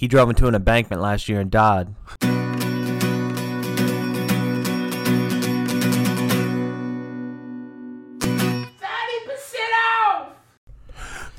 He 0.00 0.08
drove 0.08 0.30
into 0.30 0.46
an 0.46 0.54
embankment 0.54 1.02
last 1.02 1.28
year 1.28 1.40
and 1.40 1.50
died. 1.50 1.94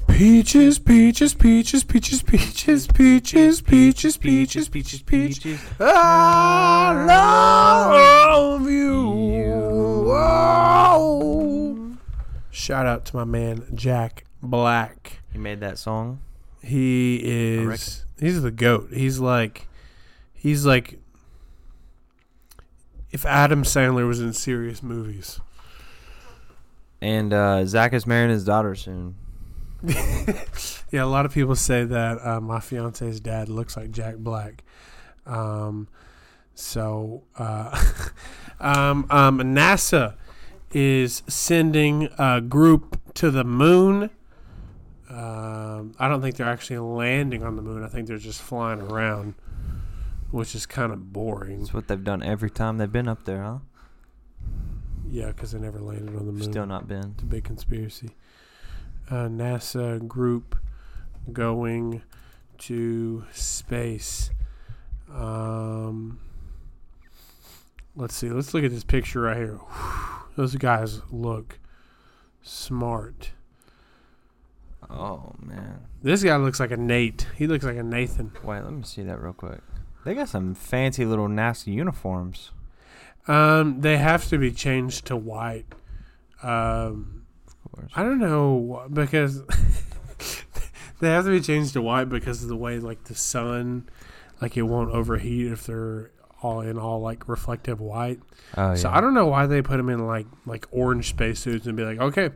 Peaches, 0.07 0.77
peaches, 0.77 1.33
peaches, 1.33 1.83
peaches, 1.83 2.21
peaches, 2.21 2.85
peaches, 2.85 3.61
peaches, 3.61 3.61
peaches, 3.61 4.17
peaches, 4.17 4.69
peaches. 4.69 5.01
Peaches. 5.01 5.59
I 5.79 7.03
love 7.07 8.69
you. 8.69 10.05
Whoa. 10.05 11.93
Shout 12.51 12.85
out 12.85 13.05
to 13.05 13.15
my 13.15 13.23
man 13.23 13.65
Jack 13.73 14.25
Black. 14.43 15.23
He 15.33 15.39
made 15.39 15.61
that 15.61 15.79
song. 15.79 16.19
He 16.61 17.21
is 17.23 18.05
he's 18.19 18.41
the 18.41 18.51
goat. 18.51 18.89
He's 18.93 19.19
like 19.19 19.67
he's 20.33 20.65
like 20.65 20.99
if 23.11 23.25
Adam 23.25 23.63
Sandler 23.63 24.07
was 24.07 24.19
in 24.19 24.33
serious 24.33 24.81
movies. 24.81 25.39
And 27.01 27.33
uh, 27.33 27.65
Zach 27.65 27.93
is 27.93 28.05
marrying 28.05 28.29
his 28.29 28.45
daughter 28.45 28.75
soon. 28.75 29.15
Yeah, 30.91 31.05
a 31.05 31.05
lot 31.05 31.25
of 31.25 31.33
people 31.33 31.55
say 31.55 31.85
that 31.85 32.17
uh, 32.25 32.41
my 32.41 32.59
fiance's 32.59 33.21
dad 33.21 33.47
looks 33.47 33.77
like 33.77 33.91
Jack 33.91 34.17
Black. 34.17 34.61
Um, 35.25 35.87
so, 36.53 37.23
uh, 37.37 37.81
um, 38.59 39.07
um, 39.09 39.39
NASA 39.39 40.15
is 40.73 41.23
sending 41.27 42.09
a 42.19 42.41
group 42.41 42.99
to 43.13 43.31
the 43.31 43.45
moon. 43.45 44.09
Um, 45.11 45.93
I 45.99 46.07
don't 46.07 46.21
think 46.21 46.37
they're 46.37 46.47
actually 46.47 46.79
landing 46.79 47.43
on 47.43 47.57
the 47.57 47.61
moon. 47.61 47.83
I 47.83 47.87
think 47.87 48.07
they're 48.07 48.17
just 48.17 48.41
flying 48.41 48.79
around, 48.79 49.33
which 50.31 50.55
is 50.55 50.65
kind 50.65 50.93
of 50.93 51.11
boring. 51.11 51.59
That's 51.59 51.73
what 51.73 51.89
they've 51.89 52.03
done 52.03 52.23
every 52.23 52.49
time 52.49 52.77
they've 52.77 52.91
been 52.91 53.09
up 53.09 53.25
there, 53.25 53.43
huh? 53.43 53.57
Yeah, 55.09 55.27
because 55.27 55.51
they 55.51 55.59
never 55.59 55.79
landed 55.81 56.15
on 56.15 56.25
the 56.25 56.31
moon. 56.31 56.43
Still 56.43 56.65
not 56.65 56.87
been. 56.87 57.11
It's 57.15 57.23
a 57.23 57.25
big 57.25 57.43
conspiracy. 57.43 58.11
Uh, 59.09 59.27
NASA 59.27 60.07
group 60.07 60.55
going 61.33 62.01
to 62.59 63.25
space. 63.33 64.29
Um, 65.13 66.21
let's 67.97 68.15
see. 68.15 68.29
Let's 68.29 68.53
look 68.53 68.63
at 68.63 68.71
this 68.71 68.85
picture 68.85 69.21
right 69.21 69.35
here. 69.35 69.59
Those 70.37 70.55
guys 70.55 71.01
look 71.11 71.59
smart. 72.41 73.31
Oh 74.91 75.33
man. 75.39 75.79
This 76.03 76.23
guy 76.23 76.35
looks 76.37 76.59
like 76.59 76.71
a 76.71 76.77
Nate. 76.77 77.27
He 77.35 77.47
looks 77.47 77.63
like 77.63 77.77
a 77.77 77.83
Nathan. 77.83 78.31
Wait, 78.43 78.61
let 78.61 78.73
me 78.73 78.83
see 78.83 79.03
that 79.03 79.21
real 79.21 79.33
quick. 79.33 79.61
They 80.03 80.13
got 80.15 80.29
some 80.29 80.55
fancy 80.55 81.05
little 81.05 81.27
nasty 81.27 81.71
uniforms. 81.71 82.51
Um, 83.27 83.81
they 83.81 83.97
have 83.97 84.27
to 84.29 84.37
be 84.37 84.51
changed 84.51 85.05
to 85.07 85.15
white. 85.15 85.65
Um, 86.41 87.23
Of 87.47 87.71
course. 87.71 87.91
I 87.95 88.01
don't 88.03 88.19
know 88.19 88.87
because 88.91 89.43
they 90.99 91.09
have 91.09 91.25
to 91.25 91.31
be 91.31 91.39
changed 91.39 91.73
to 91.73 91.81
white 91.81 92.09
because 92.09 92.41
of 92.41 92.49
the 92.49 92.57
way 92.57 92.79
like 92.79 93.03
the 93.05 93.15
sun, 93.15 93.87
like 94.41 94.57
it 94.57 94.63
won't 94.63 94.89
overheat 94.91 95.51
if 95.51 95.67
they're 95.67 96.09
all 96.41 96.61
in 96.61 96.79
all 96.79 96.99
like 96.99 97.27
reflective 97.29 97.79
white. 97.79 98.19
Oh 98.57 98.69
yeah. 98.69 98.75
So. 98.75 98.89
I 98.89 99.01
don't 99.01 99.13
know 99.13 99.27
why 99.27 99.45
they 99.45 99.61
put 99.61 99.77
them 99.77 99.89
in 99.89 100.07
like 100.07 100.25
like 100.47 100.65
orange 100.71 101.09
spacesuits 101.09 101.67
and 101.67 101.77
be 101.77 101.83
like, 101.83 101.99
okay, 101.99 102.31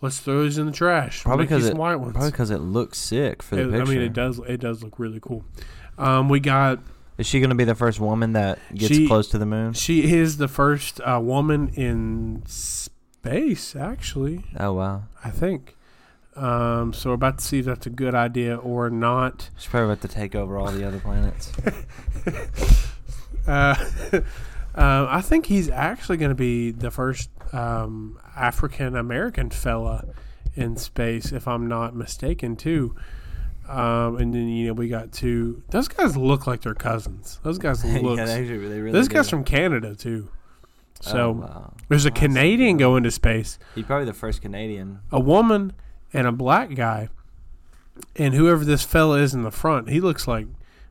let's 0.00 0.20
throw 0.20 0.44
these 0.44 0.58
in 0.58 0.66
the 0.66 0.72
trash. 0.72 1.22
Probably 1.24 1.44
Make 1.44 1.50
you 1.50 1.56
'cause 1.58 1.68
some 1.68 1.78
white 1.78 1.96
ones. 1.96 2.12
Probably 2.12 2.30
because 2.30 2.50
it 2.50 2.58
looks 2.60 2.98
sick 2.98 3.42
for 3.42 3.56
the 3.56 3.62
It- 3.62 3.70
picture. 3.70 3.82
I 3.82 3.94
mean, 3.94 4.00
it 4.02 4.12
does 4.12 4.40
it 4.46 4.60
does 4.60 4.82
look 4.82 4.98
really 4.98 5.20
cool. 5.20 5.44
Um, 5.98 6.28
we 6.28 6.40
got 6.40 6.78
Is 7.18 7.26
she 7.26 7.40
gonna 7.40 7.54
be 7.56 7.64
the 7.64 7.74
first 7.74 7.98
woman 8.00 8.32
that 8.34 8.58
gets 8.74 8.94
She- 8.94 9.06
close 9.08 9.28
to 9.28 9.38
the 9.38 9.46
moon? 9.46 9.72
she 9.72 10.12
is 10.12 10.36
the 10.36 10.46
first 10.48 11.00
uh, 11.00 11.18
woman 11.22 11.68
in 11.74 12.42
space. 12.46 13.74
Actually, 13.74 14.44
Oh 14.58 14.72
wow. 14.74 15.02
I 15.24 15.30
think. 15.30 15.74
Um, 16.36 16.92
so 16.92 17.10
we're 17.10 17.14
about 17.14 17.38
to 17.38 17.44
see 17.44 17.58
if 17.58 17.64
that's 17.64 17.86
a 17.86 17.90
good 17.90 18.14
idea 18.14 18.54
or 18.56 18.90
not. 18.90 19.50
She's 19.56 19.66
probably 19.68 19.86
about 19.86 20.02
to 20.02 20.08
take 20.08 20.36
over 20.36 20.56
all 20.56 20.70
the 20.70 20.86
other 20.86 21.00
planets. 21.00 21.50
Uh, 23.46 23.74
uh, 24.74 25.06
I 25.08 25.22
think 25.22 25.46
he's 25.46 25.70
actually 25.70 26.18
going 26.18 26.28
to 26.30 26.34
be 26.34 26.70
the 26.70 26.90
first 26.90 27.30
um, 27.52 28.18
African 28.36 28.96
American 28.96 29.50
fella 29.50 30.04
in 30.54 30.76
space, 30.76 31.32
if 31.32 31.46
I'm 31.48 31.68
not 31.68 31.94
mistaken, 31.94 32.56
too. 32.56 32.94
Um, 33.68 34.16
and 34.16 34.32
then 34.32 34.48
you 34.48 34.68
know 34.68 34.72
we 34.72 34.88
got 34.88 35.12
two. 35.12 35.62
Those 35.70 35.88
guys 35.88 36.16
look 36.16 36.46
like 36.46 36.62
they're 36.62 36.74
cousins. 36.74 37.38
Those 37.42 37.58
guys 37.58 37.84
look. 37.84 38.16
yeah, 38.18 38.24
they, 38.24 38.44
really 38.44 38.90
this 38.92 39.08
do. 39.08 39.14
guy's 39.14 39.28
from 39.28 39.44
Canada 39.44 39.94
too. 39.94 40.30
So 41.00 41.18
Oh, 41.18 41.30
wow. 41.32 41.74
there's 41.88 42.06
a 42.06 42.10
That's 42.10 42.20
Canadian 42.20 42.76
going 42.76 43.02
to 43.04 43.10
space, 43.12 43.58
He's 43.76 43.84
probably 43.84 44.06
the 44.06 44.12
first 44.14 44.42
Canadian. 44.42 44.98
a 45.12 45.20
woman, 45.20 45.74
and 46.12 46.26
a 46.26 46.32
black 46.32 46.74
guy. 46.74 47.08
And 48.16 48.34
whoever 48.34 48.64
this 48.64 48.82
fella 48.84 49.18
is 49.18 49.32
in 49.34 49.42
the 49.42 49.50
front, 49.50 49.90
he 49.90 50.00
looks 50.00 50.26
like. 50.26 50.46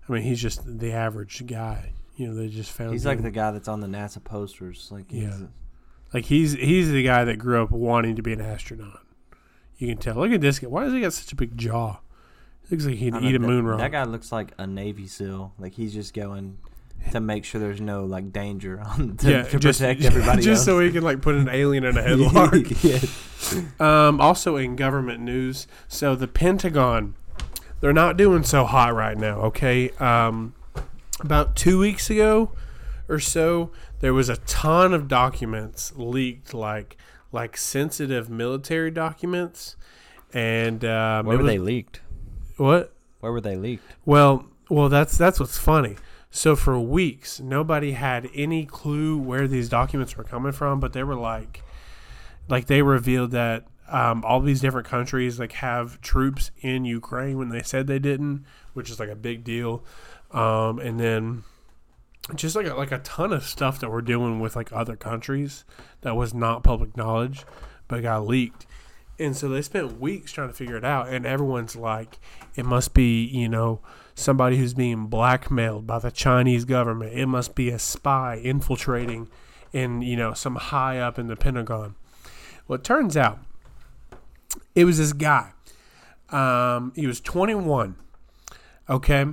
I 0.08 0.14
mean, 0.14 0.22
he's 0.24 0.42
just 0.42 0.62
the 0.80 0.94
average 0.94 1.46
guy. 1.48 1.92
You 2.16 2.28
know, 2.28 2.36
they 2.36 2.48
just 2.48 2.72
found. 2.72 2.94
He's 2.94 3.06
him. 3.06 3.10
like 3.10 3.22
the 3.24 3.32
guy 3.32 3.52
that's 3.52 3.68
on 3.68 3.82
the 3.82 3.88
NASA 3.88 4.24
posters. 4.24 4.88
Like 4.92 5.10
he's 5.12 5.24
Yeah. 5.24 5.48
Like 6.14 6.26
he's 6.26 6.54
he's 6.54 6.92
the 6.92 7.04
guy 7.04 7.24
that 7.26 7.38
grew 7.38 7.62
up 7.62 7.72
wanting 7.72 8.16
to 8.16 8.22
be 8.22 8.34
an 8.34 8.42
astronaut. 8.42 9.02
You 9.78 9.88
can 9.90 9.98
tell. 9.98 10.16
Look 10.16 10.32
at 10.32 10.42
this 10.42 10.60
guy. 10.60 10.68
Why 10.68 10.84
does 10.84 10.94
he 10.94 11.02
got 11.02 11.14
such 11.14 11.32
a 11.32 11.36
big 11.36 11.58
jaw? 11.58 11.98
Looks 12.70 12.86
like 12.86 12.96
he'd 12.96 13.14
I 13.14 13.22
eat 13.22 13.36
a 13.36 13.40
know, 13.40 13.48
moon 13.48 13.66
that, 13.66 13.72
rock. 13.72 13.80
That 13.80 13.92
guy 13.92 14.04
looks 14.04 14.32
like 14.32 14.52
a 14.58 14.68
Navy 14.68 15.08
SEAL. 15.08 15.54
Like 15.58 15.74
he's 15.74 15.94
just 15.94 16.14
going 16.14 16.58
to 17.12 17.20
make 17.20 17.46
sure 17.46 17.62
there's 17.62 17.82
no 17.82 18.06
like 18.06 18.34
danger 18.34 18.80
on 18.86 19.18
to, 19.18 19.32
yeah, 19.32 19.44
to 19.44 19.60
just, 19.60 19.80
protect 19.80 20.04
everybody 20.04 20.42
just 20.42 20.60
else. 20.60 20.66
so 20.66 20.80
he 20.80 20.92
can 20.92 21.04
like 21.04 21.22
put 21.22 21.36
an 21.36 21.50
alien 21.50 21.84
in 21.84 21.98
a 21.98 22.02
headlock. 22.04 22.84
yeah. 23.80 24.08
um, 24.08 24.20
also 24.20 24.56
in 24.58 24.76
government 24.76 25.22
news, 25.22 25.68
so 25.88 26.16
the 26.16 26.28
Pentagon, 26.28 27.16
they're 27.80 27.94
not 27.94 28.18
doing 28.18 28.44
so 28.44 28.66
hot 28.66 28.94
right 28.94 29.18
now. 29.18 29.40
Okay, 29.42 29.92
um, 30.00 30.54
about 31.20 31.56
two 31.56 31.80
weeks 31.80 32.10
ago 32.10 32.52
or 33.10 33.20
so, 33.20 33.72
there 34.00 34.14
was 34.14 34.30
a 34.30 34.38
ton 34.38 34.94
of 34.94 35.08
documents 35.08 35.94
leaked, 35.96 36.54
like 36.54 36.98
like 37.32 37.58
sensitive 37.58 38.30
military 38.30 38.90
documents, 38.92 39.76
and 40.34 40.84
um, 40.86 41.26
Where 41.26 41.38
were 41.38 41.44
was- 41.44 41.52
they 41.52 41.60
leaked? 41.60 42.02
What? 42.58 42.94
Where 43.20 43.32
were 43.32 43.42
they 43.42 43.56
leaked? 43.56 43.84
Well, 44.06 44.46
well, 44.70 44.90
that's 44.90 45.18
that's 45.18 45.40
what's 45.40 45.58
funny. 45.58 45.96
So 46.30 46.56
for 46.56 46.80
weeks, 46.80 47.40
nobody 47.40 47.94
had 47.94 48.30
any 48.36 48.66
clue 48.66 49.18
where 49.18 49.48
these 49.48 49.70
documents 49.70 50.18
were 50.18 50.24
coming 50.24 50.52
from, 50.52 50.80
but 50.80 50.94
they 50.94 51.04
were 51.04 51.16
like, 51.16 51.64
like 52.50 52.68
they 52.68 52.82
revealed 52.82 53.32
that 53.32 53.66
um, 53.90 54.24
all 54.26 54.42
these 54.42 54.60
different 54.60 54.86
countries 54.88 55.40
like 55.40 55.54
have 55.54 56.02
troops 56.02 56.52
in 56.62 56.84
Ukraine 56.86 57.38
when 57.38 57.50
they 57.50 57.62
said 57.62 57.88
they 57.88 58.00
didn't, 58.00 58.46
which 58.74 58.90
is 58.90 59.00
like 59.00 59.10
a 59.10 59.16
big 59.16 59.44
deal. 59.46 59.84
Um, 60.32 60.80
and 60.80 61.00
then 61.00 61.44
just 62.36 62.56
like 62.56 62.68
a, 62.68 62.74
like 62.74 62.92
a 62.92 63.00
ton 63.00 63.32
of 63.32 63.44
stuff 63.44 63.80
that 63.80 63.90
we're 63.90 64.02
doing 64.02 64.40
with 64.40 64.56
like 64.56 64.72
other 64.74 64.96
countries 64.96 65.64
that 66.02 66.16
was 66.16 66.34
not 66.34 66.64
public 66.64 66.98
knowledge, 66.98 67.46
but 67.88 68.02
got 68.02 68.28
leaked. 68.28 68.66
And 69.20 69.36
so 69.36 69.50
they 69.50 69.62
spent 69.62 70.00
weeks 70.00 70.32
trying 70.32 70.50
to 70.50 70.54
figure 70.54 70.78
it 70.78 70.86
out, 70.86 71.10
and 71.10 71.26
everyone's 71.26 71.76
like, 71.76 72.20
it 72.56 72.66
must 72.66 72.94
be, 72.94 73.26
you 73.26 73.50
know, 73.50 73.80
somebody 74.14 74.58
who's 74.58 74.74
being 74.74 75.08
blackmailed 75.08 75.88
by 75.88 76.00
the 76.00 76.12
Chinese 76.12 76.66
government. 76.66 77.14
It 77.14 77.26
must 77.26 77.56
be 77.56 77.70
a 77.70 77.80
spy 77.80 78.36
infiltrating 78.36 79.30
in, 79.74 80.02
you 80.02 80.16
know, 80.16 80.34
some 80.34 80.56
high 80.56 81.00
up 81.00 81.18
in 81.18 81.28
the 81.28 81.36
Pentagon. 81.36 81.96
Well, 82.68 82.78
it 82.78 82.84
turns 82.84 83.18
out 83.18 83.40
it 84.76 84.86
was 84.86 84.98
this 84.98 85.14
guy. 85.14 85.54
Um, 86.30 86.92
he 86.96 87.08
was 87.08 87.22
21, 87.22 87.96
okay, 88.90 89.26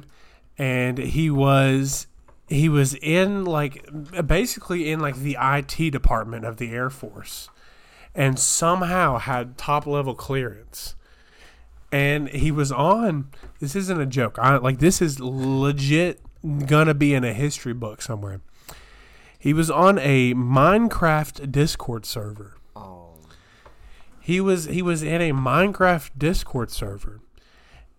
and 0.56 0.98
he 0.98 1.28
was 1.28 2.06
he 2.46 2.68
was 2.68 2.94
in 2.94 3.44
like 3.44 3.86
basically 4.26 4.90
in 4.90 5.00
like 5.00 5.16
the 5.16 5.36
IT 5.40 5.90
department 5.90 6.44
of 6.44 6.58
the 6.58 6.70
Air 6.70 6.90
Force, 6.90 7.48
and 8.14 8.38
somehow 8.38 9.18
had 9.18 9.56
top 9.56 9.86
level 9.86 10.14
clearance. 10.14 10.94
And 11.90 12.28
he 12.28 12.50
was 12.50 12.72
on. 12.72 13.30
This 13.60 13.76
isn't 13.76 14.00
a 14.00 14.06
joke. 14.06 14.38
I 14.38 14.56
like 14.56 14.78
this 14.78 15.00
is 15.00 15.20
legit 15.20 16.20
gonna 16.66 16.94
be 16.94 17.14
in 17.14 17.24
a 17.24 17.32
history 17.32 17.72
book 17.72 18.02
somewhere. 18.02 18.40
He 19.38 19.52
was 19.52 19.70
on 19.70 19.98
a 19.98 20.34
Minecraft 20.34 21.52
Discord 21.52 22.04
server. 22.04 22.56
Oh, 22.74 23.14
He 24.20 24.40
was 24.40 24.64
he 24.64 24.82
was 24.82 25.02
in 25.02 25.20
a 25.22 25.32
Minecraft 25.32 26.10
Discord 26.18 26.70
server 26.70 27.20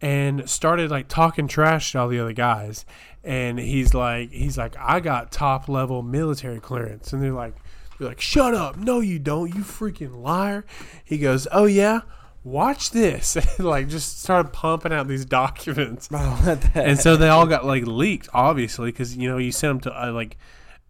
and 0.02 0.50
started 0.50 0.92
like 0.92 1.08
talking 1.08 1.48
trash 1.48 1.92
to 1.92 2.00
all 2.00 2.08
the 2.08 2.20
other 2.20 2.34
guys. 2.34 2.86
And 3.24 3.58
he's 3.60 3.94
like 3.94 4.32
he's 4.32 4.58
like, 4.58 4.76
I 4.80 5.00
got 5.00 5.32
top 5.32 5.68
level 5.68 6.04
military 6.04 6.60
clearance. 6.60 7.14
And 7.14 7.22
they're 7.22 7.32
like 7.32 7.56
they're 7.98 8.10
like, 8.10 8.22
Shut 8.22 8.54
up, 8.54 8.78
no 8.78 9.00
you 9.00 9.20
don't, 9.20 9.54
you 9.54 9.62
freaking 9.62 10.22
liar. 10.22 10.66
He 11.04 11.18
goes, 11.18 11.48
Oh 11.52 11.66
yeah? 11.66 12.02
watch 12.46 12.92
this. 12.92 13.36
like 13.60 13.90
just 13.90 14.22
started 14.22 14.54
pumping 14.54 14.94
out 14.94 15.10
these 15.10 15.26
documents. 15.42 16.08
Bro, 16.10 16.60
and 16.76 16.98
so 16.98 17.18
they 17.18 17.28
all 17.28 17.46
got 17.46 17.66
like 17.66 17.86
leaked, 17.86 18.30
obviously, 18.34 18.92
because 18.92 19.18
you 19.18 19.28
know 19.28 19.38
you 19.38 19.52
send 19.52 19.72
them 19.72 19.80
to 19.82 20.06
uh, 20.06 20.12
like 20.14 20.38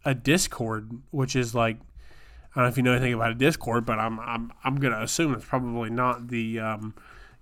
a 0.04 0.14
Discord, 0.14 0.92
which 1.10 1.36
is 1.36 1.56
like 1.56 1.78
I 2.56 2.60
don't 2.60 2.66
know 2.66 2.70
if 2.70 2.78
you 2.78 2.84
know 2.84 2.92
anything 2.92 3.14
about 3.14 3.32
a 3.32 3.36
Discord, 3.36 3.86
but 3.86 3.98
I'm 3.98 4.20
I'm 4.20 4.52
I'm 4.64 4.76
gonna 4.76 5.02
assume 5.02 5.34
it's 5.34 5.46
probably 5.46 5.90
not 5.90 6.28
the 6.28 6.60
um, 6.60 6.94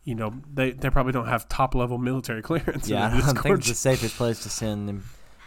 you 0.03 0.15
know 0.15 0.33
they 0.53 0.71
they 0.71 0.89
probably 0.89 1.13
don't 1.13 1.27
have 1.27 1.47
top 1.49 1.75
level 1.75 1.97
military 1.97 2.41
clearance. 2.49 2.89
yeah, 2.89 3.07
I 3.07 3.21
don't 3.21 3.37
think 3.37 3.59
it's 3.59 3.69
the 3.69 3.75
safest 3.75 4.15
place 4.15 4.43
to 4.43 4.49
send 4.49 4.89
them 4.89 5.03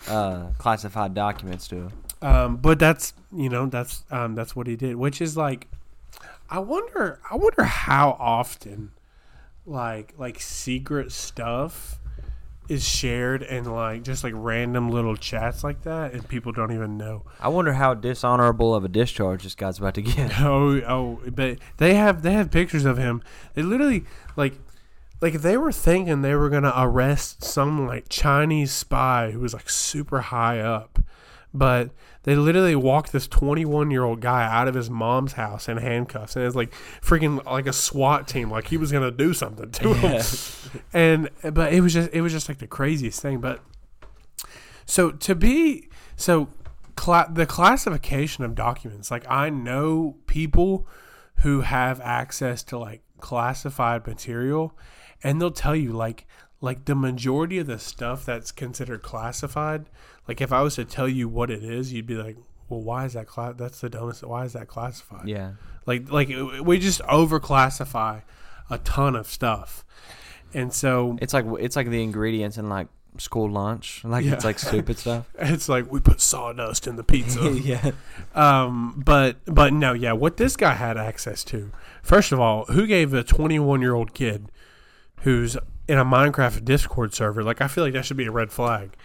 uh, 0.08 0.46
classified 0.58 1.14
documents 1.14 1.68
to. 1.68 1.90
Um, 2.22 2.56
but 2.56 2.78
that's 2.78 3.12
you 3.32 3.48
know 3.48 3.66
that's 3.66 4.04
um, 4.10 4.34
that's 4.34 4.56
what 4.56 4.66
he 4.66 4.76
did, 4.76 4.96
which 4.96 5.20
is 5.20 5.36
like, 5.36 5.68
I 6.48 6.58
wonder 6.60 7.20
I 7.30 7.36
wonder 7.36 7.64
how 7.64 8.16
often, 8.18 8.92
like 9.66 10.14
like 10.16 10.40
secret 10.40 11.12
stuff 11.12 12.00
is 12.68 12.86
shared 12.86 13.42
in 13.42 13.64
like 13.64 14.02
just 14.02 14.24
like 14.24 14.32
random 14.36 14.90
little 14.90 15.16
chats 15.16 15.62
like 15.62 15.82
that, 15.82 16.12
and 16.12 16.28
people 16.28 16.52
don't 16.52 16.72
even 16.72 16.96
know. 16.96 17.24
I 17.40 17.48
wonder 17.48 17.74
how 17.74 17.94
dishonorable 17.94 18.74
of 18.74 18.84
a 18.84 18.88
discharge 18.88 19.44
this 19.44 19.54
guy's 19.54 19.78
about 19.78 19.94
to 19.94 20.02
get. 20.02 20.32
Oh 20.40 20.80
oh, 20.86 21.20
but 21.30 21.58
they 21.78 21.94
have 21.94 22.22
they 22.22 22.32
have 22.32 22.50
pictures 22.50 22.84
of 22.84 22.98
him. 22.98 23.22
They 23.54 23.62
literally 23.62 24.04
like. 24.36 24.54
Like 25.18 25.34
if 25.34 25.40
they 25.40 25.56
were 25.56 25.72
thinking 25.72 26.20
they 26.20 26.34
were 26.34 26.50
gonna 26.50 26.74
arrest 26.76 27.42
some 27.42 27.86
like 27.86 28.10
Chinese 28.10 28.70
spy 28.70 29.30
who 29.30 29.40
was 29.40 29.54
like 29.54 29.70
super 29.70 30.20
high 30.20 30.60
up, 30.60 30.98
but 31.58 31.90
they 32.24 32.34
literally 32.34 32.76
walked 32.76 33.12
this 33.12 33.26
21 33.28 33.90
year 33.90 34.04
old 34.04 34.20
guy 34.20 34.44
out 34.44 34.68
of 34.68 34.74
his 34.74 34.90
mom's 34.90 35.34
house 35.34 35.68
in 35.68 35.76
handcuffs, 35.76 36.36
and 36.36 36.44
it's 36.44 36.56
like 36.56 36.72
freaking 37.00 37.44
like 37.44 37.66
a 37.66 37.72
SWAT 37.72 38.26
team, 38.26 38.50
like 38.50 38.68
he 38.68 38.76
was 38.76 38.92
gonna 38.92 39.10
do 39.10 39.32
something 39.32 39.70
to 39.70 39.94
him. 39.94 40.22
And 40.92 41.30
but 41.42 41.72
it 41.72 41.80
was 41.80 41.94
just 41.94 42.10
it 42.12 42.20
was 42.20 42.32
just 42.32 42.48
like 42.48 42.58
the 42.58 42.66
craziest 42.66 43.22
thing. 43.22 43.40
But 43.40 43.60
so 44.84 45.10
to 45.10 45.34
be 45.34 45.88
so 46.16 46.48
cla- 46.96 47.30
the 47.32 47.46
classification 47.46 48.44
of 48.44 48.54
documents, 48.54 49.10
like 49.10 49.24
I 49.30 49.48
know 49.48 50.16
people 50.26 50.86
who 51.36 51.62
have 51.62 52.00
access 52.00 52.62
to 52.64 52.78
like 52.78 53.02
classified 53.20 54.06
material, 54.06 54.76
and 55.22 55.40
they'll 55.40 55.50
tell 55.50 55.76
you 55.76 55.92
like 55.92 56.26
like 56.60 56.86
the 56.86 56.94
majority 56.94 57.58
of 57.58 57.66
the 57.66 57.78
stuff 57.78 58.24
that's 58.24 58.50
considered 58.50 59.02
classified. 59.02 59.86
Like 60.28 60.40
if 60.40 60.52
I 60.52 60.62
was 60.62 60.74
to 60.76 60.84
tell 60.84 61.08
you 61.08 61.28
what 61.28 61.50
it 61.50 61.62
is, 61.62 61.92
you'd 61.92 62.06
be 62.06 62.16
like, 62.16 62.36
well, 62.68 62.80
why 62.80 63.04
is 63.04 63.12
that 63.12 63.26
class? 63.26 63.54
That's 63.56 63.80
the 63.80 63.88
dumbest. 63.88 64.24
Why 64.24 64.44
is 64.44 64.52
that 64.54 64.66
classified? 64.68 65.28
Yeah. 65.28 65.52
Like 65.86 66.10
like 66.10 66.28
we 66.62 66.78
just 66.78 67.00
overclassify 67.02 68.22
a 68.70 68.78
ton 68.78 69.14
of 69.14 69.26
stuff, 69.28 69.84
and 70.52 70.72
so 70.72 71.16
It's 71.20 71.32
like 71.32 71.44
it's 71.60 71.76
like 71.76 71.88
the 71.90 72.02
ingredients 72.02 72.58
in 72.58 72.68
like 72.68 72.88
school 73.18 73.48
lunch. 73.48 74.02
Like 74.04 74.24
Yeah. 74.24 74.32
it's 74.34 74.44
like 74.44 74.58
stupid 74.58 74.98
stuff. 74.98 75.30
it's 75.38 75.68
like 75.68 75.90
we 75.92 76.00
put 76.00 76.20
sawdust 76.20 76.86
in 76.88 76.96
the 76.96 77.04
pizza. 77.04 77.52
yeah. 77.62 77.92
um, 78.34 79.00
but 79.04 79.36
but 79.46 79.72
no, 79.72 79.92
yeah. 79.92 80.12
What 80.12 80.36
this 80.38 80.56
guy 80.56 80.74
had 80.74 80.96
access 80.98 81.44
to, 81.44 81.70
first 82.02 82.32
of 82.32 82.40
all, 82.40 82.64
who 82.66 82.86
gave 82.88 83.14
a 83.14 83.22
21 83.22 83.80
year 83.80 83.94
old 83.94 84.12
kid 84.12 84.50
who's 85.20 85.56
in 85.88 85.98
a 85.98 86.04
Minecraft 86.04 86.64
Discord 86.64 87.14
server? 87.14 87.44
Like 87.44 87.60
I 87.60 87.68
feel 87.68 87.84
like 87.84 87.92
that 87.92 88.04
should 88.04 88.16
be 88.16 88.26
a 88.26 88.32
red 88.32 88.50
flag. 88.50 88.96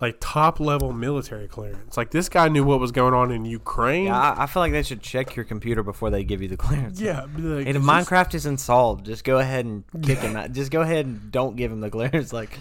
Like 0.00 0.18
top 0.20 0.60
level 0.60 0.92
military 0.92 1.48
clearance. 1.48 1.96
Like 1.96 2.10
this 2.10 2.28
guy 2.28 2.48
knew 2.48 2.64
what 2.64 2.80
was 2.80 2.92
going 2.92 3.14
on 3.14 3.30
in 3.30 3.44
Ukraine. 3.44 4.06
Yeah, 4.06 4.20
I, 4.20 4.42
I 4.42 4.46
feel 4.46 4.60
like 4.62 4.72
they 4.72 4.82
should 4.82 5.00
check 5.00 5.34
your 5.36 5.44
computer 5.44 5.82
before 5.82 6.10
they 6.10 6.22
give 6.22 6.42
you 6.42 6.48
the 6.48 6.56
clearance. 6.56 7.00
Yeah, 7.00 7.22
like, 7.38 7.66
And 7.66 7.76
if 7.76 7.82
Minecraft 7.82 8.34
isn't 8.34 8.58
solved, 8.58 9.06
just 9.06 9.24
go 9.24 9.38
ahead 9.38 9.64
and 9.64 9.84
kick 10.02 10.18
him 10.18 10.36
out. 10.36 10.52
Just 10.52 10.70
go 10.70 10.82
ahead 10.82 11.06
and 11.06 11.30
don't 11.30 11.56
give 11.56 11.72
him 11.72 11.80
the 11.80 11.90
clearance. 11.90 12.32
Like, 12.32 12.58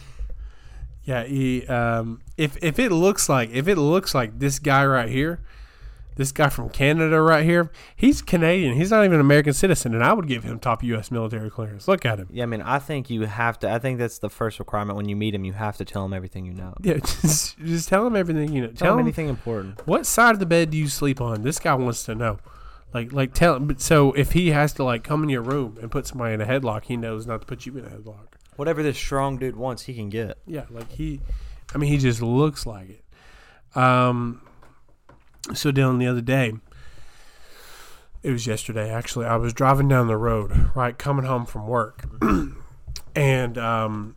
Yeah, 1.04 1.26
he 1.26 1.68
um 1.68 2.22
if 2.38 2.58
if 2.64 2.80
it 2.80 2.92
looks 2.92 3.28
like 3.28 3.50
if 3.52 3.68
it 3.68 3.78
looks 3.78 4.16
like 4.16 4.40
this 4.40 4.60
guy 4.60 4.86
right 4.86 5.10
here, 5.10 5.42
this 6.16 6.32
guy 6.32 6.50
from 6.50 6.70
Canada 6.70 7.22
right 7.22 7.44
here, 7.44 7.72
he's 7.96 8.22
Canadian. 8.22 8.76
He's 8.76 8.92
not 8.92 9.04
even 9.04 9.16
an 9.16 9.22
American 9.22 9.54
citizen, 9.54 9.94
and 9.94 10.04
I 10.04 10.14
would 10.14 10.28
give 10.28 10.44
him 10.44 10.60
top 10.60 10.84
U.S. 10.84 11.12
military 11.12 11.50
clearance. 11.50 11.88
Look 11.88 12.06
at 12.06 12.20
him. 12.20 12.28
yeah, 12.32 12.44
I 12.44 12.46
mean, 12.46 12.62
I 12.62 12.80
think 12.80 13.10
you 13.10 13.22
have 13.24 13.60
to. 13.60 13.72
I 13.72 13.80
think 13.80 14.00
that's 14.00 14.20
the 14.20 14.30
first 14.30 14.60
requirement 14.60 14.98
when 14.98 15.10
you 15.10 15.16
meet 15.16 15.36
him. 15.36 15.44
You 15.44 15.54
have 15.54 15.78
to 15.78 15.86
tell 15.86 16.06
him 16.06 16.14
everything 16.14 16.46
you 16.46 16.54
know. 16.54 16.74
Yeah, 16.82 16.94
just, 17.22 17.58
just 17.60 17.90
tell 17.90 18.08
him 18.08 18.16
everything 18.16 18.54
you 18.54 18.62
know. 18.62 18.68
Tell, 18.68 18.76
Tell, 18.76 18.94
him 18.94 19.00
him 19.00 19.06
anything 19.06 19.30
important. 19.30 19.86
what 19.86 20.06
side 20.06 20.32
of 20.32 20.40
the 20.40 20.46
bed 20.46 20.72
do 20.72 20.78
you 20.78 20.88
sleep 20.88 21.20
on. 21.20 21.42
This 21.44 21.60
guy 21.60 21.74
wants 21.76 22.04
to 22.06 22.16
know. 22.16 22.40
Like, 22.94 23.12
like 23.12 23.34
tell. 23.34 23.60
But 23.60 23.82
so 23.82 24.14
if 24.14 24.32
he 24.32 24.52
has 24.52 24.72
to 24.74 24.84
like 24.86 25.04
come 25.04 25.22
in 25.24 25.30
your 25.30 25.42
room 25.42 25.78
and 25.82 25.92
put 25.92 26.08
somebody 26.08 26.34
in 26.34 26.40
a 26.42 26.46
headlock, 26.46 26.86
he 26.86 26.96
knows 26.96 27.28
not 27.28 27.42
to 27.42 27.48
put 27.48 27.66
you 27.66 27.78
in 27.78 27.86
a 27.86 27.90
headlock. 27.90 28.28
Whatever 28.56 28.82
this 28.82 28.98
strong 28.98 29.38
dude 29.38 29.58
wants, 29.58 29.84
he 29.84 29.94
can 29.94 30.08
get. 30.10 30.38
Yeah, 30.48 30.64
like 30.70 30.90
he, 30.94 31.20
I 31.74 31.78
mean, 31.78 31.92
he 31.92 31.98
just 31.98 32.22
looks 32.22 32.66
like 32.66 32.90
it. 32.90 33.78
Um, 33.78 34.42
so 35.54 35.72
Dylan, 35.72 36.00
the 36.00 36.08
other 36.08 36.22
day, 36.22 36.54
it 38.24 38.32
was 38.32 38.48
yesterday 38.48 38.90
actually. 38.90 39.26
I 39.26 39.36
was 39.36 39.54
driving 39.54 39.88
down 39.88 40.08
the 40.08 40.18
road, 40.18 40.72
right, 40.76 40.98
coming 40.98 41.26
home 41.26 41.46
from 41.46 41.68
work, 41.68 42.04
and 43.16 43.58
um, 43.58 44.16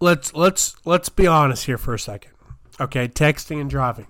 let's 0.00 0.34
let's 0.34 0.76
let's 0.84 1.08
be 1.08 1.26
honest 1.26 1.66
here 1.66 1.78
for 1.78 1.94
a 1.94 1.98
second, 1.98 2.32
okay? 2.80 3.08
Texting 3.08 3.60
and 3.60 3.70
driving. 3.70 4.06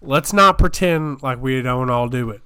Let's 0.00 0.32
not 0.32 0.58
pretend 0.58 1.22
like 1.22 1.40
we 1.40 1.60
don't 1.62 1.90
all 1.90 2.08
do 2.08 2.30
it. 2.30 2.40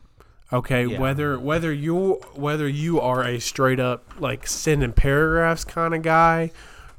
Okay, 0.52 0.84
Yeah. 0.84 0.98
whether 1.00 1.38
whether 1.38 1.72
you 1.72 2.20
whether 2.34 2.68
you 2.68 3.00
are 3.00 3.24
a 3.24 3.38
straight 3.40 3.80
up 3.80 4.04
like 4.18 4.46
sending 4.46 4.92
paragraphs 4.92 5.64
kind 5.64 5.94
of 5.94 6.02
guy, 6.02 6.50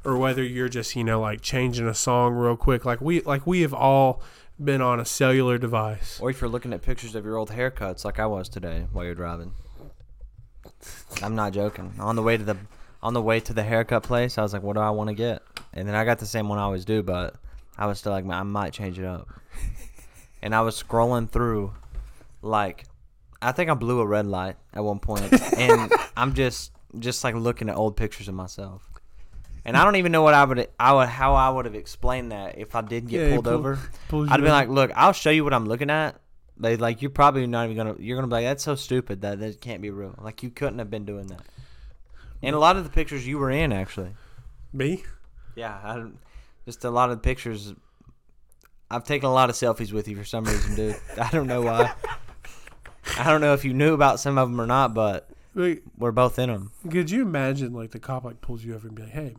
or 0.04 0.16
whether 0.16 0.42
you're 0.42 0.68
just 0.68 0.96
you 0.96 1.04
know 1.04 1.20
like 1.20 1.40
changing 1.40 1.86
a 1.86 1.94
song 1.94 2.34
real 2.34 2.56
quick, 2.56 2.84
like 2.84 3.00
we 3.00 3.20
like 3.20 3.46
we 3.46 3.60
have 3.60 3.72
all 3.72 4.20
been 4.62 4.80
on 4.80 5.00
a 5.00 5.04
cellular 5.04 5.58
device. 5.58 6.20
Or 6.20 6.30
if 6.30 6.40
you're 6.40 6.50
looking 6.50 6.72
at 6.72 6.82
pictures 6.82 7.14
of 7.14 7.24
your 7.24 7.36
old 7.36 7.50
haircuts, 7.50 8.04
like 8.04 8.18
I 8.18 8.26
was 8.26 8.48
today 8.48 8.86
while 8.92 9.04
you're 9.04 9.14
driving. 9.14 9.52
I'm 11.22 11.34
not 11.34 11.52
joking. 11.52 11.94
On 11.98 12.16
the 12.16 12.22
way 12.22 12.36
to 12.36 12.44
the 12.44 12.56
on 13.02 13.12
the 13.12 13.22
way 13.22 13.38
to 13.40 13.52
the 13.52 13.62
haircut 13.62 14.02
place, 14.02 14.38
I 14.38 14.42
was 14.42 14.52
like, 14.52 14.62
"What 14.62 14.74
do 14.74 14.80
I 14.80 14.90
want 14.90 15.08
to 15.08 15.14
get?" 15.14 15.42
And 15.72 15.86
then 15.88 15.94
I 15.94 16.04
got 16.04 16.18
the 16.18 16.26
same 16.26 16.48
one 16.48 16.58
I 16.58 16.62
always 16.62 16.84
do, 16.84 17.02
but 17.02 17.36
I 17.76 17.86
was 17.86 17.98
still 17.98 18.12
like, 18.12 18.26
"I 18.26 18.42
might 18.42 18.72
change 18.72 18.98
it 18.98 19.04
up." 19.04 19.28
and 20.42 20.54
I 20.54 20.62
was 20.62 20.80
scrolling 20.82 21.28
through, 21.28 21.72
like, 22.42 22.84
I 23.42 23.52
think 23.52 23.70
I 23.70 23.74
blew 23.74 24.00
a 24.00 24.06
red 24.06 24.26
light 24.26 24.56
at 24.72 24.82
one 24.84 24.98
point, 24.98 25.32
and 25.58 25.92
I'm 26.16 26.34
just 26.34 26.72
just 26.98 27.24
like 27.24 27.34
looking 27.34 27.68
at 27.68 27.76
old 27.76 27.96
pictures 27.96 28.28
of 28.28 28.34
myself. 28.34 28.88
And 29.64 29.76
I 29.76 29.84
don't 29.84 29.96
even 29.96 30.12
know 30.12 30.22
what 30.22 30.34
I 30.34 30.44
would, 30.44 30.68
I 30.78 30.92
would, 30.92 31.08
how 31.08 31.34
I 31.34 31.48
would 31.48 31.64
have 31.64 31.74
explained 31.74 32.32
that 32.32 32.58
if 32.58 32.74
I 32.74 32.82
did 32.82 33.08
get 33.08 33.20
Yeah, 33.28 33.32
pulled 33.34 33.44
pull- 33.46 33.54
over. 33.54 33.78
I'd 34.30 34.40
be 34.42 34.48
like, 34.48 34.68
look, 34.68 34.90
I'll 34.94 35.12
show 35.14 35.30
you 35.30 35.42
what 35.42 35.54
I'm 35.54 35.66
looking 35.66 35.88
at, 35.90 36.20
but 36.58 36.78
like 36.80 37.00
you're 37.00 37.10
probably 37.10 37.46
not 37.46 37.64
even 37.64 37.76
gonna. 37.76 37.94
You're 37.98 38.16
gonna 38.16 38.26
be 38.28 38.32
like, 38.32 38.44
that's 38.44 38.62
so 38.62 38.74
stupid 38.74 39.22
that 39.22 39.40
that 39.40 39.60
can't 39.62 39.80
be 39.80 39.90
real. 39.90 40.14
Like 40.20 40.42
you 40.42 40.50
couldn't 40.50 40.78
have 40.80 40.90
been 40.90 41.04
doing 41.06 41.28
that. 41.28 41.40
And 42.42 42.54
a 42.54 42.58
lot 42.58 42.76
of 42.76 42.84
the 42.84 42.90
pictures 42.90 43.26
you 43.26 43.38
were 43.38 43.50
in, 43.50 43.72
actually. 43.72 44.10
me. 44.72 45.02
Yeah, 45.56 45.72
I, 45.82 46.04
just 46.66 46.84
a 46.84 46.90
lot 46.90 47.10
of 47.10 47.16
the 47.16 47.22
pictures. 47.22 47.72
I've 48.90 49.04
taken 49.04 49.28
a 49.28 49.32
lot 49.32 49.48
of 49.48 49.56
selfies 49.56 49.92
with 49.92 50.08
you 50.08 50.16
for 50.16 50.24
some 50.24 50.44
reason, 50.44 50.74
dude. 50.74 50.96
I 51.20 51.30
don't 51.30 51.46
know 51.46 51.62
why. 51.62 51.92
I 53.18 53.30
don't 53.30 53.40
know 53.40 53.54
if 53.54 53.64
you 53.64 53.72
knew 53.72 53.94
about 53.94 54.20
some 54.20 54.36
of 54.36 54.50
them 54.50 54.60
or 54.60 54.66
not, 54.66 54.92
but 54.94 55.28
Like, 55.54 55.82
we're 55.96 56.12
both 56.12 56.38
in 56.38 56.50
them. 56.50 56.70
could 56.90 57.10
you 57.10 57.22
imagine 57.22 57.72
like 57.72 57.92
the 57.92 57.98
cop 57.98 58.24
like 58.24 58.40
pulls 58.40 58.62
you 58.64 58.74
over 58.74 58.86
and 58.88 58.96
be 58.96 59.02
like, 59.02 59.12
"Hey, 59.12 59.36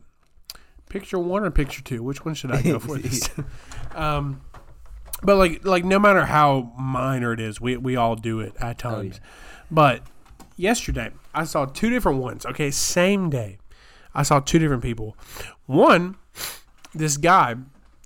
picture 0.88 1.18
one 1.18 1.44
or 1.44 1.50
picture 1.50 1.82
two? 1.82 2.02
Which 2.02 2.24
one 2.24 2.34
should 2.34 2.52
I 2.52 2.62
go 2.62 2.78
for 2.78 2.98
this?" 2.98 3.28
um, 3.94 4.40
but 5.22 5.36
like 5.36 5.64
like 5.64 5.84
no 5.84 5.98
matter 5.98 6.26
how 6.26 6.72
minor 6.78 7.32
it 7.32 7.40
is, 7.40 7.60
we 7.60 7.76
we 7.76 7.96
all 7.96 8.16
do 8.16 8.40
it 8.40 8.54
at 8.60 8.84
Oh, 8.84 8.90
times. 8.90 9.20
But 9.70 10.02
yesterday 10.56 11.10
I 11.34 11.44
saw 11.44 11.64
two 11.66 11.90
different 11.90 12.18
ones. 12.18 12.46
Okay, 12.46 12.70
same 12.70 13.30
day, 13.30 13.58
I 14.14 14.22
saw 14.22 14.40
two 14.40 14.58
different 14.58 14.82
people. 14.82 15.16
One, 15.66 16.16
this 16.94 17.16
guy. 17.16 17.56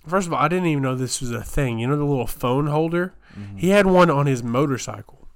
First 0.06 0.26
of 0.26 0.32
all, 0.32 0.40
I 0.40 0.48
didn't 0.48 0.66
even 0.66 0.82
know 0.82 0.94
this 0.94 1.20
was 1.20 1.30
a 1.30 1.42
thing. 1.42 1.78
You 1.78 1.86
know 1.86 1.96
the 1.96 2.04
little 2.04 2.26
phone 2.26 2.68
holder. 2.68 3.12
Mm-hmm. 3.38 3.58
He 3.58 3.68
had 3.68 3.86
one 3.86 4.10
on 4.10 4.26
his 4.26 4.42
motorcycle. 4.42 5.28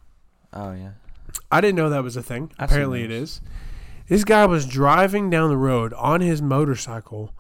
Oh 0.52 0.72
yeah. 0.72 0.92
I 1.50 1.60
didn't 1.60 1.76
know 1.76 1.90
that 1.90 2.02
was 2.02 2.16
a 2.16 2.22
thing. 2.22 2.50
I've 2.58 2.70
Apparently, 2.70 3.02
it 3.02 3.10
is. 3.10 3.40
This 4.08 4.24
guy 4.24 4.44
was 4.46 4.66
driving 4.66 5.30
down 5.30 5.48
the 5.50 5.56
road 5.56 5.92
on 5.94 6.20
his 6.20 6.42
motorcycle, 6.42 7.32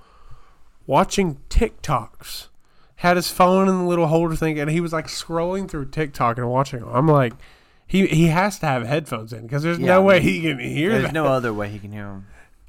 watching 0.86 1.38
TikToks. 1.50 2.48
Had 2.96 3.16
his 3.16 3.30
phone 3.30 3.68
in 3.68 3.76
the 3.78 3.84
little 3.84 4.06
holder 4.06 4.34
thing, 4.36 4.58
and 4.58 4.70
he 4.70 4.80
was 4.80 4.92
like 4.92 5.08
scrolling 5.08 5.68
through 5.68 5.86
TikTok 5.90 6.38
and 6.38 6.48
watching. 6.48 6.80
them. 6.80 6.88
I'm 6.90 7.06
like, 7.08 7.34
he 7.86 8.06
he 8.06 8.28
has 8.28 8.58
to 8.60 8.66
have 8.66 8.86
headphones 8.86 9.32
in 9.32 9.42
because 9.42 9.62
there's 9.62 9.78
Yeah, 9.78 9.86
no 9.88 9.96
I 9.96 10.04
way 10.04 10.20
he 10.20 10.40
can 10.40 10.58
hear 10.58 10.90
There's 10.92 11.04
that. 11.04 11.12
no 11.12 11.26
other 11.26 11.52
way 11.52 11.68
he 11.68 11.78
can 11.78 11.92
hear 11.92 12.04
them. 12.04 12.26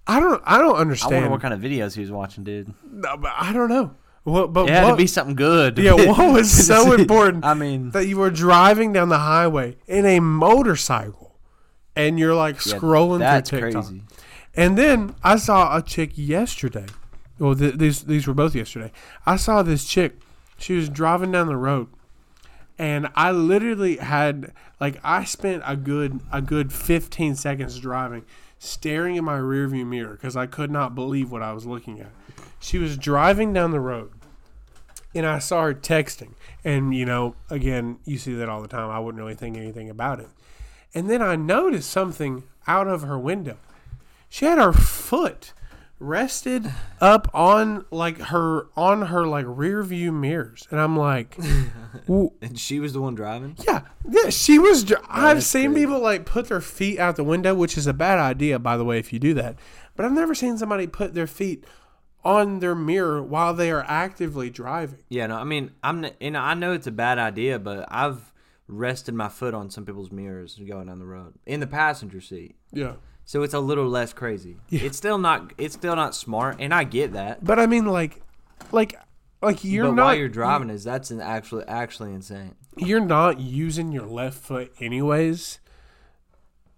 I 0.07 0.19
don't 0.19 0.41
I 0.45 0.57
don't 0.57 0.75
I 0.75 0.79
understand. 0.79 1.13
wonder 1.13 1.29
what 1.29 1.41
kind 1.41 1.53
of 1.53 1.61
videos 1.61 1.95
he 1.95 2.01
was 2.01 2.11
watching, 2.11 2.43
dude. 2.43 2.73
No, 2.91 3.15
but 3.15 3.31
I 3.37 3.53
don't 3.53 3.69
know. 3.69 3.95
What, 4.23 4.51
but 4.51 4.67
It 4.67 4.73
had 4.73 4.83
what, 4.85 4.89
to 4.91 4.97
be 4.97 5.07
something 5.07 5.35
good. 5.35 5.77
yeah, 5.77 5.93
what 5.93 6.33
was 6.33 6.51
so 6.67 6.93
important 6.93 7.45
I 7.45 7.53
mean, 7.53 7.91
that 7.91 8.07
you 8.07 8.17
were 8.17 8.31
driving 8.31 8.91
down 8.91 9.07
the 9.09 9.19
highway 9.19 9.77
in 9.87 10.05
a 10.05 10.19
motorcycle 10.19 11.24
and 11.95 12.19
you're 12.19 12.35
like 12.35 12.57
scrolling 12.57 13.19
through 13.47 13.59
TikTok. 13.59 13.85
crazy. 13.85 14.01
And 14.55 14.77
then 14.77 15.15
I 15.23 15.35
saw 15.35 15.75
a 15.75 15.81
chick 15.81 16.11
yesterday. 16.15 16.85
Well, 17.39 17.55
th- 17.55 17.75
these 17.75 18.03
these 18.03 18.27
were 18.27 18.33
both 18.33 18.55
yesterday. 18.55 18.91
I 19.25 19.35
saw 19.35 19.61
this 19.63 19.85
chick. 19.85 20.19
She 20.57 20.73
was 20.73 20.87
driving 20.87 21.31
down 21.31 21.47
the 21.47 21.57
road, 21.57 21.87
and 22.79 23.09
I 23.15 23.31
literally 23.31 23.97
had 23.97 24.53
like 24.79 24.99
I 25.03 25.25
spent 25.25 25.63
a 25.65 25.75
good 25.75 26.21
a 26.31 26.41
good 26.41 26.71
15 26.71 27.35
seconds 27.35 27.77
driving, 27.79 28.23
staring 28.57 29.15
in 29.17 29.25
my 29.25 29.37
rearview 29.37 29.85
mirror 29.85 30.13
because 30.13 30.37
I 30.37 30.45
could 30.45 30.71
not 30.71 30.95
believe 30.95 31.31
what 31.31 31.41
I 31.41 31.51
was 31.51 31.65
looking 31.65 31.99
at. 31.99 32.11
She 32.59 32.77
was 32.77 32.97
driving 32.97 33.51
down 33.51 33.71
the 33.71 33.81
road, 33.81 34.11
and 35.13 35.25
I 35.25 35.39
saw 35.39 35.63
her 35.63 35.73
texting. 35.73 36.31
And 36.63 36.95
you 36.95 37.05
know, 37.05 37.35
again, 37.49 37.99
you 38.05 38.17
see 38.17 38.33
that 38.35 38.47
all 38.47 38.61
the 38.61 38.69
time. 38.69 38.89
I 38.89 38.99
wouldn't 38.99 39.21
really 39.21 39.35
think 39.35 39.57
anything 39.57 39.89
about 39.89 40.21
it. 40.21 40.29
And 40.95 41.09
then 41.09 41.21
I 41.21 41.35
noticed 41.35 41.89
something 41.91 42.43
out 42.67 42.87
of 42.87 43.01
her 43.03 43.19
window. 43.19 43.57
She 44.29 44.45
had 44.45 44.57
her 44.57 44.73
foot 44.73 45.53
rested 45.99 46.69
up 46.99 47.29
on 47.33 47.85
like 47.89 48.17
her 48.19 48.67
on 48.75 49.03
her 49.03 49.25
like 49.27 49.45
rear 49.47 49.81
view 49.83 50.11
mirrors, 50.11 50.67
and 50.71 50.79
I'm 50.79 50.97
like, 50.97 51.37
And 52.07 52.57
she 52.59 52.79
was 52.79 52.93
the 52.93 53.01
one 53.01 53.15
driving. 53.15 53.55
yeah, 53.67 53.81
yeah. 54.09 54.29
She 54.29 54.57
was. 54.59 54.83
dr- 54.83 55.05
I've 55.09 55.43
seen 55.43 55.71
crazy. 55.71 55.85
people 55.85 55.99
like 55.99 56.25
put 56.25 56.47
their 56.47 56.61
feet 56.61 56.99
out 56.99 57.15
the 57.15 57.23
window, 57.23 57.53
which 57.53 57.77
is 57.77 57.87
a 57.87 57.93
bad 57.93 58.19
idea, 58.19 58.57
by 58.59 58.77
the 58.77 58.85
way, 58.85 58.97
if 58.99 59.13
you 59.13 59.19
do 59.19 59.33
that. 59.35 59.57
But 59.95 60.05
I've 60.05 60.11
never 60.11 60.35
seen 60.35 60.57
somebody 60.57 60.87
put 60.87 61.13
their 61.13 61.27
feet 61.27 61.63
on 62.23 62.59
their 62.59 62.75
mirror 62.75 63.21
while 63.21 63.53
they 63.53 63.71
are 63.71 63.85
actively 63.87 64.49
driving. 64.49 64.99
Yeah, 65.09 65.27
no, 65.27 65.37
I 65.37 65.43
mean, 65.43 65.71
I'm, 65.83 66.05
you 66.19 66.31
know 66.31 66.39
I 66.39 66.55
know 66.55 66.73
it's 66.73 66.87
a 66.87 66.91
bad 66.91 67.19
idea, 67.19 67.59
but 67.59 67.85
I've 67.89 68.33
rested 68.67 69.13
my 69.13 69.29
foot 69.29 69.53
on 69.53 69.69
some 69.69 69.85
people's 69.85 70.11
mirrors 70.11 70.59
going 70.67 70.87
down 70.87 70.99
the 70.99 71.05
road 71.05 71.33
in 71.45 71.59
the 71.59 71.67
passenger 71.67 72.19
seat, 72.21 72.55
Yeah. 72.71 72.93
so 73.23 73.43
it's 73.43 73.53
a 73.53 73.59
little 73.59 73.87
less 73.87 74.11
crazy. 74.13 74.57
It's 74.71 74.97
still 74.97 75.17
not, 75.17 75.53
it's 75.57 75.75
still 75.75 75.95
not 75.95 76.15
smart, 76.15 76.57
and 76.59 76.73
I 76.73 76.83
get 76.83 77.13
that. 77.13 77.43
But 77.43 77.59
I 77.59 77.67
mean, 77.67 77.85
like, 77.85 78.21
like, 78.71 78.95
like 79.41 79.63
you're 79.63 79.85
but 79.85 79.91
not. 79.93 80.03
while 80.05 80.15
you're 80.15 80.29
driving, 80.29 80.69
is 80.71 80.83
that's 80.83 81.11
an 81.11 81.21
actually 81.21 81.65
actually 81.67 82.13
insane. 82.13 82.55
you're 82.77 82.99
not 82.99 83.39
using 83.39 83.91
your 83.91 84.05
left 84.07 84.39
foot 84.39 84.73
anyways. 84.79 85.59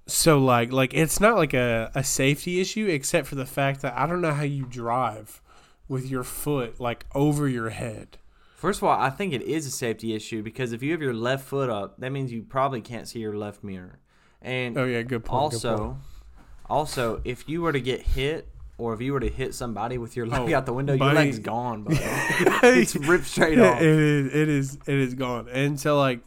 So 0.09 0.37
like 0.39 0.71
like 0.71 0.93
it's 0.93 1.19
not 1.19 1.35
like 1.35 1.53
a, 1.53 1.91
a 1.93 2.03
safety 2.03 2.61
issue 2.61 2.87
except 2.87 3.27
for 3.27 3.35
the 3.35 3.45
fact 3.45 3.81
that 3.81 3.93
I 3.97 4.07
don't 4.07 4.21
know 4.21 4.31
how 4.33 4.43
you 4.43 4.65
drive 4.65 5.41
with 5.89 6.09
your 6.09 6.23
foot 6.23 6.79
like 6.79 7.05
over 7.13 7.47
your 7.47 7.69
head. 7.71 8.17
First 8.57 8.79
of 8.79 8.85
all, 8.85 8.99
I 8.99 9.11
think 9.11 9.33
it 9.33 9.43
is 9.43 9.67
a 9.67 9.69
safety 9.69 10.15
issue 10.15 10.41
because 10.41 10.73
if 10.73 10.81
you 10.81 10.91
have 10.91 11.01
your 11.01 11.13
left 11.13 11.45
foot 11.45 11.69
up, 11.69 11.99
that 11.99 12.11
means 12.11 12.31
you 12.31 12.41
probably 12.41 12.81
can't 12.81 13.07
see 13.07 13.19
your 13.19 13.37
left 13.37 13.63
mirror. 13.63 13.99
And 14.41 14.75
Oh 14.77 14.83
yeah, 14.85 15.03
good 15.03 15.23
point. 15.23 15.51
good 15.53 15.61
point. 15.61 15.79
also, 15.79 15.97
also, 16.67 17.21
if 17.23 17.47
you 17.47 17.61
were 17.61 17.71
to 17.71 17.79
get 17.79 18.01
hit 18.01 18.49
or 18.79 18.95
if 18.95 19.01
you 19.01 19.13
were 19.13 19.19
to 19.19 19.29
hit 19.29 19.53
somebody 19.53 19.99
with 19.99 20.15
your 20.15 20.25
leg 20.25 20.51
Oh, 20.51 20.57
out 20.57 20.65
the 20.65 20.73
window, 20.73 20.93
your 20.93 21.13
leg's 21.13 21.37
gone, 21.37 21.83
bro. 21.83 21.95
it's 21.99 22.95
ripped 22.95 23.25
straight 23.25 23.59
off. 23.59 23.79
It 23.79 23.87
is 23.87 24.27
it 24.33 24.49
is 24.49 24.75
it 24.87 24.95
is 24.95 25.13
gone. 25.13 25.47
And 25.51 25.79
so 25.79 25.99
like 25.99 26.21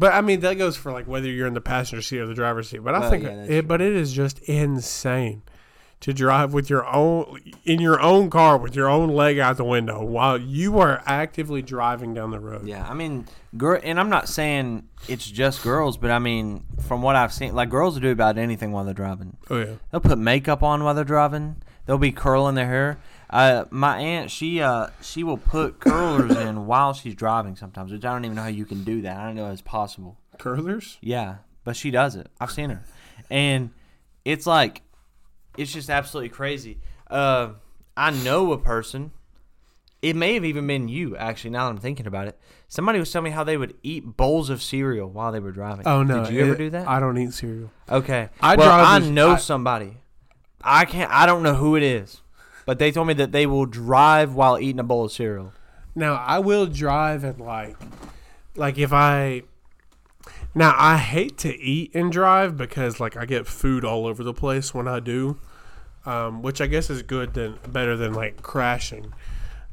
but 0.00 0.12
I 0.12 0.22
mean 0.22 0.40
that 0.40 0.54
goes 0.58 0.76
for 0.76 0.90
like 0.90 1.06
whether 1.06 1.28
you're 1.28 1.46
in 1.46 1.54
the 1.54 1.60
passenger 1.60 2.02
seat 2.02 2.18
or 2.18 2.26
the 2.26 2.34
driver's 2.34 2.68
seat. 2.68 2.78
But 2.82 2.96
I 2.96 3.00
Well, 3.00 3.10
think 3.10 3.22
yeah, 3.22 3.44
it 3.44 3.68
but 3.68 3.80
it 3.80 3.92
is 3.92 4.12
just 4.12 4.40
insane 4.40 5.42
to 6.00 6.14
drive 6.14 6.54
with 6.54 6.70
your 6.70 6.86
own 6.86 7.40
in 7.64 7.80
your 7.80 8.00
own 8.00 8.30
car 8.30 8.56
with 8.56 8.74
your 8.74 8.88
own 8.88 9.10
leg 9.10 9.38
out 9.38 9.58
the 9.58 9.64
window 9.64 10.02
while 10.02 10.38
you 10.38 10.78
are 10.78 11.02
actively 11.06 11.60
driving 11.60 12.14
down 12.14 12.30
the 12.30 12.40
road. 12.40 12.66
Yeah, 12.66 12.88
I 12.88 12.94
mean, 12.94 13.26
girl, 13.56 13.78
and 13.82 14.00
I'm 14.00 14.08
not 14.08 14.28
saying 14.28 14.88
it's 15.08 15.30
just 15.30 15.62
girls, 15.62 15.98
but 15.98 16.10
I 16.10 16.18
mean, 16.18 16.64
from 16.86 17.02
what 17.02 17.16
I've 17.16 17.32
seen, 17.32 17.54
like 17.54 17.68
girls 17.68 17.94
will 17.94 18.00
do 18.00 18.10
about 18.10 18.38
anything 18.38 18.72
while 18.72 18.84
they're 18.84 18.94
driving. 18.94 19.36
Oh 19.50 19.58
yeah. 19.58 19.74
They'll 19.90 20.00
put 20.00 20.18
makeup 20.18 20.62
on 20.62 20.82
while 20.84 20.94
they're 20.94 21.04
driving. 21.04 21.56
They'll 21.84 21.98
be 21.98 22.12
curling 22.12 22.54
their 22.54 22.66
hair. 22.66 22.98
Uh, 23.28 23.64
my 23.70 23.98
aunt, 23.98 24.30
she 24.30 24.60
uh, 24.60 24.88
she 25.02 25.22
will 25.22 25.36
put 25.36 25.80
curlers 25.80 26.36
in 26.36 26.66
while 26.66 26.94
she's 26.94 27.14
driving 27.14 27.56
sometimes, 27.56 27.92
which 27.92 28.04
I 28.04 28.12
don't 28.12 28.24
even 28.24 28.36
know 28.36 28.42
how 28.42 28.48
you 28.48 28.64
can 28.64 28.84
do 28.84 29.02
that. 29.02 29.18
I 29.18 29.26
don't 29.26 29.34
know 29.34 29.46
how 29.46 29.52
it's 29.52 29.60
possible. 29.60 30.18
Curlers? 30.38 30.96
Yeah, 31.02 31.36
but 31.62 31.76
she 31.76 31.90
does 31.90 32.16
it. 32.16 32.28
I've 32.40 32.50
seen 32.50 32.70
her, 32.70 32.82
and 33.30 33.70
it's 34.24 34.46
like, 34.46 34.82
it's 35.60 35.72
just 35.72 35.90
absolutely 35.90 36.28
crazy. 36.30 36.78
Uh, 37.08 37.50
I 37.96 38.10
know 38.10 38.52
a 38.52 38.58
person. 38.58 39.12
It 40.02 40.16
may 40.16 40.32
have 40.34 40.44
even 40.46 40.66
been 40.66 40.88
you, 40.88 41.14
actually. 41.16 41.50
Now 41.50 41.64
that 41.66 41.70
I'm 41.72 41.76
thinking 41.78 42.06
about 42.06 42.26
it, 42.28 42.38
somebody 42.68 42.98
was 42.98 43.12
telling 43.12 43.24
me 43.24 43.30
how 43.32 43.44
they 43.44 43.58
would 43.58 43.74
eat 43.82 44.16
bowls 44.16 44.48
of 44.48 44.62
cereal 44.62 45.10
while 45.10 45.30
they 45.30 45.40
were 45.40 45.52
driving. 45.52 45.86
Oh 45.86 46.02
no. 46.02 46.24
Did 46.24 46.32
you 46.32 46.40
ever 46.42 46.54
do 46.54 46.70
that? 46.70 46.88
I 46.88 47.00
don't 47.00 47.18
eat 47.18 47.34
cereal. 47.34 47.70
Okay. 47.90 48.30
I 48.40 48.56
well, 48.56 48.66
drive 48.66 48.86
I 48.86 48.98
this- 49.00 49.08
know 49.10 49.30
I- 49.32 49.36
somebody. 49.36 49.98
I 50.62 50.84
can't. 50.86 51.10
I 51.10 51.26
don't 51.26 51.42
know 51.42 51.54
who 51.54 51.76
it 51.76 51.82
is, 51.82 52.20
but 52.66 52.78
they 52.78 52.90
told 52.92 53.08
me 53.08 53.14
that 53.14 53.32
they 53.32 53.46
will 53.46 53.66
drive 53.66 54.34
while 54.34 54.58
eating 54.58 54.78
a 54.80 54.84
bowl 54.84 55.04
of 55.06 55.12
cereal. 55.12 55.52
Now 55.94 56.14
I 56.14 56.38
will 56.38 56.66
drive 56.66 57.24
and 57.24 57.38
like 57.40 57.76
like 58.56 58.78
if 58.78 58.92
I 58.92 59.42
now 60.54 60.74
I 60.76 60.96
hate 60.98 61.36
to 61.38 61.54
eat 61.58 61.92
and 61.94 62.10
drive 62.12 62.56
because 62.56 63.00
like 63.00 63.16
I 63.16 63.24
get 63.26 63.46
food 63.46 63.84
all 63.84 64.06
over 64.06 64.22
the 64.22 64.34
place 64.34 64.72
when 64.74 64.86
I 64.88 65.00
do. 65.00 65.38
Um, 66.06 66.40
which 66.40 66.62
I 66.62 66.66
guess 66.66 66.88
is 66.88 67.02
good 67.02 67.34
than 67.34 67.58
better 67.68 67.94
than 67.96 68.14
like 68.14 68.42
crashing. 68.42 69.12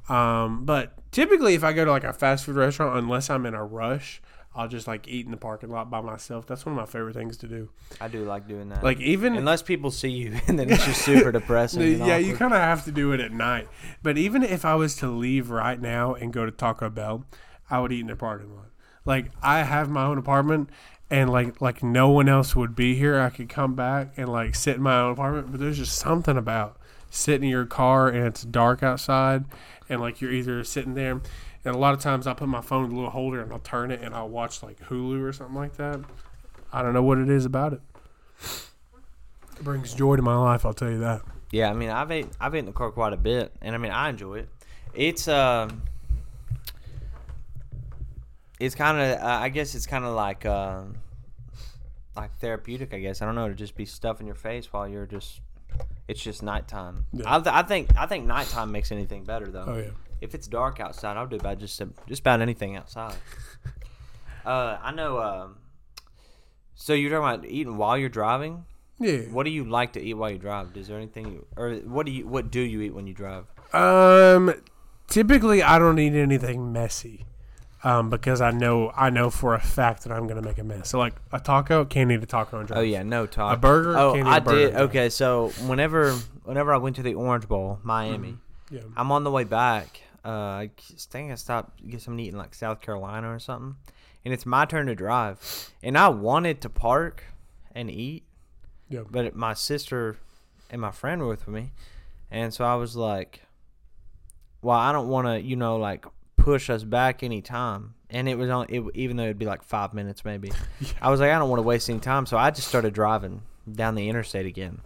Um, 0.10 0.66
but 0.66 0.94
typically 1.12 1.54
if 1.54 1.64
I 1.64 1.74
go 1.74 1.86
to 1.86 1.92
like 1.92 2.04
a 2.04 2.14
fast 2.14 2.46
food 2.46 2.56
restaurant 2.56 2.98
unless 2.98 3.30
I'm 3.30 3.46
in 3.46 3.54
a 3.54 3.64
rush, 3.64 4.22
I'll 4.58 4.68
just 4.68 4.88
like 4.88 5.08
eat 5.08 5.26
in 5.26 5.32
the 5.32 5.38
parking 5.38 5.70
lot 5.70 5.92
by 5.92 6.02
myself. 6.02 6.48
That's 6.48 6.66
one 6.66 6.74
of 6.74 6.78
my 6.78 6.88
favorite 6.88 7.14
things 7.14 7.38
to 7.38 7.48
do. 7.48 7.70
I 8.02 8.08
do 8.08 8.26
like 8.26 8.48
doing 8.48 8.70
that. 8.70 8.84
Like 8.84 9.00
even 9.00 9.36
unless 9.36 9.62
people 9.62 9.92
see 9.92 10.10
you, 10.10 10.40
and 10.48 10.58
then 10.58 10.70
it's 10.70 10.84
just 10.84 11.04
super 11.04 11.32
depressing. 11.32 12.00
yeah, 12.06 12.18
you 12.18 12.36
kind 12.36 12.54
of 12.54 12.60
have 12.60 12.84
to 12.86 12.92
do 12.92 13.12
it 13.12 13.20
at 13.20 13.32
night. 13.32 13.68
But 14.02 14.18
even 14.18 14.42
if 14.42 14.66
I 14.66 14.74
was 14.74 14.96
to 14.98 15.08
leave 15.10 15.52
right 15.52 15.80
now 15.80 16.16
and 16.16 16.34
go 16.34 16.46
to 16.46 16.52
Taco 16.52 16.90
Bell, 16.90 17.26
I 17.70 17.80
would 17.80 17.92
eat 17.92 18.02
in 18.02 18.08
the 18.08 18.16
parking 18.16 18.56
lot. 18.56 18.70
Like 19.06 19.32
I 19.44 19.62
have 19.62 19.90
my 19.92 20.06
own 20.06 20.18
apartment, 20.18 20.72
and 21.10 21.30
like 21.30 21.62
like 21.62 21.84
no 21.84 22.10
one 22.10 22.30
else 22.30 22.56
would 22.56 22.76
be 22.76 22.96
here. 22.96 23.20
I 23.20 23.30
could 23.30 23.50
come 23.50 23.76
back 23.76 24.10
and 24.18 24.30
like 24.30 24.56
sit 24.56 24.78
in 24.78 24.82
my 24.82 25.00
own 25.00 25.14
apartment. 25.14 25.52
But 25.52 25.60
there's 25.60 25.78
just 25.78 25.98
something 25.98 26.38
about 26.38 26.78
sitting 27.10 27.46
in 27.46 27.50
your 27.50 27.66
car 27.66 28.10
and 28.10 28.26
it's 28.26 28.44
dark 28.44 28.84
outside, 28.84 29.46
and 29.90 30.02
like 30.02 30.22
you're 30.22 30.32
either 30.32 30.64
sitting 30.64 30.94
there. 30.94 31.22
And 31.66 31.76
a 31.76 31.78
lot 31.78 31.94
of 31.94 32.00
times 32.00 32.28
I 32.28 32.34
put 32.34 32.48
my 32.48 32.62
phone 32.62 32.86
in 32.86 32.92
a 32.92 32.96
little 32.96 33.10
holder 33.10 33.42
and 33.42 33.52
I'll 33.52 33.60
turn 33.60 33.92
it 33.92 34.02
and 34.02 34.16
I'll 34.16 34.30
watch 34.30 34.64
like 34.64 34.80
Hulu 34.88 35.22
or 35.22 35.34
something 35.34 35.56
like 35.56 35.76
that. 35.78 36.00
I 36.72 36.82
don't 36.82 36.94
know 36.94 37.04
what 37.04 37.18
it 37.18 37.30
is 37.30 37.46
about 37.46 37.74
it. 37.74 37.82
It 39.58 39.64
brings 39.64 39.94
joy 39.94 40.16
to 40.16 40.22
my 40.22 40.36
life, 40.38 40.66
I'll 40.66 40.74
tell 40.74 40.90
you 40.90 41.00
that. 41.00 41.24
Yeah, 41.52 41.70
I 41.70 41.74
mean, 41.74 41.90
I've 41.90 42.12
ate 42.12 42.28
I've 42.40 42.54
ate 42.56 42.60
in 42.60 42.66
the 42.66 42.72
car 42.72 42.92
quite 42.92 43.14
a 43.14 43.18
bit, 43.18 43.54
and 43.62 43.74
I 43.74 43.78
mean, 43.78 43.92
I 43.92 44.10
enjoy 44.10 44.40
it. 44.40 44.50
It's 44.94 45.28
um, 45.28 45.82
it's 48.60 48.76
kind 48.76 49.00
of 49.00 49.22
uh, 49.22 49.26
I 49.26 49.50
guess 49.50 49.76
it's 49.76 49.86
kind 49.86 50.06
of 50.06 50.14
like 50.14 50.46
um, 50.46 50.98
like 52.16 52.38
therapeutic. 52.40 52.94
I 52.94 53.00
guess 53.00 53.22
I 53.22 53.26
don't 53.26 53.36
know 53.36 53.48
to 53.48 53.56
just 53.56 53.76
be 53.76 53.86
stuffing 53.86 54.26
your 54.26 54.36
face 54.36 54.72
while 54.72 54.88
you're 54.88 55.06
just. 55.06 55.42
It's 56.08 56.22
just 56.22 56.42
nighttime. 56.42 57.06
Yeah. 57.12 57.36
I, 57.36 57.40
th- 57.40 57.54
I 57.54 57.62
think 57.64 57.90
I 57.98 58.06
think 58.06 58.26
nighttime 58.26 58.72
makes 58.72 58.92
anything 58.92 59.24
better 59.26 59.48
though. 59.48 59.66
Oh 59.68 59.78
yeah. 59.78 59.90
If 60.22 60.34
it's 60.34 60.48
dark 60.48 60.80
outside, 60.80 61.18
I'll 61.18 61.28
do 61.28 61.36
about 61.36 61.60
just 61.60 61.82
just 62.08 62.22
about 62.22 62.42
anything 62.42 62.76
outside. 62.76 63.16
uh, 64.46 64.78
I 64.82 64.92
know. 64.92 65.20
Um, 65.20 65.58
so 66.74 66.94
you're 66.94 67.12
talking 67.12 67.42
about 67.42 67.52
eating 67.52 67.78
while 67.78 67.98
you're 67.98 68.10
driving. 68.10 68.66
Yeah. 69.00 69.20
What 69.32 69.44
do 69.44 69.52
you 69.52 69.66
like 69.66 69.94
to 69.94 70.02
eat 70.02 70.16
while 70.16 70.32
you 70.32 70.40
drive? 70.40 70.76
Is 70.76 70.88
there 70.88 70.98
anything 70.98 71.32
you, 71.32 71.46
or 71.56 71.76
what 71.76 72.06
do 72.06 72.12
you 72.12 72.28
what 72.28 72.50
do 72.50 72.62
you 72.62 72.82
eat 72.82 72.94
when 72.94 73.06
you 73.06 73.14
drive? 73.14 73.46
Um, 73.74 74.54
typically 75.08 75.62
I 75.62 75.78
don't 75.78 76.00
eat 76.00 76.14
anything 76.16 76.72
messy, 76.72 77.26
um, 77.88 78.10
because 78.10 78.42
I 78.42 78.52
know 78.52 78.92
I 78.96 79.10
know 79.10 79.30
for 79.30 79.54
a 79.56 79.60
fact 79.60 80.04
that 80.04 80.12
I'm 80.12 80.28
gonna 80.28 80.42
make 80.42 80.58
a 80.58 80.64
mess. 80.64 80.90
So 80.90 81.00
like 81.00 81.14
a 81.32 81.40
taco, 81.40 81.86
can't 81.86 82.12
eat 82.12 82.22
a 82.22 82.26
taco 82.26 82.60
and 82.60 82.68
drive. 82.68 82.80
Oh 82.80 82.82
yeah, 82.82 83.04
no 83.04 83.26
taco. 83.26 83.54
A 83.54 83.58
burger? 83.58 83.98
Oh, 83.98 84.14
Can't 84.14 84.28
eat 84.28 84.30
a 84.30 84.34
I 84.34 84.40
did. 84.40 84.76
Okay, 84.76 85.10
so 85.10 85.50
whenever 85.68 86.14
whenever 86.44 86.74
I 86.74 86.78
went 86.78 86.96
to 86.98 87.02
the 87.04 87.14
Orange 87.14 87.48
Bowl, 87.48 87.80
Miami, 87.84 88.38
Yeah. 88.70 88.82
I'm 88.98 89.12
on 89.12 89.24
the 89.24 89.32
way 89.32 89.44
back. 89.46 90.02
Uh, 90.26 90.30
I 90.66 90.70
think 90.98 91.32
I 91.32 91.36
stopped 91.36 91.78
to 91.80 91.86
get 91.88 92.02
something 92.02 92.18
to 92.18 92.24
eat 92.26 92.34
in 92.34 92.38
like 92.38 92.54
South 92.54 92.82
Carolina 92.82 93.34
or 93.34 93.40
something, 93.40 93.76
and 94.26 94.34
it's 94.34 94.46
my 94.46 94.66
turn 94.66 94.88
to 94.88 94.96
drive, 94.96 95.40
and 95.82 95.98
I 95.98 96.10
wanted 96.10 96.60
to 96.62 96.70
park 96.70 97.24
and 97.74 97.90
eat, 97.90 98.24
Yeah. 98.90 99.04
but 99.10 99.34
my 99.36 99.54
sister 99.54 100.18
and 100.70 100.82
my 100.82 100.92
friend 100.92 101.22
were 101.22 101.30
with 101.30 101.48
me, 101.48 101.72
and 102.30 102.54
so 102.54 102.66
I 102.66 102.76
was 102.76 102.98
like, 102.98 103.44
"Well, 104.62 104.76
I 104.78 104.92
don't 104.92 105.08
want 105.08 105.28
to, 105.28 105.40
you 105.42 105.56
know, 105.56 105.78
like 105.78 106.06
push 106.48 106.70
us 106.70 106.84
back 106.84 107.24
any 107.24 107.42
time." 107.42 107.94
And 108.10 108.30
it 108.30 108.38
was 108.38 108.50
on, 108.50 108.68
it, 108.70 108.82
even 108.94 109.18
though 109.18 109.24
it'd 109.24 109.38
be 109.38 109.46
like 109.46 109.64
five 109.64 109.94
minutes 109.94 110.24
maybe. 110.24 110.50
I 111.02 111.10
was 111.12 111.20
like, 111.20 111.32
I 111.32 111.38
don't 111.40 111.50
want 111.50 111.60
to 111.60 111.64
waste 111.68 111.90
any 111.90 112.00
time, 112.00 112.26
so 112.26 112.38
I 112.38 112.52
just 112.52 112.68
started 112.70 112.94
driving 112.94 113.42
down 113.70 113.96
the 113.96 114.08
interstate 114.08 114.46
again. 114.46 114.80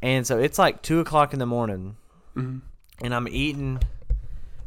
And 0.00 0.26
so 0.26 0.38
it's 0.38 0.58
like 0.58 0.80
two 0.80 1.00
o'clock 1.00 1.34
in 1.34 1.38
the 1.38 1.44
morning, 1.46 1.96
Mhm. 2.34 2.62
and 3.02 3.14
I'm 3.14 3.28
eating 3.28 3.78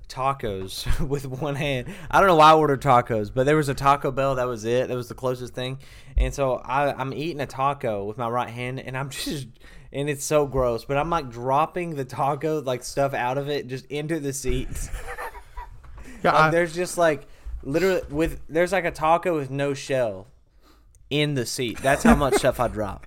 tacos 0.08 0.86
with 1.08 1.26
one 1.26 1.56
hand. 1.56 1.88
I 2.12 2.20
don't 2.20 2.28
know 2.28 2.36
why 2.36 2.52
I 2.52 2.56
ordered 2.56 2.82
tacos, 2.82 3.32
but 3.34 3.46
there 3.46 3.56
was 3.56 3.70
a 3.70 3.74
Taco 3.74 4.12
Bell. 4.12 4.36
That 4.36 4.48
was 4.48 4.66
it. 4.66 4.88
That 4.88 4.96
was 4.96 5.08
the 5.10 5.16
closest 5.16 5.54
thing. 5.54 5.80
And 6.18 6.34
so 6.34 6.56
I, 6.58 6.94
I'm 6.94 7.14
eating 7.14 7.42
a 7.42 7.46
taco 7.48 8.04
with 8.06 8.18
my 8.18 8.28
right 8.30 8.50
hand, 8.50 8.80
and 8.80 8.98
I'm 8.98 9.10
just, 9.26 9.48
and 9.92 10.10
it's 10.10 10.26
so 10.26 10.46
gross. 10.46 10.86
But 10.86 10.98
I'm 10.98 11.10
like 11.10 11.30
dropping 11.30 11.96
the 11.96 12.06
taco 12.06 12.62
like 12.62 12.84
stuff 12.84 13.14
out 13.14 13.38
of 13.38 13.50
it 13.50 13.68
just 13.68 13.86
into 13.86 14.20
the 14.20 14.34
seats. 14.34 14.90
Yeah, 16.24 16.32
Like, 16.32 16.42
I- 16.42 16.50
there's 16.52 16.74
just 16.76 16.98
like 16.98 17.28
literally 17.64 18.02
with 18.10 18.40
there's 18.50 18.72
like 18.72 18.86
a 18.86 18.92
taco 18.92 19.36
with 19.36 19.50
no 19.50 19.74
shell 19.74 20.28
in 21.10 21.34
the 21.36 21.46
seat. 21.46 21.80
That's 21.82 22.04
how 22.04 22.16
much 22.16 22.36
stuff 22.36 22.60
I 22.60 22.68
drop. 22.68 23.06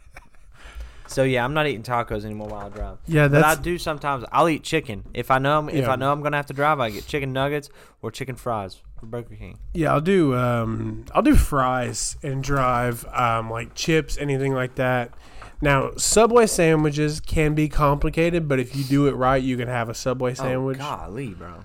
So 1.06 1.24
yeah, 1.24 1.44
I'm 1.44 1.52
not 1.52 1.66
eating 1.66 1.82
tacos 1.82 2.24
anymore 2.24 2.48
while 2.48 2.66
I 2.66 2.68
drive. 2.70 2.98
Yeah, 3.06 3.28
but 3.28 3.44
I 3.44 3.54
do 3.54 3.76
sometimes. 3.76 4.24
I'll 4.32 4.48
eat 4.48 4.62
chicken 4.62 5.04
if 5.12 5.30
I 5.30 5.38
know 5.38 5.58
I'm, 5.58 5.68
if 5.68 5.74
Yeah. 5.84 5.92
I 5.92 5.96
know 5.96 6.10
I'm 6.10 6.22
gonna 6.22 6.38
have 6.38 6.46
to 6.46 6.54
drive. 6.54 6.80
I 6.80 6.88
get 6.90 7.06
chicken 7.06 7.32
nuggets 7.34 7.68
or 8.00 8.10
chicken 8.10 8.34
fries 8.34 8.80
from 8.98 9.10
Burger 9.10 9.34
King. 9.34 9.58
Yeah, 9.74 9.92
I'll 9.92 10.00
do 10.00 10.34
um 10.34 11.04
I'll 11.14 11.22
do 11.22 11.34
fries 11.34 12.16
and 12.22 12.42
drive 12.42 13.04
um 13.12 13.50
like 13.50 13.74
chips, 13.74 14.16
anything 14.16 14.54
like 14.54 14.76
that. 14.76 15.12
Now, 15.62 15.92
Subway 15.96 16.46
sandwiches 16.46 17.20
can 17.20 17.54
be 17.54 17.68
complicated, 17.68 18.48
but 18.48 18.58
if 18.58 18.74
you 18.76 18.82
do 18.84 19.06
it 19.06 19.12
right, 19.12 19.40
you 19.42 19.56
can 19.56 19.68
have 19.68 19.88
a 19.88 19.94
Subway 19.94 20.34
sandwich. 20.34 20.78
Oh 20.80 20.84
golly, 20.84 21.28
bro, 21.34 21.60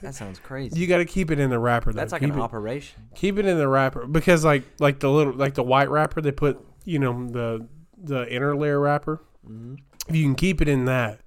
that 0.00 0.14
sounds 0.14 0.38
crazy. 0.38 0.78
You 0.78 0.86
got 0.86 0.98
to 0.98 1.04
keep 1.04 1.30
it 1.32 1.40
in 1.40 1.50
the 1.50 1.58
wrapper 1.58 1.92
though. 1.92 1.96
That's 2.00 2.12
like 2.12 2.22
keep 2.22 2.32
an 2.32 2.38
it, 2.38 2.42
operation. 2.42 3.08
keep 3.16 3.36
it 3.38 3.44
in 3.44 3.58
the 3.58 3.66
wrapper 3.68 4.06
because 4.06 4.44
like 4.44 4.62
like 4.78 5.00
the 5.00 5.10
little 5.10 5.32
like 5.32 5.54
the 5.54 5.64
white 5.64 5.90
wrapper 5.90 6.20
they 6.20 6.30
put, 6.32 6.64
you 6.84 7.00
know, 7.00 7.26
the 7.28 7.66
the 7.98 8.32
inner 8.32 8.56
layer 8.56 8.78
wrapper. 8.78 9.20
Mm-hmm. 9.44 9.74
If 10.08 10.14
you 10.14 10.22
can 10.24 10.36
keep 10.36 10.62
it 10.62 10.68
in 10.68 10.84
that 10.84 11.18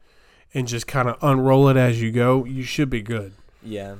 and 0.53 0.67
just 0.67 0.87
kind 0.87 1.09
of 1.09 1.17
unroll 1.21 1.67
it 1.67 1.75
as 1.75 2.01
you 2.01 2.11
go, 2.11 2.45
you 2.45 2.63
should 2.63 2.89
be 2.89 3.01
good. 3.01 3.33
Yeah. 3.61 3.95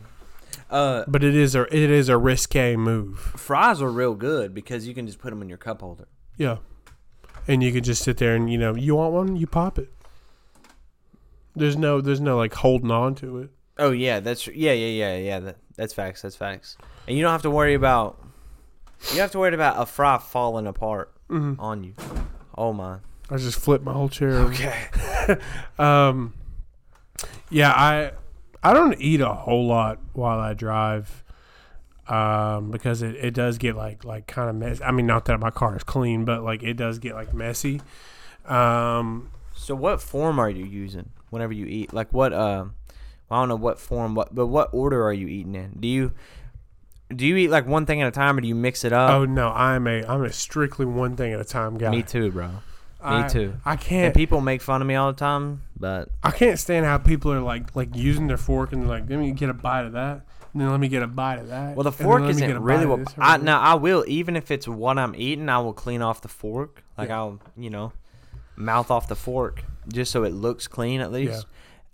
Uh, 0.70 1.03
But 1.08 1.24
it 1.24 1.36
is 1.36 1.53
a 1.53 1.63
it 1.63 1.91
is 1.91 2.08
a 2.08 2.18
risque 2.18 2.77
move. 2.77 3.20
fries 3.36 3.82
are 3.82 3.91
real 3.91 4.15
good 4.15 4.53
because 4.53 4.88
you 4.88 4.94
can 4.94 5.06
just 5.06 5.20
put 5.20 5.32
them 5.32 5.41
in 5.41 5.50
your 5.50 5.58
cup 5.58 5.82
holder. 5.82 6.08
Yeah. 6.38 6.58
And 7.48 7.63
you 7.63 7.72
can 7.72 7.84
just 7.84 8.03
sit 8.03 8.17
there 8.17 8.36
and 8.36 8.51
you 8.51 8.58
know, 8.58 8.75
you 8.75 8.96
want 8.96 9.13
one, 9.13 9.36
you 9.36 9.48
pop 9.48 9.79
it. 9.79 9.91
There's 11.55 11.75
no 11.77 12.00
there's 12.01 12.22
no 12.22 12.38
like 12.38 12.53
holding 12.53 12.91
on 12.91 13.15
to 13.15 13.39
it. 13.39 13.50
Oh 13.77 13.91
yeah, 13.91 14.19
that's 14.19 14.48
yeah, 14.48 14.74
yeah, 14.74 14.88
yeah, 14.88 15.17
yeah. 15.17 15.39
That, 15.39 15.58
that's 15.75 15.93
facts. 15.93 16.22
That's 16.22 16.36
facts. 16.36 16.77
And 17.08 17.17
you 17.17 17.24
don't 17.24 17.31
have 17.31 17.41
to 17.43 17.50
worry 17.51 17.74
about 17.74 18.17
you 19.13 19.19
have 19.22 19.31
to 19.31 19.39
worry 19.39 19.53
about 19.53 19.81
a 19.81 19.86
fry 19.86 20.17
falling 20.17 20.67
apart 20.67 21.12
Mm-hmm. 21.29 21.60
on 21.62 21.84
you. 21.84 21.93
Oh 22.58 22.74
my. 22.74 22.98
I 23.29 23.38
just 23.38 23.60
flipped 23.60 23.84
my 23.86 23.93
whole 23.93 24.10
chair. 24.10 24.31
Okay. 24.31 24.75
Um 25.79 26.34
Yeah, 27.50 27.72
I 27.72 28.12
I 28.63 28.74
don't 28.74 29.00
eat 29.00 29.22
a 29.22 29.34
whole 29.34 29.67
lot 29.67 30.00
while 30.13 30.39
I 30.39 30.53
drive. 30.53 31.24
Um, 32.10 32.72
because 32.72 33.01
it, 33.04 33.16
it 33.16 33.34
does 33.36 33.58
get 33.60 33.75
like 33.75 34.04
like 34.04 34.25
kind 34.28 34.50
of 34.50 34.56
messy. 34.56 34.84
I 34.84 34.92
mean, 34.92 35.06
not 35.06 35.25
that 35.25 35.39
my 35.39 35.51
car 35.51 35.75
is 35.75 35.84
clean, 35.84 36.25
but 36.25 36.44
like 36.44 36.63
it 36.63 36.74
does 36.75 36.98
get 37.00 37.13
like 37.13 37.34
messy. 37.34 37.82
Um, 38.48 39.30
So 39.56 39.75
what 39.75 40.01
form 40.01 40.39
are 40.39 40.50
you 40.50 40.66
using 40.66 41.10
whenever 41.30 41.54
you 41.54 41.66
eat? 41.66 41.94
Like 41.94 42.12
what? 42.13 42.34
Um, 42.34 42.74
I 43.30 43.39
don't 43.39 43.50
know 43.50 43.56
what 43.56 43.80
form, 43.80 44.16
what 44.16 44.34
but 44.34 44.48
what 44.48 44.70
order 44.74 45.04
are 45.06 45.13
you 45.13 45.28
eating 45.28 45.54
in? 45.56 45.78
Do 45.80 45.88
you 45.88 46.13
do 47.16 47.25
you 47.28 47.36
eat 47.38 47.50
like 47.50 47.68
one 47.68 47.86
thing 47.86 48.01
at 48.01 48.08
a 48.08 48.12
time, 48.12 48.38
or 48.38 48.42
do 48.42 48.48
you 48.48 48.56
mix 48.56 48.84
it 48.84 48.94
up? 48.94 49.12
oh 49.12 49.25
no, 49.25 49.50
I'm 49.50 49.86
a 49.88 50.04
I'm 50.06 50.24
a 50.24 50.32
strictly 50.32 50.86
one 50.88 51.16
thing 51.16 51.34
at 51.34 51.39
a 51.39 51.46
time 51.46 51.78
guy. 51.78 51.92
Me 51.92 52.01
too, 52.04 52.32
bro. 52.32 52.50
I- 53.01 53.28
too. 53.30 53.54
I 53.66 53.75
can't 53.78 54.13
people 54.16 54.42
make 54.42 54.62
fun 54.62 54.82
of 54.82 54.88
me 54.88 54.96
all 54.96 55.12
the 55.13 55.18
time, 55.18 55.62
but 55.80 56.10
I 56.24 56.32
can't 56.32 56.60
stand 56.60 56.86
how 56.86 56.98
people 56.98 57.32
are 57.32 57.39
like 57.39 57.75
like 57.75 57.96
using 57.96 58.28
their 58.28 58.38
fork 58.38 58.74
and 58.74 58.82
they're 58.82 58.89
like, 58.89 59.08
let 59.10 59.20
me 59.20 59.32
get 59.32 59.50
a 59.50 59.54
bite 59.54 59.86
of 59.86 59.94
that, 59.94 60.22
and 60.53 60.62
then 60.62 60.70
let 60.72 60.79
me 60.79 60.88
get 60.88 61.03
a 61.03 61.08
bite 61.08 61.38
of 61.39 61.48
that. 61.50 61.75
well, 61.75 61.84
the 61.84 61.91
fork 61.91 62.22
let 62.22 62.36
me 62.36 62.39
get 62.41 62.50
isn't 62.50 62.63
really 62.63 62.86
what 62.86 63.00
this 63.00 63.13
I 63.18 63.38
now 63.38 63.60
I 63.60 63.75
will 63.75 64.03
even 64.08 64.36
if 64.36 64.51
it's 64.51 64.68
what 64.68 64.98
I'm 64.98 65.15
eating, 65.15 65.50
I 65.50 65.60
will 65.60 65.74
clean 65.74 66.01
off 66.01 66.22
the 66.22 66.27
fork. 66.27 66.84
Like 66.98 67.10
Yeah. 67.10 67.18
I'll 67.20 67.39
you 67.58 67.70
know 67.70 67.94
mouth 68.56 68.91
off 68.91 69.08
the 69.08 69.15
fork 69.15 69.63
just 69.88 70.12
so 70.12 70.24
it 70.24 70.34
looks 70.34 70.68
clean 70.68 71.01
at 71.01 71.12
least. 71.12 71.46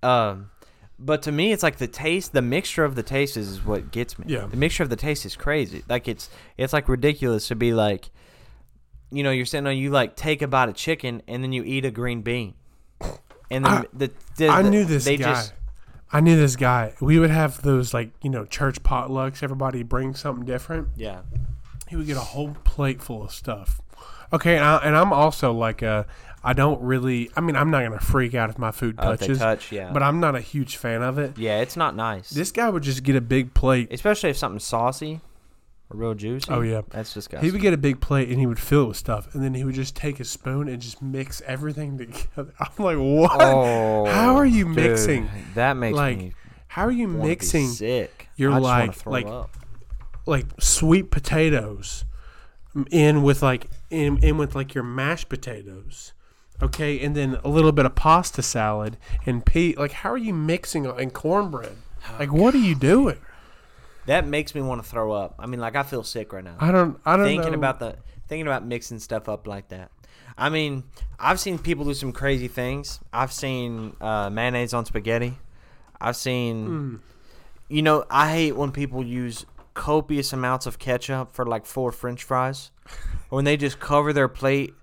Yeah. 0.04 0.28
Um, 0.30 0.50
but 0.98 1.22
to 1.24 1.32
me, 1.32 1.52
it's 1.52 1.62
like 1.64 1.78
the 1.78 1.88
taste, 1.88 2.32
the 2.34 2.42
mixture 2.42 2.86
of 2.86 2.96
the 2.96 3.04
taste 3.04 3.36
is 3.38 3.64
what 3.66 3.92
gets 3.92 4.18
me. 4.18 4.26
Yeah. 4.30 4.46
The 4.48 4.56
mixture 4.58 4.82
of 4.84 4.90
the 4.90 4.96
taste 4.96 5.26
is 5.26 5.36
crazy. 5.36 5.84
Like 5.90 6.08
it's 6.08 6.30
it's 6.58 6.72
like 6.74 6.88
ridiculous 6.88 7.48
to 7.50 7.56
be 7.56 7.74
like, 7.74 8.10
you 9.12 9.22
know, 9.24 9.32
you're 9.32 9.46
sitting 9.46 9.68
on 9.68 9.78
you 9.78 9.92
like 9.92 10.16
take 10.16 10.42
a 10.42 10.48
bite 10.48 10.70
of 10.70 10.76
chicken 10.76 11.22
and 11.28 11.44
then 11.44 11.52
you 11.52 11.64
eat 11.64 11.84
a 11.86 11.92
green 11.92 12.22
bean, 12.22 12.54
and 13.52 13.66
then 13.66 13.68
I- 13.68 13.86
the, 13.94 14.12
the, 14.38 14.48
I 14.48 14.62
knew 14.62 14.86
this 14.86 15.04
they 15.06 15.18
guy. 15.18 15.34
Just, 15.34 15.54
I 16.16 16.22
knew 16.22 16.38
this 16.38 16.56
guy. 16.56 16.94
We 17.02 17.20
would 17.20 17.30
have 17.30 17.62
those 17.62 17.94
like 17.94 18.12
you 18.24 18.30
know 18.30 18.46
church 18.46 18.82
potlucks. 18.84 19.44
Everybody 19.44 19.84
brings 19.84 20.20
something 20.22 20.46
different. 20.46 20.88
yeah. 20.96 21.22
He 21.90 21.96
would 21.96 22.08
get 22.08 22.18
a 22.18 22.22
whole 22.22 22.56
plate 22.64 23.02
full 23.02 23.24
of 23.26 23.32
stuff. 23.32 23.80
Okay, 24.34 24.56
and, 24.56 24.66
I, 24.66 24.78
and 24.78 24.96
I'm 24.96 25.12
also 25.14 25.52
like 25.54 25.82
a. 25.82 26.08
I 26.44 26.54
don't 26.54 26.82
really. 26.82 27.30
I 27.36 27.42
mean, 27.42 27.56
I'm 27.56 27.70
not 27.70 27.84
gonna 27.84 28.00
freak 28.00 28.34
out 28.34 28.50
if 28.50 28.58
my 28.58 28.72
food 28.72 28.96
Oh, 28.98 29.12
they 29.12 29.18
touches, 29.18 29.40
touch, 29.40 29.72
yeah. 29.72 29.92
but 29.92 30.02
I'm 30.02 30.20
not 30.20 30.36
a 30.36 30.42
huge 30.42 30.78
fan 30.78 31.02
of 31.04 31.18
it. 31.20 31.38
yeah, 31.38 31.60
it's 31.60 31.76
not 31.76 31.96
nice. 31.96 32.30
This 32.30 32.52
guy 32.52 32.70
would 32.70 32.84
just 32.84 33.04
get 33.04 33.16
a 33.16 33.22
big 33.22 33.54
plate. 33.54 33.90
especially 33.92 34.30
if 34.30 34.38
something's 34.38 34.64
saucy 34.64 35.20
or 35.90 35.98
real 35.98 36.14
juicy. 36.16 36.48
Oh, 36.52 36.62
yeah. 36.62 36.82
that's 36.90 37.14
disgusting. 37.14 37.46
He 37.48 37.52
would 37.52 37.62
get 37.62 37.74
a 37.74 37.78
big 37.78 38.02
plate 38.02 38.30
and 38.30 38.40
he 38.40 38.46
would 38.46 38.60
fill 38.60 38.84
it 38.86 38.88
with 38.90 38.98
stuff, 38.98 39.34
and 39.36 39.44
then 39.44 39.54
he 39.54 39.64
would 39.64 39.76
just 39.76 39.96
take 39.96 40.20
a 40.20 40.24
spoon 40.26 40.68
and 40.68 40.82
just 40.82 41.02
mix 41.02 41.42
everything 41.46 41.98
together. 41.98 42.54
I'm 42.60 42.84
like, 42.84 42.98
what? 42.98 43.32
oh, 43.42 44.06
How 44.06 44.36
are 44.36 44.46
you 44.46 44.66
dude, 44.66 44.76
mixing? 44.76 45.30
That 45.54 45.74
makes 45.78 45.96
Like, 45.96 46.18
me 46.18 46.34
How 46.68 46.86
are 46.86 46.92
you 46.92 47.08
mixing 47.08 47.68
sick. 47.68 48.30
your, 48.36 48.52
I 48.52 48.56
just 48.56 48.64
like- 48.64 48.94
throw 48.96 49.12
like- 49.14 49.28
up. 49.28 49.50
like 50.26 50.46
sweet 50.60 51.12
potatoes 51.12 52.04
in 52.92 53.24
with 53.24 53.42
like 53.42 53.68
in, 53.90 54.18
in 54.24 54.38
with 54.38 54.56
like 54.56 54.74
your 54.74 54.84
mashed 54.84 55.30
potatoes? 55.30 56.14
Okay, 56.62 57.00
and 57.04 57.16
then 57.16 57.38
a 57.44 57.50
little 57.50 57.74
bit 57.74 57.86
of 57.86 57.96
pasta 57.96 58.42
salad 58.42 58.96
and 59.26 59.46
pea. 59.46 59.76
Like, 59.78 59.92
how 59.92 60.10
are 60.10 60.18
you 60.18 60.34
mixing 60.34 60.86
and 60.86 61.14
cornbread? 61.14 61.76
Like, 62.18 62.32
what 62.32 62.56
are 62.56 62.60
you 62.60 62.76
doing? 62.76 63.18
That 64.08 64.28
makes 64.28 64.54
me 64.56 64.62
want 64.62 64.84
to 64.84 64.90
throw 64.90 65.12
up. 65.12 65.36
I 65.40 65.46
mean, 65.48 65.60
like 65.60 65.76
I 65.76 65.84
feel 65.84 66.04
sick 66.04 66.34
right 66.34 66.44
now. 66.44 66.56
I 66.60 66.72
don't. 66.72 67.00
I 67.06 67.18
don't 67.18 67.26
thinking 67.26 67.52
know. 67.52 67.58
about 67.58 67.80
the 67.80 67.98
thinking 68.28 68.48
about 68.48 68.66
mixing 68.66 69.00
stuff 69.00 69.28
up 69.30 69.48
like 69.48 69.70
that. 69.70 69.92
I 70.38 70.50
mean, 70.50 70.84
I've 71.20 71.40
seen 71.40 71.58
people 71.60 71.86
do 71.86 71.94
some 71.94 72.12
crazy 72.12 72.48
things. 72.48 73.00
I've 73.14 73.32
seen 73.32 73.96
uh, 74.02 74.30
mayonnaise 74.30 74.74
on 74.74 74.86
spaghetti. 74.86 75.38
I've 76.02 76.18
seen, 76.18 76.66
Hmm. 76.66 76.96
you 77.70 77.82
know, 77.82 78.04
I 78.10 78.32
hate 78.32 78.52
when 78.58 78.72
people 78.72 79.04
use 79.06 79.46
copious 79.74 80.34
amounts 80.34 80.66
of 80.66 80.78
ketchup 80.78 81.34
for 81.34 81.46
like 81.46 81.66
four 81.66 81.92
French 81.94 82.24
fries, 82.24 82.72
or 83.30 83.36
when 83.38 83.46
they 83.46 83.56
just 83.56 83.80
cover 83.80 84.12
their 84.12 84.28
plate 84.28 84.74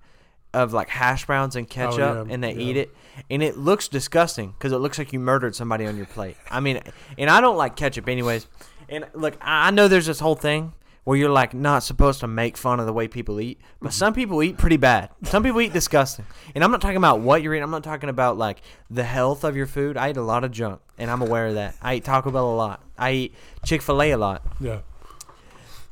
of 0.55 0.73
like 0.73 0.89
hash 0.89 1.27
browns 1.27 1.55
and 1.57 1.69
ketchup 1.69 1.99
Oh, 2.01 2.25
yeah, 2.27 2.33
and 2.33 2.43
they 2.43 2.53
yeah. 2.53 2.61
eat 2.61 2.77
it, 2.79 2.95
and 3.31 3.43
it 3.43 3.57
looks 3.59 3.89
disgusting 3.89 4.53
because 4.53 4.73
it 4.73 4.79
looks 4.79 4.99
like 4.99 5.13
you 5.13 5.19
murdered 5.21 5.55
somebody 5.55 5.87
on 5.87 5.97
your 5.99 6.07
plate. 6.07 6.37
I 6.51 6.61
mean, 6.61 6.81
and 7.19 7.29
I 7.29 7.41
don't 7.43 7.57
like 7.57 7.77
ketchup 7.77 8.09
anyways. 8.09 8.47
And 8.92 9.07
look, 9.14 9.38
I 9.40 9.70
know 9.70 9.88
there's 9.88 10.05
this 10.05 10.20
whole 10.20 10.35
thing 10.35 10.74
where 11.05 11.16
you're 11.16 11.31
like 11.31 11.55
not 11.55 11.83
supposed 11.83 12.20
to 12.20 12.28
make 12.28 12.59
fun 12.59 12.78
of 12.78 12.85
the 12.85 12.92
way 12.92 13.09
people 13.09 13.40
eat, 13.40 13.59
but 13.81 13.88
mm-hmm. 13.88 13.94
some 13.94 14.12
people 14.12 14.42
eat 14.42 14.59
pretty 14.59 14.76
bad. 14.76 15.09
Some 15.22 15.42
people 15.42 15.62
eat 15.62 15.72
disgusting. 15.72 16.26
And 16.55 16.62
I'm 16.62 16.70
not 16.70 16.83
talking 16.83 16.98
about 16.98 17.20
what 17.20 17.42
you're 17.42 17.55
eating. 17.55 17.64
I'm 17.64 17.70
not 17.70 17.85
talking 17.85 18.11
about 18.11 18.37
like 18.37 18.59
the 18.90 19.02
health 19.02 19.44
of 19.44 19.57
your 19.57 19.66
food. 19.66 19.96
I 19.96 20.11
eat 20.11 20.18
a 20.18 20.22
lot 20.22 20.44
of 20.44 20.52
junk, 20.52 20.83
and 20.98 21.11
I'm 21.11 21.22
aware 21.22 21.46
of 21.46 21.55
that. 21.55 21.74
I 21.81 21.94
eat 21.94 22.05
Taco 22.05 22.31
Bell 22.31 22.52
a 22.52 22.55
lot. 22.55 22.85
I 22.98 23.12
eat 23.12 23.35
Chick 23.64 23.81
Fil 23.81 24.02
A 24.02 24.11
a 24.11 24.18
lot. 24.18 24.42
Yeah. 24.61 24.81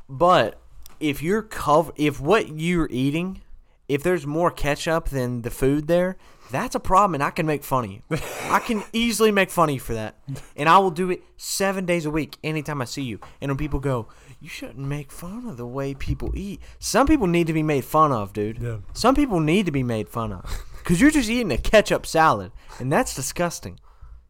But 0.07 0.61
if 0.99 1.23
you're 1.23 1.41
cover, 1.41 1.91
if 1.95 2.21
what 2.21 2.49
you're 2.49 2.87
eating, 2.91 3.41
if 3.87 4.03
there's 4.03 4.27
more 4.27 4.51
ketchup 4.51 5.09
than 5.09 5.41
the 5.41 5.49
food 5.49 5.87
there, 5.87 6.17
that's 6.51 6.75
a 6.75 6.79
problem, 6.79 7.15
and 7.15 7.23
I 7.23 7.31
can 7.31 7.45
make 7.45 7.63
fun 7.63 7.85
of 7.85 7.91
you. 7.91 8.01
I 8.49 8.59
can 8.59 8.83
easily 8.93 9.31
make 9.31 9.49
fun 9.49 9.69
of 9.69 9.73
you 9.73 9.79
for 9.79 9.93
that, 9.93 10.15
and 10.55 10.69
I 10.69 10.77
will 10.79 10.91
do 10.91 11.09
it 11.09 11.23
seven 11.37 11.85
days 11.85 12.05
a 12.05 12.11
week 12.11 12.37
anytime 12.43 12.81
I 12.81 12.85
see 12.85 13.03
you. 13.03 13.19
And 13.39 13.49
when 13.49 13.57
people 13.57 13.79
go, 13.79 14.07
"You 14.39 14.49
shouldn't 14.49 14.77
make 14.77 15.11
fun 15.11 15.47
of 15.47 15.57
the 15.57 15.65
way 15.65 15.93
people 15.93 16.31
eat," 16.35 16.61
some 16.79 17.07
people 17.07 17.27
need 17.27 17.47
to 17.47 17.53
be 17.53 17.63
made 17.63 17.85
fun 17.85 18.11
of, 18.11 18.33
dude. 18.33 18.59
Yeah. 18.59 18.77
Some 18.93 19.15
people 19.15 19.39
need 19.39 19.65
to 19.65 19.71
be 19.71 19.83
made 19.83 20.09
fun 20.09 20.33
of 20.33 20.65
because 20.79 21.01
you're 21.01 21.11
just 21.11 21.29
eating 21.29 21.51
a 21.51 21.57
ketchup 21.57 22.05
salad, 22.05 22.51
and 22.79 22.91
that's 22.91 23.15
disgusting. 23.15 23.79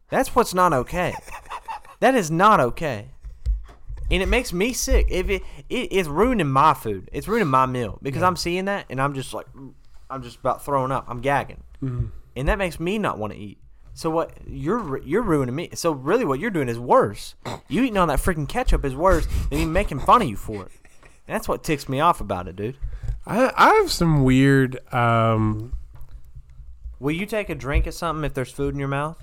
That's 0.08 0.34
what's 0.34 0.54
not 0.54 0.72
okay. 0.72 1.14
That 2.00 2.14
is 2.14 2.30
not 2.30 2.60
okay 2.60 3.12
and 4.12 4.22
it 4.22 4.28
makes 4.28 4.52
me 4.52 4.72
sick. 4.74 5.06
If 5.10 5.30
it, 5.30 5.42
it 5.70 5.88
it's 5.90 6.08
ruining 6.08 6.50
my 6.50 6.74
food, 6.74 7.08
it's 7.12 7.26
ruining 7.26 7.48
my 7.48 7.64
meal 7.66 7.98
because 8.02 8.22
I'm 8.22 8.36
seeing 8.36 8.66
that 8.66 8.86
and 8.90 9.00
I'm 9.00 9.14
just 9.14 9.32
like, 9.32 9.46
I'm 10.10 10.22
just 10.22 10.36
about 10.38 10.64
throwing 10.64 10.92
up. 10.92 11.06
I'm 11.08 11.20
gagging, 11.20 11.62
and 11.82 12.48
that 12.48 12.58
makes 12.58 12.78
me 12.80 12.98
not 12.98 13.18
want 13.18 13.32
to 13.32 13.38
eat. 13.38 13.58
So 13.94 14.08
what 14.08 14.32
you're 14.46 14.98
you're 14.98 15.22
ruining 15.22 15.54
me. 15.54 15.68
So 15.74 15.92
really, 15.92 16.24
what 16.24 16.38
you're 16.40 16.50
doing 16.50 16.68
is 16.68 16.78
worse. 16.78 17.34
You 17.68 17.82
eating 17.82 17.98
all 17.98 18.06
that 18.06 18.20
freaking 18.20 18.48
ketchup 18.48 18.84
is 18.84 18.94
worse 18.96 19.26
than 19.50 19.58
me 19.58 19.64
making 19.66 20.00
fun 20.00 20.22
of 20.22 20.28
you 20.28 20.36
for 20.36 20.64
it. 20.64 20.72
And 21.28 21.34
that's 21.34 21.46
what 21.46 21.62
ticks 21.62 21.88
me 21.88 22.00
off 22.00 22.20
about 22.20 22.48
it, 22.48 22.56
dude. 22.56 22.76
I 23.26 23.52
I 23.56 23.74
have 23.74 23.90
some 23.90 24.24
weird. 24.24 24.78
Um, 24.94 25.74
Will 27.00 27.12
you 27.12 27.26
take 27.26 27.50
a 27.50 27.54
drink 27.54 27.86
of 27.86 27.94
something 27.94 28.24
if 28.24 28.32
there's 28.32 28.50
food 28.52 28.72
in 28.74 28.78
your 28.78 28.88
mouth? 28.88 29.22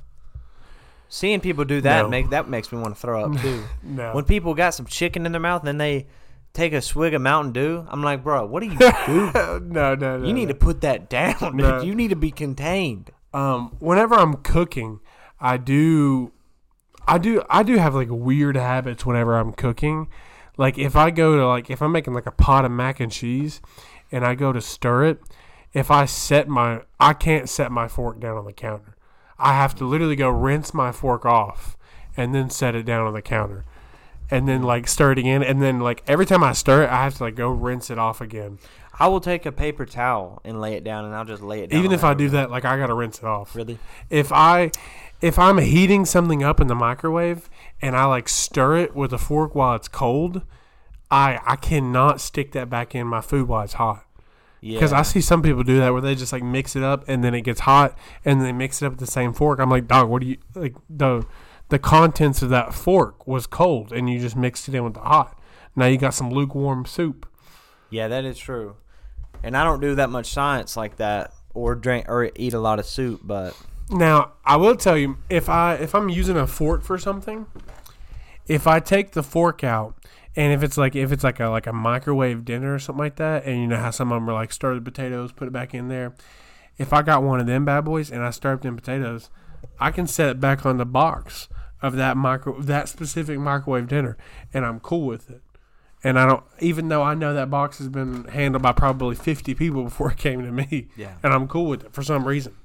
Seeing 1.07 1.39
people 1.39 1.65
do 1.65 1.81
that 1.81 2.03
No. 2.03 2.09
make 2.09 2.29
that 2.29 2.47
makes 2.49 2.71
me 2.71 2.77
want 2.79 2.93
to 2.93 3.01
throw 3.01 3.23
up 3.25 3.41
too. 3.41 3.63
No. 3.83 4.13
When 4.13 4.25
people 4.25 4.53
got 4.53 4.71
some 4.75 4.85
chicken 4.85 5.25
in 5.25 5.31
their 5.31 5.41
mouth 5.41 5.61
and 5.61 5.67
then 5.69 5.77
they 5.77 6.05
take 6.53 6.73
a 6.73 6.81
swig 6.81 7.13
of 7.13 7.21
Mountain 7.21 7.53
Dew, 7.53 7.85
I'm 7.89 8.03
like, 8.03 8.23
bro, 8.23 8.45
what 8.45 8.63
are 8.63 8.65
you 8.67 8.77
doing? 8.77 9.31
no, 9.33 9.59
no, 9.59 9.95
no. 9.95 10.25
You 10.25 10.33
need 10.33 10.47
no. 10.47 10.53
to 10.53 10.59
put 10.59 10.81
that 10.81 11.09
down. 11.09 11.57
No. 11.57 11.81
You 11.81 11.95
need 11.95 12.09
to 12.09 12.15
be 12.15 12.31
contained. 12.31 13.11
um, 13.33 13.75
whenever 13.79 14.15
I'm 14.15 14.35
cooking, 14.35 14.99
I 15.39 15.57
do, 15.57 16.31
I 17.07 17.17
do, 17.17 17.43
I 17.49 17.63
do 17.63 17.77
have 17.77 17.95
like 17.95 18.09
weird 18.09 18.55
habits 18.55 19.05
whenever 19.05 19.37
I'm 19.37 19.53
cooking. 19.53 20.07
Like 20.57 20.77
if 20.77 20.95
I 20.95 21.11
go 21.11 21.37
to 21.37 21.47
like 21.47 21.69
if 21.69 21.81
I'm 21.81 21.91
making 21.91 22.13
like 22.13 22.25
a 22.25 22.31
pot 22.31 22.65
of 22.65 22.71
mac 22.71 22.99
and 22.99 23.11
cheese, 23.11 23.61
and 24.11 24.25
I 24.25 24.35
go 24.35 24.51
to 24.51 24.59
stir 24.59 25.05
it, 25.05 25.21
if 25.71 25.89
I 25.91 26.05
set 26.05 26.47
my, 26.49 26.81
I 26.99 27.13
can't 27.13 27.47
set 27.47 27.71
my 27.71 27.87
fork 27.87 28.19
down 28.19 28.37
on 28.37 28.45
the 28.45 28.51
counter. 28.53 28.97
I 29.37 29.53
have 29.53 29.73
to 29.75 29.85
literally 29.85 30.15
go 30.17 30.29
rinse 30.29 30.73
my 30.73 30.91
fork 30.91 31.25
off 31.25 31.77
and 32.17 32.35
then 32.35 32.49
set 32.49 32.75
it 32.75 32.83
down 32.83 33.05
on 33.07 33.13
the 33.13 33.21
counter. 33.21 33.63
And 34.31 34.47
then 34.47 34.61
like 34.61 34.87
stir 34.87 35.13
it 35.13 35.17
again, 35.17 35.41
and 35.41 35.61
then 35.61 35.79
like 35.79 36.03
every 36.07 36.25
time 36.25 36.43
I 36.43 36.53
stir 36.53 36.83
it, 36.83 36.89
I 36.89 37.03
have 37.03 37.15
to 37.15 37.23
like 37.23 37.35
go 37.35 37.49
rinse 37.49 37.89
it 37.89 37.97
off 37.97 38.21
again. 38.21 38.59
I 38.99 39.07
will 39.07 39.21
take 39.21 39.45
a 39.45 39.51
paper 39.51 39.85
towel 39.85 40.41
and 40.43 40.59
lay 40.61 40.73
it 40.73 40.83
down, 40.83 41.05
and 41.05 41.15
I'll 41.15 41.25
just 41.25 41.41
lay 41.41 41.61
it 41.61 41.69
down. 41.69 41.79
Even 41.79 41.91
if 41.91 42.03
I 42.03 42.13
do 42.13 42.29
that, 42.29 42.51
like 42.51 42.63
I 42.65 42.77
gotta 42.77 42.93
rinse 42.93 43.17
it 43.17 43.23
off. 43.23 43.55
really, 43.55 43.79
if 44.09 44.31
I 44.31 44.71
if 45.21 45.39
I'm 45.39 45.57
heating 45.57 46.05
something 46.05 46.43
up 46.43 46.61
in 46.61 46.67
the 46.67 46.75
microwave 46.75 47.49
and 47.81 47.95
I 47.95 48.05
like 48.05 48.29
stir 48.29 48.77
it 48.77 48.95
with 48.95 49.13
a 49.13 49.17
fork 49.17 49.55
while 49.55 49.75
it's 49.75 49.87
cold, 49.87 50.43
I 51.09 51.39
I 51.45 51.55
cannot 51.55 52.21
stick 52.21 52.51
that 52.51 52.69
back 52.69 52.93
in 52.93 53.07
my 53.07 53.21
food 53.21 53.47
while 53.47 53.63
it's 53.63 53.73
hot. 53.73 54.05
yeah, 54.61 54.75
Because 54.77 54.93
I 54.93 55.01
see 55.01 55.21
some 55.21 55.41
people 55.41 55.63
do 55.63 55.77
that 55.79 55.91
where 55.91 56.01
they 56.01 56.13
just 56.15 56.31
like 56.33 56.43
mix 56.43 56.75
it 56.75 56.83
up 56.83 57.03
and 57.07 57.23
then 57.23 57.33
it 57.33 57.41
gets 57.41 57.61
hot 57.61 57.97
and 58.23 58.41
they 58.41 58.51
mix 58.51 58.81
it 58.81 58.85
up 58.85 58.93
with 58.93 58.99
the 58.99 59.07
same 59.07 59.33
fork. 59.33 59.59
I'm 59.59 59.69
like, 59.69 59.87
dog, 59.87 60.07
what 60.09 60.21
do 60.21 60.27
you 60.27 60.37
like 60.55 60.75
the 60.89 61.25
the 61.69 61.79
contents 61.79 62.41
of 62.41 62.49
that 62.49 62.73
fork 62.73 63.25
was 63.27 63.47
cold 63.47 63.91
and 63.93 64.09
you 64.09 64.19
just 64.19 64.35
mixed 64.35 64.67
it 64.67 64.75
in 64.75 64.83
with 64.83 64.95
the 64.95 64.99
hot. 65.01 65.39
Now 65.75 65.85
you 65.85 65.97
got 65.97 66.13
some 66.13 66.31
lukewarm 66.31 66.85
soup. 66.85 67.27
yeah, 67.89 68.07
that 68.07 68.25
is 68.25 68.37
true. 68.37 68.75
And 69.43 69.55
I 69.55 69.63
don't 69.63 69.79
do 69.79 69.95
that 69.95 70.09
much 70.09 70.27
science 70.27 70.75
like 70.75 70.97
that, 70.97 71.31
or 71.53 71.75
drink 71.75 72.09
or 72.09 72.29
eat 72.35 72.53
a 72.53 72.59
lot 72.59 72.79
of 72.79 72.85
soup. 72.85 73.21
But 73.23 73.55
Now, 73.89 74.33
I 74.43 74.57
will 74.57 74.75
tell 74.75 74.97
you 74.97 75.17
if 75.29 75.47
I 75.47 75.75
if 75.75 75.95
I'm 75.95 76.09
using 76.09 76.35
a 76.35 76.45
fork 76.45 76.83
for 76.83 76.97
something, 76.97 77.45
if 78.47 78.67
I 78.67 78.79
take 78.79 79.11
the 79.11 79.23
fork 79.23 79.63
out 79.63 79.95
and 80.35 80.51
if 80.51 80.63
it's 80.63 80.77
like 80.77 80.95
if 80.95 81.11
it's 81.11 81.23
like 81.23 81.39
a 81.39 81.47
like 81.47 81.67
a 81.67 81.73
microwave 81.73 82.43
dinner 82.43 82.73
or 82.73 82.79
something 82.79 82.99
like 82.99 83.15
that, 83.15 83.45
and 83.45 83.61
you 83.61 83.67
know 83.67 83.77
how 83.77 83.91
some 83.91 84.11
of 84.11 84.17
them 84.17 84.29
are 84.29 84.33
like 84.33 84.51
stir 84.51 84.75
the 84.75 84.81
potatoes, 84.81 85.31
put 85.31 85.47
it 85.47 85.51
back 85.51 85.73
in 85.73 85.87
there. 85.87 86.15
If 86.77 86.91
I 86.91 87.01
got 87.01 87.23
one 87.23 87.39
of 87.39 87.45
them 87.47 87.63
bad 87.63 87.85
boys 87.85 88.11
and 88.11 88.23
I 88.23 88.31
stir 88.31 88.53
up 88.53 88.61
them 88.61 88.75
potatoes, 88.75 89.29
I 89.79 89.91
can 89.91 90.07
set 90.07 90.29
it 90.29 90.39
back 90.39 90.65
on 90.65 90.77
the 90.77 90.85
box 90.85 91.47
of 91.81 91.95
that 91.95 92.17
micro 92.17 92.59
that 92.61 92.89
specific 92.89 93.39
microwave 93.39 93.87
dinner, 93.87 94.17
and 94.53 94.65
I'm 94.65 94.79
cool 94.79 95.05
with 95.07 95.29
it. 95.29 95.41
And 96.03 96.17
I 96.17 96.25
don't, 96.25 96.43
even 96.59 96.87
though 96.87 97.03
I 97.03 97.13
know 97.13 97.33
that 97.33 97.49
box 97.49 97.77
has 97.79 97.89
been 97.89 98.23
handled 98.25 98.63
by 98.63 98.71
probably 98.71 99.15
50 99.15 99.53
people 99.55 99.83
before 99.89 100.11
it 100.11 100.17
came 100.17 100.41
to 100.43 100.51
me, 100.51 100.87
Yeah. 100.95 101.15
and 101.23 101.33
I'm 101.33 101.47
cool 101.47 101.65
with 101.65 101.83
it 101.85 101.93
for 101.93 102.03
some 102.03 102.25
reason. 102.25 102.55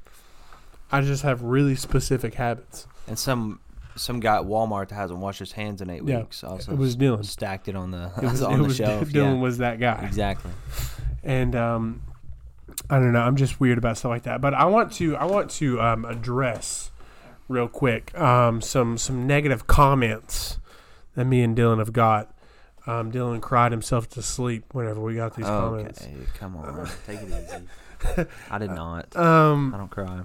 I 0.92 1.00
just 1.00 1.22
have 1.24 1.42
really 1.42 1.74
specific 1.74 2.34
habits. 2.34 2.86
and 3.08 3.18
some 3.18 3.60
some 3.96 4.18
guy 4.18 4.36
at 4.36 4.42
Walmart 4.42 4.88
that 4.88 4.96
hasn't 4.96 5.20
washed 5.20 5.38
his 5.38 5.52
hands 5.52 5.80
in 5.80 5.88
eight 5.88 6.02
Yeah, 6.04 6.18
weeks 6.18 6.42
also 6.42 6.72
it 6.72 6.78
was 6.78 6.96
Dylan. 6.96 7.24
stacked 7.24 7.68
it 7.68 7.76
on 7.76 7.92
the 7.92 8.10
It 8.20 8.24
was, 8.30 8.42
on 8.42 8.54
it 8.54 8.56
the 8.58 8.62
was 8.64 8.76
shelf. 8.76 9.08
Dylan 9.08 9.36
yeah. 9.36 9.40
was 9.40 9.58
that 9.58 9.78
guy, 9.78 10.02
exactly. 10.04 10.50
and 11.22 11.54
um, 11.54 12.02
I 12.90 12.98
don't 12.98 13.12
know. 13.12 13.20
I'm 13.20 13.36
just 13.36 13.60
weird 13.60 13.78
about 13.78 13.96
stuff 13.98 14.10
like 14.10 14.24
that. 14.24 14.40
But 14.40 14.52
I 14.54 14.64
want 14.66 14.92
to 14.94 15.16
I 15.16 15.24
want 15.26 15.50
to 15.52 15.80
um, 15.80 16.04
address 16.04 16.90
real 17.48 17.68
quick 17.68 18.16
um, 18.18 18.60
some 18.60 18.96
some 18.98 19.26
negative 19.26 19.66
comments 19.66 20.58
that 21.14 21.24
me 21.26 21.42
and 21.42 21.56
Dylan 21.56 21.78
have 21.78 21.92
got. 21.92 22.30
Um, 22.86 23.10
Dylan 23.10 23.40
cried 23.40 23.72
himself 23.72 24.10
to 24.10 24.20
sleep 24.22 24.74
whenever 24.74 25.00
we 25.00 25.14
got 25.14 25.34
these 25.36 25.46
comments. 25.46 26.02
Okay, 26.02 26.14
come 26.34 26.56
on, 26.56 26.86
take 27.06 27.20
it 27.22 27.28
easy. 27.28 28.26
I 28.50 28.58
did 28.58 28.70
not. 28.72 29.16
I 29.16 29.50
Um, 29.52 29.74
don't 29.74 29.90
cry. 29.90 30.20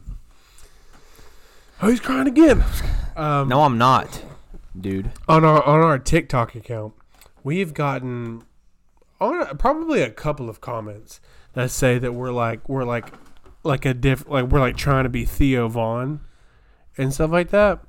oh, 1.81 1.89
he's 1.89 1.99
crying 2.01 2.27
again. 2.27 2.63
Um, 3.15 3.47
No, 3.47 3.61
I'm 3.63 3.77
not, 3.77 4.23
dude. 4.79 5.11
on 5.27 5.45
our 5.45 5.63
on 5.63 5.79
our 5.81 5.97
TikTok 5.99 6.55
account, 6.55 6.93
we've 7.43 7.73
gotten 7.73 8.43
on 9.21 9.57
probably 9.57 10.01
a 10.01 10.09
couple 10.09 10.49
of 10.49 10.59
comments 10.61 11.21
that 11.53 11.71
say 11.71 11.97
that 11.97 12.13
we're 12.13 12.31
like 12.31 12.67
we're 12.67 12.83
like 12.83 13.13
like 13.63 13.85
a 13.85 13.93
diff 13.93 14.27
like 14.27 14.45
we're 14.45 14.59
like 14.59 14.75
trying 14.77 15.03
to 15.03 15.09
be 15.09 15.23
Theo 15.25 15.67
Von 15.69 16.19
and 16.99 17.13
stuff 17.13 17.31
like 17.31 17.49
that. 17.49 17.79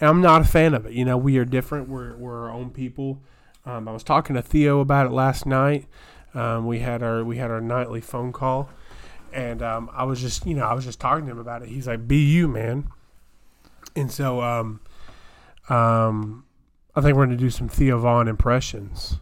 And 0.00 0.08
I'm 0.08 0.22
not 0.22 0.42
a 0.42 0.44
fan 0.44 0.74
of 0.74 0.86
it. 0.86 0.92
You 0.92 1.04
know, 1.04 1.16
we 1.18 1.36
are 1.38 1.44
different. 1.44 1.88
We're 1.88 2.16
we're 2.16 2.44
our 2.44 2.50
own 2.50 2.70
people. 2.70 3.20
Um, 3.66 3.88
I 3.88 3.92
was 3.92 4.04
talking 4.04 4.36
to 4.36 4.42
Theo 4.42 4.80
about 4.80 5.06
it 5.06 5.12
last 5.12 5.44
night. 5.44 5.86
Um, 6.34 6.66
we 6.66 6.78
had 6.78 7.02
our 7.02 7.24
we 7.24 7.38
had 7.38 7.50
our 7.50 7.60
nightly 7.60 8.00
phone 8.00 8.32
call, 8.32 8.70
and 9.32 9.60
um, 9.60 9.90
I 9.92 10.04
was 10.04 10.20
just 10.20 10.46
you 10.46 10.54
know 10.54 10.64
I 10.64 10.72
was 10.72 10.84
just 10.84 11.00
talking 11.00 11.26
to 11.26 11.32
him 11.32 11.38
about 11.38 11.62
it. 11.62 11.68
He's 11.68 11.88
like, 11.88 12.06
"Be 12.06 12.18
you, 12.18 12.46
man." 12.46 12.88
And 13.96 14.12
so 14.12 14.40
um, 14.40 14.80
um, 15.68 16.44
I 16.94 17.00
think 17.00 17.16
we're 17.16 17.26
going 17.26 17.36
to 17.36 17.44
do 17.44 17.50
some 17.50 17.68
Theo 17.68 17.98
Von 17.98 18.28
impressions. 18.28 19.18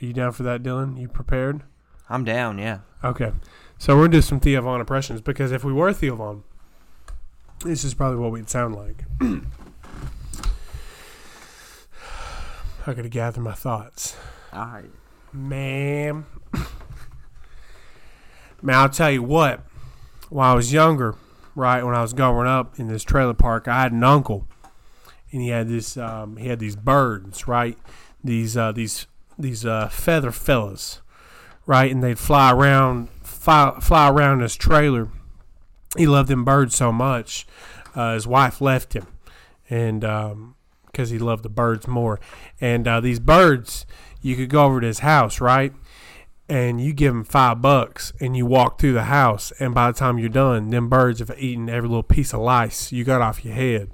Are 0.00 0.06
you 0.06 0.12
down 0.12 0.32
for 0.32 0.44
that, 0.44 0.62
Dylan? 0.62 1.00
You 1.00 1.08
prepared? 1.08 1.62
I'm 2.08 2.24
down. 2.24 2.58
Yeah. 2.58 2.80
Okay. 3.02 3.32
So 3.78 3.94
we're 3.94 4.02
going 4.02 4.12
to 4.12 4.18
do 4.18 4.22
some 4.22 4.38
Theo 4.38 4.60
Von 4.60 4.78
impressions 4.78 5.20
because 5.20 5.50
if 5.50 5.64
we 5.64 5.72
were 5.72 5.92
Theo 5.92 6.14
Von, 6.14 6.44
this 7.64 7.82
is 7.82 7.94
probably 7.94 8.18
what 8.18 8.30
we'd 8.30 8.50
sound 8.50 8.76
like. 8.76 9.04
I 12.86 12.92
got 12.92 13.02
to 13.02 13.08
gather 13.08 13.40
my 13.40 13.54
thoughts. 13.54 14.14
All 14.52 14.66
right. 14.66 14.90
Man. 15.32 16.26
Man, 18.62 18.76
I'll 18.76 18.90
tell 18.90 19.10
you 19.10 19.22
what. 19.22 19.60
When 20.28 20.44
I 20.44 20.54
was 20.54 20.72
younger, 20.72 21.16
right, 21.54 21.82
when 21.82 21.94
I 21.94 22.02
was 22.02 22.12
growing 22.12 22.46
up 22.46 22.78
in 22.78 22.88
this 22.88 23.02
trailer 23.02 23.34
park, 23.34 23.68
I 23.68 23.82
had 23.82 23.92
an 23.92 24.04
uncle, 24.04 24.46
and 25.32 25.40
he 25.42 25.48
had 25.48 25.68
this, 25.68 25.96
um, 25.96 26.36
he 26.36 26.48
had 26.48 26.58
these 26.58 26.76
birds, 26.76 27.46
right, 27.46 27.78
these, 28.22 28.56
uh, 28.56 28.72
these, 28.72 29.06
these 29.38 29.64
uh, 29.64 29.88
feather 29.88 30.32
fellas, 30.32 31.02
right, 31.66 31.90
and 31.90 32.02
they'd 32.02 32.18
fly 32.18 32.52
around, 32.52 33.10
fly, 33.22 33.78
fly 33.80 34.08
around 34.08 34.40
this 34.40 34.56
trailer. 34.56 35.08
He 35.96 36.06
loved 36.06 36.28
them 36.28 36.44
birds 36.44 36.74
so 36.74 36.92
much, 36.92 37.46
uh, 37.94 38.14
his 38.14 38.26
wife 38.26 38.60
left 38.60 38.94
him, 38.94 39.06
and 39.70 40.04
um, 40.04 40.54
because 40.86 41.10
he 41.10 41.18
loved 41.18 41.44
the 41.44 41.48
birds 41.48 41.86
more, 41.86 42.20
and 42.60 42.86
uh, 42.86 43.00
these 43.00 43.20
birds 43.20 43.86
you 44.20 44.36
could 44.36 44.48
go 44.48 44.64
over 44.64 44.80
to 44.80 44.86
his 44.86 45.00
house, 45.00 45.40
right? 45.40 45.72
And 46.48 46.80
you 46.80 46.92
give 46.92 47.14
him 47.14 47.24
five 47.24 47.62
bucks, 47.62 48.12
and 48.20 48.36
you 48.36 48.44
walk 48.44 48.78
through 48.78 48.92
the 48.92 49.04
house, 49.04 49.52
and 49.60 49.74
by 49.74 49.90
the 49.90 49.98
time 49.98 50.18
you're 50.18 50.28
done, 50.28 50.70
them 50.70 50.88
birds 50.88 51.20
have 51.20 51.34
eaten 51.38 51.70
every 51.70 51.88
little 51.88 52.02
piece 52.02 52.34
of 52.34 52.40
lice 52.40 52.92
you 52.92 53.04
got 53.04 53.22
off 53.22 53.44
your 53.44 53.54
head. 53.54 53.90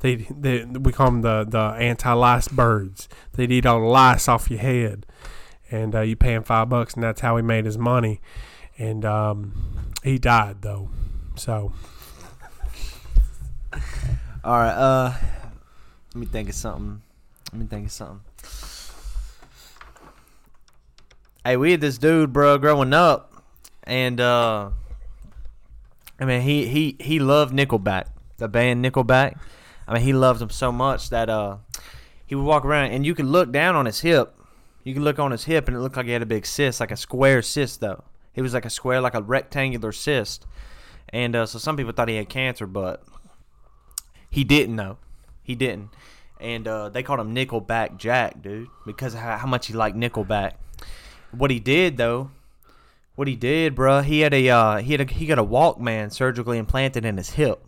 They, 0.00 0.16
they 0.16 0.64
we 0.64 0.92
call 0.92 1.06
them 1.06 1.22
the 1.22 1.46
the 1.48 1.76
anti-lice 1.78 2.48
birds. 2.48 3.08
They'd 3.32 3.50
eat 3.50 3.64
all 3.64 3.80
the 3.80 3.86
lice 3.86 4.28
off 4.28 4.50
your 4.50 4.60
head, 4.60 5.06
and 5.70 5.94
uh, 5.94 6.00
you 6.02 6.14
pay 6.14 6.34
him 6.34 6.42
five 6.42 6.68
bucks, 6.68 6.92
and 6.92 7.02
that's 7.02 7.22
how 7.22 7.36
he 7.36 7.42
made 7.42 7.64
his 7.64 7.78
money. 7.78 8.20
And 8.76 9.04
um, 9.04 9.92
he 10.02 10.18
died 10.18 10.60
though, 10.60 10.90
so 11.36 11.72
All 14.44 14.58
right. 14.58 14.74
Uh, 14.74 15.14
let 16.14 16.20
me 16.20 16.26
think 16.26 16.48
of 16.50 16.54
something. 16.54 17.00
Let 17.52 17.60
me 17.60 17.66
think 17.66 17.86
of 17.86 17.92
something. 17.92 18.20
Hey, 21.44 21.56
we 21.56 21.72
had 21.72 21.80
this 21.80 21.98
dude, 21.98 22.32
bro, 22.32 22.58
growing 22.58 22.92
up, 22.92 23.32
and 23.84 24.20
uh, 24.20 24.70
I 26.20 26.24
mean, 26.24 26.42
he 26.42 26.66
he 26.66 26.96
he 27.00 27.18
loved 27.18 27.54
Nickelback, 27.54 28.06
the 28.36 28.48
band 28.48 28.84
Nickelback. 28.84 29.38
I 29.88 29.94
mean, 29.94 30.02
he 30.02 30.12
loved 30.12 30.40
them 30.40 30.50
so 30.50 30.70
much 30.70 31.10
that 31.10 31.28
uh, 31.28 31.56
he 32.26 32.34
would 32.34 32.44
walk 32.44 32.64
around, 32.64 32.92
and 32.92 33.04
you 33.04 33.14
could 33.14 33.26
look 33.26 33.50
down 33.50 33.76
on 33.76 33.86
his 33.86 34.00
hip. 34.00 34.34
You 34.82 34.94
could 34.94 35.02
look 35.02 35.18
on 35.18 35.30
his 35.30 35.44
hip, 35.44 35.68
and 35.68 35.76
it 35.76 35.80
looked 35.80 35.96
like 35.96 36.06
he 36.06 36.12
had 36.12 36.22
a 36.22 36.26
big 36.26 36.44
cyst, 36.44 36.80
like 36.80 36.90
a 36.90 36.96
square 36.96 37.40
cyst, 37.40 37.80
though. 37.80 38.04
It 38.34 38.42
was 38.42 38.52
like 38.52 38.66
a 38.66 38.70
square, 38.70 39.00
like 39.00 39.14
a 39.14 39.22
rectangular 39.22 39.92
cyst. 39.92 40.46
And 41.14 41.36
uh, 41.36 41.46
so 41.46 41.60
some 41.60 41.76
people 41.76 41.92
thought 41.92 42.08
he 42.08 42.16
had 42.16 42.28
cancer, 42.28 42.66
but 42.66 43.00
he 44.28 44.42
didn't 44.42 44.74
know. 44.74 44.98
He 45.44 45.54
didn't. 45.54 45.90
And 46.40 46.66
uh, 46.66 46.88
they 46.88 47.04
called 47.04 47.20
him 47.20 47.32
Nickelback 47.32 47.98
Jack, 47.98 48.42
dude, 48.42 48.66
because 48.84 49.14
of 49.14 49.20
how, 49.20 49.38
how 49.38 49.46
much 49.46 49.68
he 49.68 49.74
liked 49.74 49.96
Nickelback. 49.96 50.54
What 51.30 51.52
he 51.52 51.60
did 51.60 51.98
though, 51.98 52.32
what 53.14 53.28
he 53.28 53.36
did, 53.36 53.76
bruh, 53.76 54.02
he 54.02 54.20
had 54.20 54.34
a 54.34 54.48
uh, 54.48 54.76
he 54.78 54.90
had 54.90 55.02
a, 55.02 55.12
he 55.12 55.26
got 55.26 55.38
a 55.38 55.44
Walkman 55.44 56.12
surgically 56.12 56.58
implanted 56.58 57.04
in 57.04 57.16
his 57.16 57.30
hip, 57.30 57.64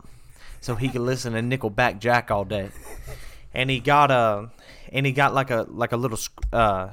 so 0.61 0.74
he 0.74 0.88
could 0.88 1.02
listen 1.02 1.32
to 1.35 1.40
Nickelback 1.40 2.00
Jack 2.00 2.32
all 2.32 2.44
day. 2.44 2.70
And 3.54 3.70
he 3.70 3.78
got 3.78 4.11
a, 4.11 4.50
and 4.92 5.06
he 5.06 5.12
got 5.12 5.35
like 5.35 5.52
a 5.52 5.66
like 5.68 5.92
a 5.92 5.96
little 5.96 6.18
uh, 6.52 6.90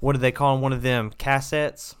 what 0.00 0.14
do 0.14 0.18
they 0.18 0.32
call 0.32 0.56
'em? 0.56 0.62
One 0.62 0.72
of 0.72 0.82
them 0.82 1.12
cassettes 1.16 1.94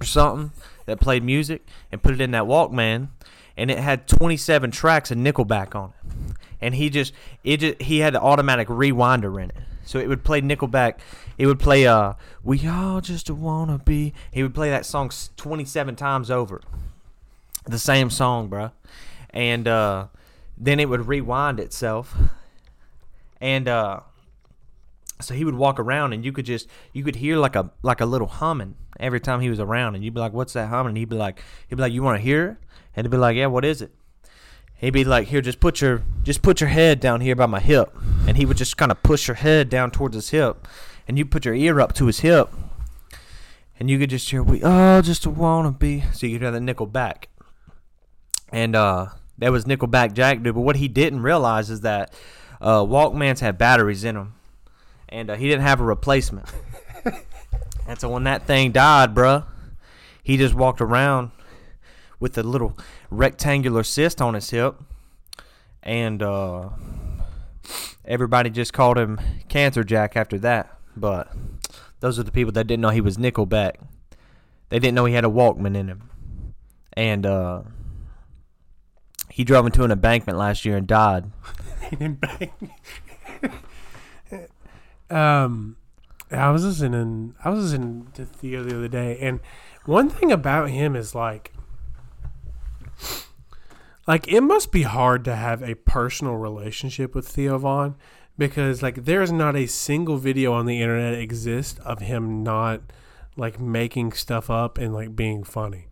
or 0.00 0.04
something 0.04 0.50
that 0.86 1.00
played 1.00 1.22
music 1.22 1.66
and 1.92 2.02
put 2.02 2.14
it 2.14 2.20
in 2.20 2.30
that 2.32 2.44
Walkman, 2.44 3.08
and 3.56 3.70
it 3.70 3.78
had 3.78 4.06
27 4.08 4.70
tracks 4.70 5.10
of 5.10 5.18
Nickelback 5.18 5.74
on 5.74 5.92
it. 6.00 6.36
and 6.60 6.74
he 6.74 6.88
just 6.90 7.12
it 7.44 7.58
just, 7.58 7.82
he 7.82 7.98
had 7.98 8.14
the 8.14 8.20
automatic 8.20 8.68
rewinder 8.68 9.42
in 9.42 9.50
it, 9.50 9.56
so 9.84 9.98
it 9.98 10.08
would 10.08 10.24
play 10.24 10.40
Nickelback. 10.40 10.94
It 11.38 11.46
would 11.46 11.60
play 11.60 11.86
uh 11.86 12.14
"We 12.42 12.66
All 12.66 13.00
Just 13.00 13.30
Wanna 13.30 13.78
Be." 13.78 14.14
He 14.30 14.42
would 14.42 14.54
play 14.54 14.70
that 14.70 14.86
song 14.86 15.10
twenty 15.36 15.64
seven 15.64 15.96
times 15.96 16.30
over, 16.30 16.62
the 17.64 17.78
same 17.78 18.08
song, 18.10 18.48
bruh. 18.48 18.72
and 19.30 19.68
uh, 19.68 20.06
then 20.56 20.80
it 20.80 20.88
would 20.88 21.06
rewind 21.08 21.60
itself, 21.60 22.16
and 23.40 23.68
uh, 23.68 24.00
so 25.20 25.34
he 25.34 25.44
would 25.44 25.54
walk 25.54 25.80
around 25.80 26.12
and 26.12 26.24
you 26.24 26.32
could 26.32 26.44
just 26.44 26.68
you 26.92 27.02
could 27.02 27.16
hear 27.16 27.36
like 27.36 27.56
a 27.56 27.70
like 27.82 28.00
a 28.00 28.06
little 28.06 28.26
humming 28.26 28.74
every 29.00 29.20
time 29.20 29.40
he 29.40 29.48
was 29.48 29.60
around. 29.60 29.94
And 29.94 30.04
you'd 30.04 30.14
be 30.14 30.20
like 30.20 30.32
what's 30.32 30.52
that 30.52 30.68
humming? 30.68 30.90
And 30.90 30.98
he'd 30.98 31.08
be 31.08 31.16
like 31.16 31.42
he'd 31.68 31.76
be 31.76 31.82
like 31.82 31.92
you 31.92 32.02
want 32.02 32.18
to 32.18 32.22
hear 32.22 32.46
it? 32.46 32.56
And 32.94 33.06
he'd 33.06 33.10
be 33.10 33.16
like 33.16 33.36
yeah 33.36 33.46
what 33.46 33.64
is 33.64 33.80
it? 33.80 33.92
He'd 34.76 34.90
be 34.90 35.04
like 35.04 35.28
here 35.28 35.40
just 35.40 35.60
put 35.60 35.80
your 35.80 36.02
just 36.22 36.42
put 36.42 36.60
your 36.60 36.68
head 36.68 37.00
down 37.00 37.20
here 37.20 37.34
by 37.34 37.46
my 37.46 37.60
hip. 37.60 37.96
And 38.26 38.36
he 38.36 38.44
would 38.44 38.58
just 38.58 38.76
kind 38.76 38.92
of 38.92 39.02
push 39.02 39.28
your 39.28 39.36
head 39.36 39.68
down 39.70 39.90
towards 39.90 40.14
his 40.14 40.30
hip. 40.30 40.68
And 41.08 41.16
you 41.16 41.24
put 41.24 41.44
your 41.44 41.54
ear 41.54 41.80
up 41.80 41.94
to 41.94 42.06
his 42.06 42.20
hip. 42.20 42.50
And 43.78 43.90
you 43.90 43.98
could 43.98 44.10
just 44.10 44.30
hear 44.30 44.42
we 44.42 44.62
all 44.62 45.02
just 45.02 45.26
wanna 45.26 45.72
be 45.72 46.02
so 46.12 46.26
you 46.26 46.34
could 46.34 46.42
hear 46.42 46.50
the 46.50 46.58
Nickelback. 46.58 47.24
And 48.52 48.76
uh 48.76 49.06
that 49.38 49.52
was 49.52 49.66
nickelback 49.66 50.14
jack 50.14 50.42
dude 50.42 50.54
but 50.54 50.62
what 50.62 50.76
he 50.76 50.88
didn't 50.88 51.20
realize 51.20 51.68
is 51.68 51.82
that 51.82 52.10
uh 52.60 52.80
walkmans 52.80 53.40
had 53.40 53.58
batteries 53.58 54.02
in 54.02 54.14
them 54.14 54.34
and 55.08 55.30
uh, 55.30 55.36
he 55.36 55.48
didn't 55.48 55.62
have 55.62 55.80
a 55.80 55.84
replacement. 55.84 56.48
and 57.86 57.98
so 57.98 58.08
when 58.08 58.24
that 58.24 58.46
thing 58.46 58.72
died, 58.72 59.14
bruh, 59.14 59.44
he 60.22 60.36
just 60.36 60.54
walked 60.54 60.80
around 60.80 61.30
with 62.18 62.36
a 62.38 62.42
little 62.42 62.76
rectangular 63.10 63.82
cyst 63.82 64.20
on 64.20 64.34
his 64.34 64.50
hip, 64.50 64.76
and 65.82 66.22
uh, 66.22 66.70
everybody 68.04 68.50
just 68.50 68.72
called 68.72 68.98
him 68.98 69.20
Cancer 69.48 69.84
Jack 69.84 70.16
after 70.16 70.38
that. 70.40 70.78
But 70.96 71.30
those 72.00 72.18
are 72.18 72.22
the 72.22 72.32
people 72.32 72.52
that 72.52 72.66
didn't 72.66 72.80
know 72.80 72.88
he 72.90 73.00
was 73.00 73.18
Nickelback. 73.18 73.74
They 74.68 74.78
didn't 74.78 74.94
know 74.94 75.04
he 75.04 75.14
had 75.14 75.24
a 75.24 75.28
Walkman 75.28 75.76
in 75.76 75.88
him, 75.88 76.10
and 76.94 77.24
uh, 77.24 77.62
he 79.30 79.44
drove 79.44 79.66
into 79.66 79.84
an 79.84 79.92
embankment 79.92 80.38
last 80.38 80.64
year 80.64 80.76
and 80.76 80.86
died. 80.86 81.30
Um, 85.10 85.76
I 86.30 86.50
was 86.50 86.64
listening. 86.64 87.34
I 87.44 87.50
was 87.50 87.64
listening 87.64 88.08
to 88.14 88.24
Theo 88.24 88.62
the 88.62 88.76
other 88.76 88.88
day, 88.88 89.18
and 89.20 89.40
one 89.84 90.08
thing 90.08 90.32
about 90.32 90.70
him 90.70 90.96
is 90.96 91.14
like, 91.14 91.52
like 94.06 94.26
it 94.28 94.40
must 94.40 94.72
be 94.72 94.82
hard 94.82 95.24
to 95.24 95.36
have 95.36 95.62
a 95.62 95.74
personal 95.74 96.34
relationship 96.34 97.14
with 97.14 97.28
Theo 97.28 97.58
Von 97.58 97.94
because 98.38 98.82
like 98.82 99.04
there 99.04 99.22
is 99.22 99.32
not 99.32 99.56
a 99.56 99.66
single 99.66 100.18
video 100.18 100.52
on 100.52 100.66
the 100.66 100.80
internet 100.80 101.14
exists 101.14 101.78
of 101.80 102.00
him 102.00 102.42
not 102.42 102.80
like 103.36 103.60
making 103.60 104.12
stuff 104.12 104.50
up 104.50 104.78
and 104.78 104.92
like 104.92 105.14
being 105.14 105.44
funny. 105.44 105.88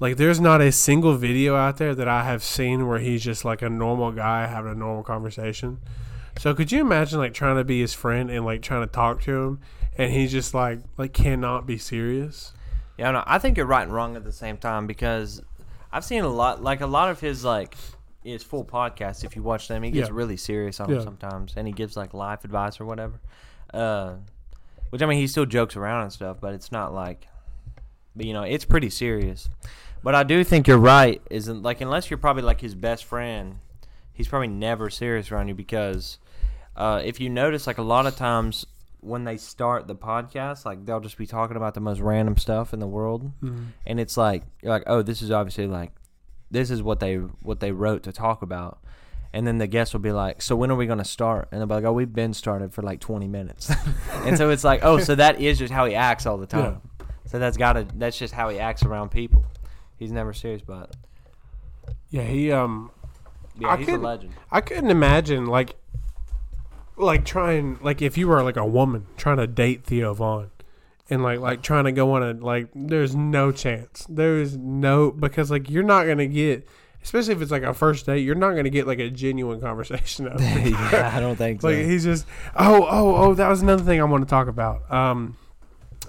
Like 0.00 0.16
there's 0.16 0.40
not 0.40 0.60
a 0.60 0.70
single 0.70 1.14
video 1.14 1.56
out 1.56 1.78
there 1.78 1.94
that 1.94 2.08
I 2.08 2.24
have 2.24 2.42
seen 2.42 2.86
where 2.86 2.98
he's 2.98 3.24
just 3.24 3.44
like 3.44 3.62
a 3.62 3.68
normal 3.68 4.12
guy 4.12 4.46
having 4.46 4.72
a 4.72 4.76
normal 4.76 5.02
conversation. 5.02 5.80
So 6.38 6.54
could 6.54 6.70
you 6.72 6.80
imagine 6.80 7.18
like 7.18 7.34
trying 7.34 7.56
to 7.56 7.64
be 7.64 7.80
his 7.80 7.94
friend 7.94 8.30
and 8.30 8.44
like 8.44 8.62
trying 8.62 8.82
to 8.82 8.86
talk 8.86 9.22
to 9.22 9.32
him, 9.42 9.60
and 9.96 10.12
he 10.12 10.26
just 10.28 10.54
like 10.54 10.80
like 10.96 11.12
cannot 11.12 11.66
be 11.66 11.78
serious? 11.78 12.52
Yeah, 12.96 13.10
no, 13.12 13.22
I 13.26 13.38
think 13.38 13.56
you're 13.56 13.66
right 13.66 13.82
and 13.82 13.92
wrong 13.92 14.16
at 14.16 14.24
the 14.24 14.32
same 14.32 14.56
time 14.56 14.86
because 14.86 15.40
I've 15.92 16.04
seen 16.04 16.22
a 16.24 16.28
lot, 16.28 16.62
like 16.62 16.80
a 16.80 16.86
lot 16.86 17.10
of 17.10 17.20
his 17.20 17.44
like 17.44 17.76
his 18.24 18.42
full 18.42 18.64
podcasts. 18.64 19.24
If 19.24 19.36
you 19.36 19.42
watch 19.42 19.68
them, 19.68 19.82
he 19.82 19.90
gets 19.90 20.08
Yeah. 20.10 20.14
really 20.14 20.36
serious 20.36 20.80
on 20.80 20.88
Yeah. 20.88 20.96
them 20.96 21.04
sometimes, 21.04 21.54
and 21.56 21.66
he 21.66 21.72
gives 21.72 21.96
like 21.96 22.14
life 22.14 22.44
advice 22.44 22.80
or 22.80 22.84
whatever. 22.84 23.20
Uh, 23.72 24.14
which 24.90 25.02
I 25.02 25.06
mean, 25.06 25.18
he 25.18 25.26
still 25.26 25.46
jokes 25.46 25.76
around 25.76 26.02
and 26.04 26.12
stuff, 26.12 26.38
but 26.40 26.54
it's 26.54 26.72
not 26.72 26.94
like, 26.94 27.28
but 28.16 28.26
you 28.26 28.32
know, 28.32 28.42
it's 28.42 28.64
pretty 28.64 28.90
serious. 28.90 29.48
But 30.02 30.14
I 30.14 30.22
do 30.22 30.42
think 30.44 30.66
you're 30.68 30.78
right. 30.78 31.20
Isn't 31.30 31.62
like 31.62 31.80
unless 31.80 32.10
you're 32.10 32.18
probably 32.18 32.42
like 32.44 32.60
his 32.60 32.74
best 32.74 33.04
friend, 33.04 33.58
he's 34.12 34.28
probably 34.28 34.48
never 34.48 34.88
serious 34.90 35.30
around 35.32 35.48
you 35.48 35.54
because 35.54 36.18
uh, 36.78 37.02
if 37.04 37.20
you 37.20 37.28
notice, 37.28 37.66
like 37.66 37.78
a 37.78 37.82
lot 37.82 38.06
of 38.06 38.16
times 38.16 38.64
when 39.00 39.24
they 39.24 39.36
start 39.36 39.86
the 39.86 39.94
podcast, 39.96 40.64
like 40.64 40.86
they'll 40.86 41.00
just 41.00 41.18
be 41.18 41.26
talking 41.26 41.56
about 41.56 41.74
the 41.74 41.80
most 41.80 42.00
random 42.00 42.36
stuff 42.36 42.72
in 42.72 42.78
the 42.80 42.86
world, 42.86 43.30
and 43.84 44.00
it's 44.00 44.16
like 44.16 44.44
you're 44.62 44.70
like, 44.70 44.84
oh, 44.86 45.02
this 45.02 45.20
is 45.20 45.30
obviously 45.30 45.66
like 45.66 45.90
this 46.50 46.70
is 46.70 46.82
what 46.82 47.00
they 47.00 47.16
what 47.16 47.60
they 47.60 47.72
wrote 47.72 48.04
to 48.04 48.12
talk 48.12 48.42
about. 48.42 48.78
And 49.30 49.46
then 49.46 49.58
the 49.58 49.66
guest 49.66 49.92
will 49.92 50.00
be 50.00 50.12
like, 50.12 50.40
"So 50.40 50.56
when 50.56 50.70
are 50.70 50.74
we 50.76 50.86
going 50.86 50.98
to 50.98 51.04
start?" 51.04 51.48
And 51.52 51.60
they'll 51.60 51.66
be 51.66 51.74
like, 51.74 51.84
"Oh, 51.84 51.92
we've 51.92 52.12
been 52.12 52.32
started 52.32 52.72
for 52.72 52.80
like 52.80 53.00
20 53.00 53.28
minutes." 53.28 53.70
and 54.24 54.38
so 54.38 54.48
it's 54.48 54.64
like, 54.64 54.80
"Oh, 54.82 54.98
so 55.00 55.14
that 55.16 55.38
is 55.40 55.58
just 55.58 55.70
how 55.72 55.84
he 55.84 55.94
acts 55.94 56.24
all 56.24 56.38
the 56.38 56.46
time." 56.46 56.80
So 57.26 57.38
that's 57.38 57.58
got 57.58 57.74
to 57.74 57.86
that's 57.96 58.16
just 58.18 58.32
how 58.32 58.48
he 58.48 58.58
acts 58.58 58.84
around 58.84 59.10
people. 59.10 59.44
He's 59.98 60.12
never 60.12 60.32
serious, 60.32 60.62
but 60.62 60.96
Yeah, 62.08 62.22
he 62.22 62.50
um 62.52 62.90
yeah, 63.58 63.68
I 63.68 63.76
he's 63.76 63.88
a 63.88 63.98
legend. 63.98 64.32
I 64.50 64.62
couldn't 64.62 64.90
imagine 64.90 65.44
like 65.46 65.76
like 66.98 67.24
trying 67.24 67.78
like 67.82 68.02
if 68.02 68.18
you 68.18 68.28
were 68.28 68.42
like 68.42 68.56
a 68.56 68.66
woman 68.66 69.06
trying 69.16 69.36
to 69.38 69.46
date 69.46 69.84
Theo 69.84 70.14
Von 70.14 70.50
and 71.10 71.22
like 71.22 71.38
like 71.40 71.62
trying 71.62 71.84
to 71.84 71.92
go 71.92 72.12
on 72.12 72.22
a 72.22 72.32
like 72.32 72.68
there's 72.74 73.14
no 73.14 73.52
chance. 73.52 74.06
There 74.08 74.38
is 74.38 74.56
no 74.56 75.10
because 75.10 75.50
like 75.50 75.70
you're 75.70 75.82
not 75.82 76.06
gonna 76.06 76.26
get 76.26 76.68
especially 77.02 77.32
if 77.34 77.40
it's 77.40 77.50
like 77.52 77.62
a 77.62 77.72
first 77.72 78.06
date, 78.06 78.20
you're 78.20 78.34
not 78.34 78.54
gonna 78.54 78.70
get 78.70 78.86
like 78.86 78.98
a 78.98 79.08
genuine 79.10 79.60
conversation 79.60 80.26
out 80.28 80.34
of 80.34 80.40
it. 80.42 80.70
yeah, 80.72 81.12
I 81.14 81.20
don't 81.20 81.36
think 81.36 81.60
so. 81.62 81.68
Like 81.68 81.78
he's 81.78 82.04
just 82.04 82.26
oh 82.56 82.86
oh 82.90 83.14
oh 83.16 83.34
that 83.34 83.48
was 83.48 83.62
another 83.62 83.84
thing 83.84 84.00
I 84.00 84.04
want 84.04 84.24
to 84.26 84.30
talk 84.30 84.48
about. 84.48 84.90
Um, 84.92 85.36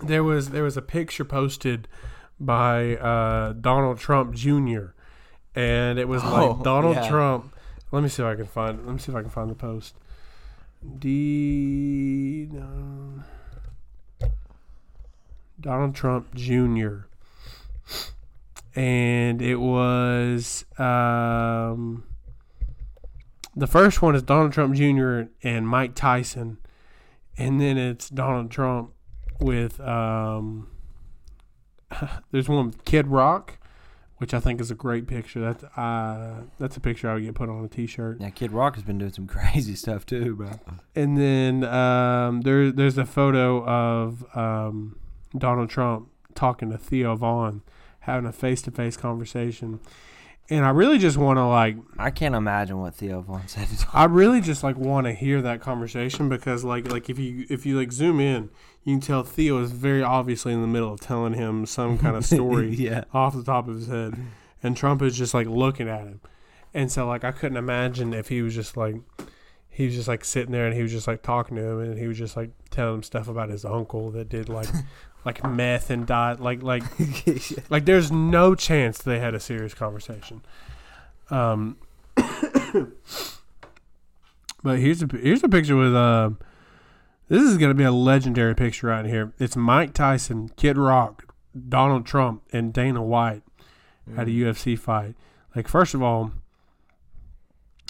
there 0.04 0.24
was 0.24 0.50
there 0.50 0.64
was 0.64 0.76
a 0.78 0.82
picture 0.82 1.24
posted 1.26 1.88
by 2.40 2.96
uh, 2.96 3.54
Donald 3.54 4.00
Trump 4.00 4.34
Jr. 4.34 4.88
and 5.56 6.00
it 6.00 6.08
was 6.08 6.22
Oh, 6.24 6.52
like 6.56 6.64
Donald 6.64 6.96
yeah. 6.96 7.10
Trump. 7.10 7.54
Let 7.92 8.02
me 8.04 8.10
see 8.10 8.24
if 8.24 8.28
I 8.28 8.36
can 8.36 8.46
find. 8.46 8.86
Let 8.86 8.94
me 8.94 9.00
see 9.00 9.12
if 9.12 9.16
I 9.18 9.22
can 9.22 9.30
find 9.32 9.50
the 9.50 9.56
post. 9.56 9.96
D 11.00 12.48
no. 12.52 13.24
Donald 15.60 15.96
Trump 15.96 16.34
Jr. 16.34 17.00
And 18.76 19.42
it 19.42 19.58
was 19.58 20.64
um, 20.78 22.06
the 23.56 23.68
first 23.68 24.02
one 24.02 24.16
is 24.16 24.24
Donald 24.24 24.54
Trump 24.54 24.76
Jr. 24.76 25.24
and 25.44 25.68
Mike 25.68 25.96
Tyson, 25.96 26.60
and 27.38 27.60
then 27.60 27.78
it's 27.78 28.10
Donald 28.10 28.52
Trump 28.52 28.94
with 29.42 29.80
um, 29.82 30.70
there's 32.32 32.48
one 32.48 32.68
with 32.68 32.86
Kid 32.86 33.08
Rock, 33.08 33.59
which 34.20 34.34
I 34.34 34.40
think 34.40 34.62
is 34.62 34.70
a 34.70 34.76
great 34.76 35.08
picture. 35.08 35.40
That's 35.40 35.64
uh, 35.78 36.44
that's 36.60 36.78
a 36.78 36.80
picture 36.80 37.10
I 37.10 37.16
would 37.16 37.24
get 37.24 37.36
put 37.36 37.50
on 37.50 37.64
a 37.64 37.68
T-shirt. 37.68 38.20
yeah, 38.20 38.30
Kid 38.30 38.52
Rock 38.52 38.76
has 38.76 38.84
been 38.84 38.98
doing 38.98 39.14
some 39.14 39.28
crazy 39.36 39.76
stuff 39.76 40.06
too, 40.06 40.36
bro. 40.36 40.52
And 40.96 41.18
then 41.18 41.64
um, 41.64 42.42
there 42.42 42.72
there's 42.72 42.98
a 42.98 43.06
photo 43.06 43.66
of 43.66 44.26
um, 44.36 45.00
Donald 45.38 45.70
Trump 45.70 46.10
talking 46.36 46.70
to 46.70 46.78
Theo 46.78 47.16
Von, 47.16 47.62
having 48.02 48.28
a 48.28 48.34
face 48.34 48.62
to 48.64 48.72
face 48.72 48.98
conversation. 48.98 49.80
And 50.52 50.66
I 50.66 50.70
really 50.72 50.98
just 50.98 51.16
want 51.16 51.38
to 51.38 51.46
like 51.46 51.78
I 51.98 52.10
can't 52.10 52.36
imagine 52.36 52.80
what 52.80 52.96
Theo 52.96 53.22
Von 53.22 53.48
said. 53.48 53.68
I 53.94 54.06
really 54.06 54.42
just 54.42 54.64
like 54.64 54.76
want 54.76 55.06
to 55.06 55.14
hear 55.14 55.42
that 55.44 55.62
conversation 55.62 56.28
because 56.28 56.66
like 56.66 56.92
like 56.92 57.10
if 57.10 57.18
you 57.18 57.46
if 57.50 57.66
you 57.66 57.78
like 57.78 57.94
zoom 57.94 58.20
in, 58.20 58.50
you 58.84 58.96
can 58.96 59.02
tell 59.02 59.24
Theo 59.24 59.62
is 59.62 59.72
very 59.72 60.02
obviously 60.02 60.54
in 60.54 60.62
the 60.62 60.68
middle 60.68 60.94
of 60.94 61.00
telling 61.00 61.34
him 61.34 61.66
some 61.66 61.98
kind 61.98 62.16
of 62.16 62.26
story 62.26 62.76
yeah. 62.76 63.04
off 63.14 63.36
the 63.36 63.44
top 63.44 63.68
of 63.68 63.76
his 63.76 63.88
head, 63.88 64.16
and 64.64 64.76
Trump 64.76 65.02
is 65.02 65.18
just 65.18 65.34
like 65.34 65.48
looking 65.48 65.88
at 65.88 66.02
him, 66.02 66.22
and 66.74 66.92
so 66.92 67.08
like 67.08 67.24
I 67.24 67.32
couldn't 67.32 67.58
imagine 67.58 68.14
if 68.14 68.30
he 68.30 68.42
was 68.42 68.56
just 68.56 68.78
like 68.78 68.96
he 69.70 69.86
was 69.86 69.96
just 69.96 70.10
like 70.10 70.26
sitting 70.26 70.52
there 70.52 70.66
and 70.66 70.76
he 70.76 70.82
was 70.82 70.92
just 70.92 71.08
like 71.08 71.22
talking 71.22 71.56
to 71.56 71.64
him 71.64 71.80
and 71.80 71.98
he 71.98 72.06
was 72.06 72.18
just 72.18 72.36
like 72.36 72.50
telling 72.70 72.96
him 72.96 73.04
stuff 73.04 73.30
about 73.30 73.48
his 73.48 73.64
uncle 73.64 74.12
that 74.12 74.28
did 74.28 74.50
like 74.50 74.68
like 75.26 75.42
meth 75.50 75.90
and 75.90 76.06
died 76.06 76.40
like 76.40 76.62
like 76.62 76.84
like 77.70 77.86
there's 77.86 78.12
no 78.12 78.56
chance 78.56 78.98
they 78.98 79.20
had 79.20 79.34
a 79.34 79.40
serious 79.40 79.74
conversation. 79.74 80.42
Um, 81.30 81.78
but 84.64 84.80
here's 84.80 85.02
a 85.02 85.08
here's 85.08 85.44
a 85.44 85.50
picture 85.50 85.76
with 85.76 85.96
um. 85.96 86.40
This 87.30 87.44
is 87.44 87.58
gonna 87.58 87.76
be 87.76 87.84
a 87.84 87.92
legendary 87.92 88.56
picture 88.56 88.88
right 88.88 89.06
here. 89.06 89.34
It's 89.38 89.56
Mike 89.56 89.94
Tyson, 89.94 90.50
Kid 90.58 90.80
Rock, 90.80 91.32
Donald 91.70 92.08
Trump, 92.08 92.42
and 92.52 92.74
Dana 92.74 93.04
White 93.04 93.44
at 94.18 94.28
a 94.28 94.32
UFC 94.32 94.78
fight. 94.78 95.14
Like 95.56 95.68
first 95.68 95.94
of 95.94 96.02
all, 96.02 96.32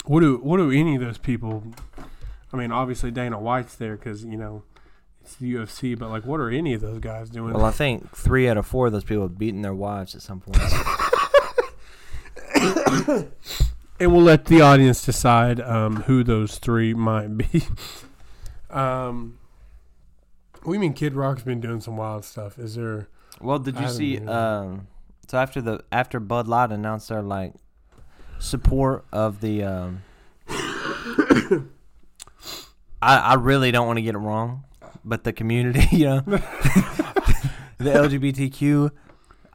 what 0.04 0.20
do 0.20 0.36
what 0.38 0.58
do 0.58 0.70
any 0.72 0.96
of 0.96 1.02
those 1.02 1.18
people? 1.18 1.64
I 2.52 2.58
mean, 2.58 2.74
obviously 2.74 3.12
Dana 3.12 3.40
White's 3.40 3.76
there 3.76 3.96
because 3.96 4.26
you 4.26 4.36
know 4.36 4.64
it's 5.22 5.36
the 5.36 5.54
UFC, 5.54 5.98
but 5.98 6.10
like, 6.10 6.26
what 6.26 6.42
are 6.42 6.50
any 6.50 6.74
of 6.74 6.82
those 6.82 7.00
guys 7.00 7.30
doing? 7.30 7.54
Well, 7.54 7.64
I 7.64 7.72
think 7.72 8.14
three 8.14 8.50
out 8.50 8.58
of 8.58 8.68
four 8.68 8.88
of 8.88 8.92
those 8.92 9.06
people 9.06 9.24
have 9.24 9.38
beaten 9.38 9.62
their 9.62 9.74
wives 9.74 10.16
at 10.16 10.22
some 10.22 10.42
point. 10.42 10.60
and 14.02 14.12
we'll 14.12 14.22
let 14.22 14.46
the 14.46 14.60
audience 14.60 15.06
decide 15.06 15.62
um, 15.62 16.04
who 16.04 16.26
those 16.26 16.58
three 16.58 16.94
might 16.94 17.38
be. 17.38 17.64
Um, 18.70 19.40
we 20.66 20.78
mean 20.78 20.94
Kid 20.94 21.14
Rock's 21.14 21.44
been 21.44 21.60
doing 21.62 21.82
some 21.82 21.98
wild 21.98 22.26
stuff. 22.26 22.58
Is 22.60 22.76
there? 22.76 23.08
Well, 23.42 23.60
did 23.60 23.80
you 23.80 23.90
see? 23.90 24.18
Um, 24.20 24.88
so 25.28 25.38
after 25.38 25.62
the 25.62 25.84
after 25.92 26.20
Bud 26.20 26.48
Light 26.48 26.72
announced 26.72 27.10
their 27.10 27.22
like 27.22 27.54
support 28.40 29.06
of 29.12 29.42
the, 29.42 29.64
um, 29.64 30.04
I 30.50 31.70
I 33.02 33.34
really 33.36 33.72
don't 33.72 33.88
want 33.88 33.98
to 33.98 34.02
get 34.02 34.16
it 34.16 34.20
wrong, 34.20 34.66
but 35.06 35.24
the 35.24 35.34
community, 35.34 35.88
you 35.96 36.06
know, 36.06 36.20
the 36.26 36.42
LGBTQ 37.78 38.92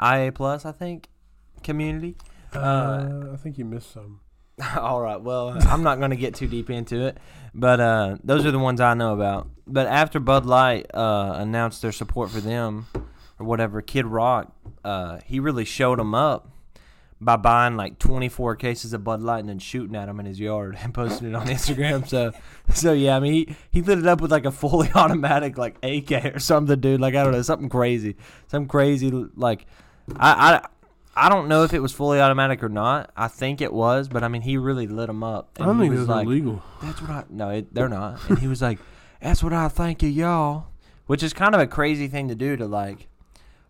IA 0.00 0.33
plus, 0.33 0.64
I 0.64 0.72
think, 0.72 1.09
community. 1.62 2.16
Uh, 2.55 3.31
I 3.33 3.37
think 3.37 3.59
you 3.59 3.64
missed 3.64 3.92
some. 3.92 4.20
All 4.77 5.01
right. 5.01 5.21
Well, 5.21 5.57
I'm 5.69 5.83
not 5.83 5.99
going 5.99 6.11
to 6.11 6.17
get 6.17 6.35
too 6.35 6.47
deep 6.47 6.71
into 6.71 7.07
it, 7.07 7.19
but 7.53 7.81
uh, 7.81 8.17
those 8.23 8.47
are 8.47 8.51
the 8.51 8.59
ones 8.59 8.81
I 8.81 8.95
know 8.95 9.12
about. 9.12 9.49
But 9.67 9.87
after 9.87 10.21
Bud 10.21 10.47
Light 10.47 10.87
uh, 10.95 11.35
announced 11.38 11.83
their 11.83 11.93
support 11.93 12.31
for 12.31 12.40
them, 12.40 12.87
or 13.38 13.47
whatever, 13.47 13.83
Kid 13.83 14.07
Rock, 14.07 14.55
uh, 14.85 15.19
he 15.25 15.40
really 15.40 15.64
showed 15.64 15.99
them 15.99 16.14
up 16.14 16.51
by 17.21 17.37
buying 17.37 17.77
like 17.77 17.99
24 17.99 18.55
cases 18.57 18.93
of 18.93 19.03
Bud 19.03 19.23
Light 19.23 19.40
and 19.40 19.49
then 19.49 19.59
shooting 19.59 19.97
at 19.97 20.07
them 20.07 20.21
in 20.21 20.27
his 20.27 20.38
yard 20.38 20.77
and 20.83 20.95
posting 20.95 21.29
it 21.29 21.35
on 21.35 21.47
Instagram. 21.47 22.07
So, 22.07 22.33
so 22.73 22.93
yeah, 22.93 23.17
I 23.17 23.21
mean, 23.21 23.33
he, 23.33 23.57
he 23.71 23.83
lit 23.83 23.99
it 23.99 24.07
up 24.07 24.21
with 24.21 24.31
like 24.31 24.45
a 24.45 24.53
fully 24.53 24.90
automatic 24.95 25.59
like 25.59 25.77
AK 25.83 26.37
or 26.37 26.38
something, 26.38 26.79
dude. 26.79 27.01
Like 27.01 27.14
I 27.14 27.25
don't 27.25 27.33
know, 27.33 27.43
something 27.43 27.69
crazy, 27.69 28.17
some 28.47 28.67
crazy 28.67 29.11
like 29.11 29.67
I 30.17 30.61
I. 31.16 31.29
Don't 31.29 31.48
know 31.48 31.64
if 31.64 31.72
it 31.72 31.81
was 31.81 31.92
fully 31.92 32.20
automatic 32.20 32.62
or 32.62 32.68
not. 32.68 33.11
I 33.16 33.29
think 33.29 33.61
it 33.61 33.72
was, 33.72 34.09
but 34.09 34.22
I 34.22 34.29
mean, 34.29 34.42
he 34.42 34.57
really 34.57 34.87
lit 34.87 35.07
them 35.07 35.22
up. 35.24 35.50
I 35.61 35.64
don't 35.64 35.77
he 35.81 35.88
think 35.88 35.98
was 35.98 36.09
like, 36.09 36.27
are 36.27 36.31
legal. 36.31 36.62
that's 36.83 37.00
what 37.00 37.11
I 37.11 37.24
no, 37.31 37.50
it, 37.50 37.74
they're 37.74 37.88
not. 37.88 38.20
And 38.29 38.38
he 38.38 38.46
was 38.48 38.61
like, 38.62 38.79
"That's 39.20 39.42
what 39.42 39.53
I 39.53 39.68
think 39.68 40.03
of 40.03 40.11
y'all," 40.11 40.66
which 41.07 41.22
is 41.22 41.33
kind 41.33 41.55
of 41.55 41.61
a 41.61 41.66
crazy 41.66 42.09
thing 42.09 42.29
to 42.29 42.35
do 42.35 42.57
to 42.57 42.66
like 42.66 43.09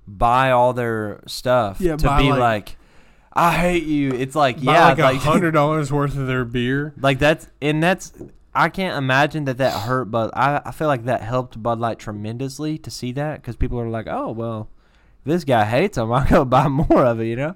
buy 0.06 0.50
all 0.50 0.72
their 0.72 1.22
stuff 1.26 1.80
Yeah, 1.80 1.96
to 1.96 2.16
be 2.18 2.30
like- 2.30 2.38
like, 2.38 2.76
"I 3.32 3.52
hate 3.52 3.84
you." 3.84 4.10
It's 4.12 4.34
like 4.34 4.56
yeah, 4.62 4.88
like 4.88 4.98
a 4.98 5.16
hundred 5.18 5.52
dollars 5.52 5.92
worth 5.92 6.16
of 6.16 6.26
their 6.26 6.44
beer. 6.44 6.92
like 7.00 7.18
that's 7.18 7.48
and 7.62 7.82
that's 7.82 8.12
I 8.54 8.68
can't 8.68 8.96
imagine 8.96 9.46
that 9.46 9.58
that 9.58 9.72
hurt, 9.82 10.06
but 10.06 10.30
I 10.36 10.60
I 10.64 10.70
feel 10.70 10.86
like 10.88 11.04
that 11.06 11.22
helped 11.22 11.62
Bud 11.62 11.78
Light 11.80 11.98
tremendously 11.98 12.78
to 12.78 12.90
see 12.90 13.12
that 13.12 13.40
because 13.42 13.56
people 13.56 13.78
are 13.80 13.88
like, 13.88 14.06
"Oh 14.08 14.30
well." 14.30 14.68
This 15.24 15.44
guy 15.44 15.64
hates 15.64 15.96
them. 15.96 16.12
I'm 16.12 16.26
gonna 16.28 16.44
buy 16.44 16.68
more 16.68 17.04
of 17.04 17.20
it, 17.20 17.26
you 17.26 17.36
know. 17.36 17.54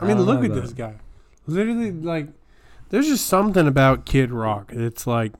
I 0.00 0.06
mean, 0.06 0.16
don't 0.18 0.26
look 0.26 0.40
know, 0.40 0.46
at 0.46 0.50
but- 0.52 0.62
this 0.62 0.72
guy. 0.72 0.94
Literally, 1.48 1.92
like, 1.92 2.26
there's 2.88 3.06
just 3.06 3.26
something 3.26 3.68
about 3.68 4.04
Kid 4.04 4.32
Rock. 4.32 4.72
It's 4.72 5.06
like, 5.06 5.32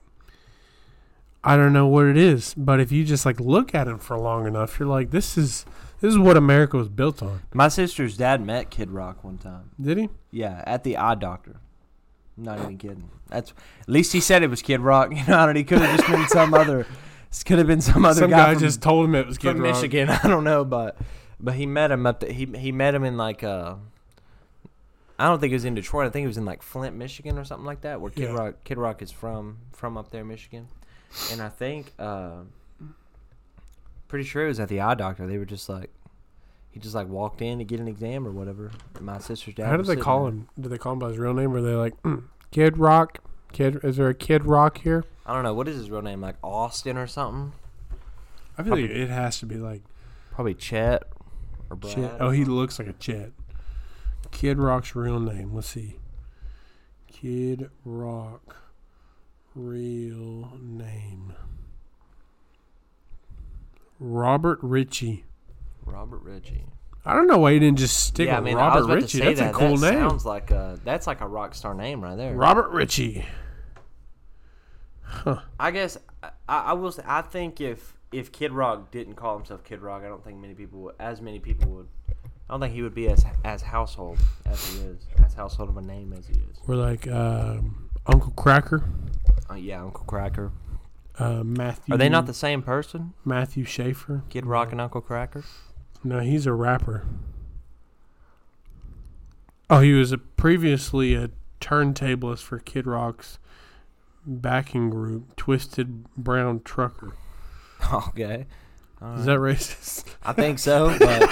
I 1.43 1.55
don't 1.57 1.73
know 1.73 1.87
what 1.87 2.05
it 2.05 2.17
is, 2.17 2.53
but 2.55 2.79
if 2.79 2.91
you 2.91 3.03
just 3.03 3.25
like 3.25 3.39
look 3.39 3.75
at 3.75 3.87
him 3.87 3.99
for 3.99 4.17
long 4.17 4.47
enough, 4.47 4.79
you're 4.79 4.87
like, 4.87 5.11
this 5.11 5.37
is 5.37 5.65
this 5.99 6.11
is 6.11 6.17
what 6.19 6.37
America 6.37 6.77
was 6.77 6.89
built 6.89 7.21
on. 7.21 7.41
My 7.53 7.67
sister's 7.67 8.17
dad 8.17 8.45
met 8.45 8.69
Kid 8.69 8.91
Rock 8.91 9.23
one 9.23 9.37
time. 9.37 9.71
Did 9.79 9.97
he? 9.97 10.09
Yeah, 10.31 10.63
at 10.65 10.83
the 10.83 10.97
eye 10.97 11.15
doctor. 11.15 11.57
I'm 12.37 12.43
not 12.43 12.59
even 12.59 12.77
kidding. 12.77 13.09
That's 13.27 13.51
at 13.81 13.89
least 13.89 14.13
he 14.13 14.19
said 14.21 14.43
it 14.43 14.49
was 14.49 14.61
Kid 14.61 14.79
Rock. 14.81 15.11
You 15.15 15.25
know, 15.27 15.47
and 15.47 15.57
he 15.57 15.63
could 15.63 15.79
have 15.79 15.97
just 15.97 16.09
been 16.09 16.27
some 16.29 16.53
other. 16.53 16.85
This 17.29 17.43
could 17.43 17.57
have 17.57 17.67
been 17.67 17.81
some 17.81 18.05
other 18.05 18.21
Some 18.21 18.29
guy, 18.29 18.37
guy 18.37 18.53
from, 18.53 18.63
just 18.63 18.81
told 18.81 19.05
him 19.05 19.15
it 19.15 19.27
was 19.27 19.37
Kid 19.37 19.53
from 19.53 19.61
Rock. 19.61 19.75
Michigan. 19.75 20.09
I 20.23 20.27
don't 20.27 20.43
know, 20.45 20.63
but 20.63 20.97
but 21.39 21.55
he 21.55 21.65
met 21.65 21.91
him 21.91 22.05
up. 22.05 22.21
The, 22.21 22.31
he 22.31 22.45
he 22.45 22.71
met 22.71 22.95
him 22.95 23.03
in 23.03 23.17
like 23.17 23.43
uh. 23.43 23.75
I 25.19 25.27
don't 25.27 25.39
think 25.39 25.49
it 25.51 25.55
was 25.55 25.65
in 25.65 25.73
Detroit. 25.73 26.05
I 26.05 26.09
think 26.11 26.25
it 26.25 26.27
was 26.27 26.37
in 26.37 26.45
like 26.45 26.61
Flint, 26.61 26.95
Michigan, 26.95 27.39
or 27.39 27.43
something 27.43 27.65
like 27.65 27.81
that, 27.81 27.99
where 27.99 28.11
Kid 28.11 28.23
Yeah. 28.25 28.35
Rock 28.37 28.55
Kid 28.63 28.77
Rock 28.77 29.01
is 29.01 29.11
from 29.11 29.57
from 29.73 29.97
up 29.97 30.11
there, 30.11 30.23
Michigan. 30.23 30.67
And 31.31 31.41
I 31.41 31.49
think, 31.49 31.93
uh, 31.97 32.41
pretty 34.07 34.25
sure 34.25 34.45
it 34.45 34.49
was 34.49 34.59
at 34.59 34.69
the 34.69 34.81
eye 34.81 34.93
doctor. 34.93 35.25
They 35.25 35.37
were 35.37 35.45
just 35.45 35.69
like, 35.69 35.89
he 36.69 36.79
just 36.79 36.93
like 36.93 37.07
walked 37.07 37.41
in 37.41 37.57
to 37.57 37.63
get 37.63 37.79
an 37.79 37.87
exam 37.87 38.27
or 38.27 38.31
whatever. 38.31 38.71
And 38.95 39.05
my 39.05 39.17
sister's 39.19 39.55
dad. 39.55 39.67
How 39.67 39.77
did 39.77 39.87
they 39.87 39.95
call 39.95 40.23
there. 40.25 40.33
him? 40.33 40.49
Did 40.59 40.69
they 40.69 40.77
call 40.77 40.93
him 40.93 40.99
by 40.99 41.09
his 41.09 41.17
real 41.17 41.33
name? 41.33 41.53
Or 41.53 41.57
are 41.57 41.61
they 41.61 41.73
like 41.75 41.99
mm, 42.03 42.23
Kid 42.51 42.77
Rock? 42.77 43.19
Kid? 43.53 43.79
Is 43.83 43.97
there 43.97 44.09
a 44.09 44.13
Kid 44.13 44.45
Rock 44.45 44.79
here? 44.79 45.03
I 45.25 45.33
don't 45.33 45.43
know 45.43 45.53
what 45.53 45.67
is 45.67 45.77
his 45.77 45.89
real 45.89 46.01
name, 46.01 46.21
like 46.21 46.35
Austin 46.43 46.97
or 46.97 47.07
something. 47.07 47.53
I 48.57 48.63
feel 48.63 48.73
like 48.73 48.89
it 48.89 49.09
has 49.09 49.39
to 49.39 49.45
be 49.45 49.55
like 49.55 49.81
Probably 50.31 50.53
Chet 50.53 51.03
or 51.69 51.73
oh, 51.73 51.75
Brad. 51.75 51.95
Chet. 51.95 52.17
Oh, 52.19 52.29
he 52.31 52.45
looks 52.45 52.79
like 52.79 52.87
a 52.87 52.93
Chet. 52.93 53.31
Kid 54.31 54.57
Rock's 54.57 54.95
real 54.95 55.19
name. 55.19 55.53
Let's 55.53 55.69
see. 55.69 55.97
Kid 57.11 57.69
Rock, 57.83 58.55
real 59.55 60.51
name. 60.61 61.33
Robert 63.99 64.59
Ritchie. 64.61 65.25
Robert 65.85 66.21
Ritchie. 66.21 66.65
I 67.05 67.13
don't 67.13 67.27
know 67.27 67.37
why 67.37 67.53
he 67.53 67.59
didn't 67.59 67.79
just 67.79 67.97
stick 68.05 68.27
yeah, 68.27 68.35
I 68.35 68.39
with 68.39 68.45
mean, 68.45 68.57
I 68.57 68.75
was 68.75 68.87
Robert 68.87 69.01
Ritchie. 69.01 69.19
That's 69.19 69.39
that. 69.39 69.55
a 69.55 69.57
cool 69.57 69.77
that 69.77 69.93
name. 69.93 70.09
Sounds 70.09 70.25
like 70.25 70.51
a 70.51 70.77
that's 70.83 71.07
like 71.07 71.21
a 71.21 71.27
rock 71.27 71.55
star 71.55 71.73
name 71.73 72.01
right 72.01 72.17
there. 72.17 72.35
Robert 72.35 72.69
Ritchie. 72.69 73.25
Huh. 75.01 75.39
I 75.57 75.71
guess 75.71 75.97
I, 76.21 76.29
I 76.49 76.73
will 76.73 76.91
say 76.91 77.03
I 77.05 77.21
think 77.21 77.61
if 77.61 77.96
if 78.11 78.31
Kid 78.31 78.51
Rock 78.51 78.91
didn't 78.91 79.15
call 79.15 79.37
himself 79.37 79.63
Kid 79.63 79.81
Rock, 79.81 80.03
I 80.03 80.07
don't 80.07 80.23
think 80.23 80.37
many 80.39 80.53
people 80.53 80.79
would, 80.81 80.95
as 80.99 81.21
many 81.21 81.39
people 81.39 81.69
would. 81.71 81.87
I 82.49 82.53
don't 82.53 82.61
think 82.61 82.73
he 82.73 82.81
would 82.81 82.95
be 82.95 83.09
as 83.09 83.25
as 83.43 83.61
household 83.61 84.17
as 84.45 84.65
he 84.69 84.79
is, 84.79 85.05
as 85.23 85.33
household 85.33 85.69
of 85.69 85.77
a 85.77 85.81
name 85.81 86.13
as 86.17 86.27
he 86.27 86.33
is. 86.35 86.57
We're 86.65 86.75
like 86.75 87.05
um, 87.07 87.89
Uncle 88.05 88.31
Kracker, 88.31 88.83
Uh, 89.49 89.55
yeah, 89.55 89.83
Uncle 89.83 90.05
Kracker. 90.05 90.51
uh, 91.19 91.43
Matthew. 91.43 91.93
Are 91.93 91.97
they 91.97 92.07
not 92.09 92.25
the 92.25 92.33
same 92.33 92.61
person? 92.61 93.13
Matthew 93.25 93.65
Shafer? 93.65 94.23
Kid 94.29 94.45
Rock 94.45 94.71
and 94.71 94.79
Uncle 94.79 95.01
Kracker. 95.01 95.43
No, 96.03 96.19
he's 96.19 96.45
a 96.45 96.53
rapper. 96.53 97.05
Oh, 99.69 99.81
he 99.81 99.91
was 99.93 100.13
a 100.13 100.17
previously 100.17 101.15
a 101.15 101.29
turntablist 101.59 102.43
for 102.43 102.59
Kid 102.59 102.87
Rock's 102.87 103.39
backing 104.25 104.89
group, 104.89 105.35
Twisted 105.35 106.05
Brown 106.15 106.61
Trucker. 106.63 107.11
Okay. 108.09 108.45
All 109.01 109.15
Is 109.15 109.25
that 109.25 109.37
racist? 109.37 110.05
I 110.23 110.33
think 110.33 110.59
so, 110.59 110.87
but 110.99 111.23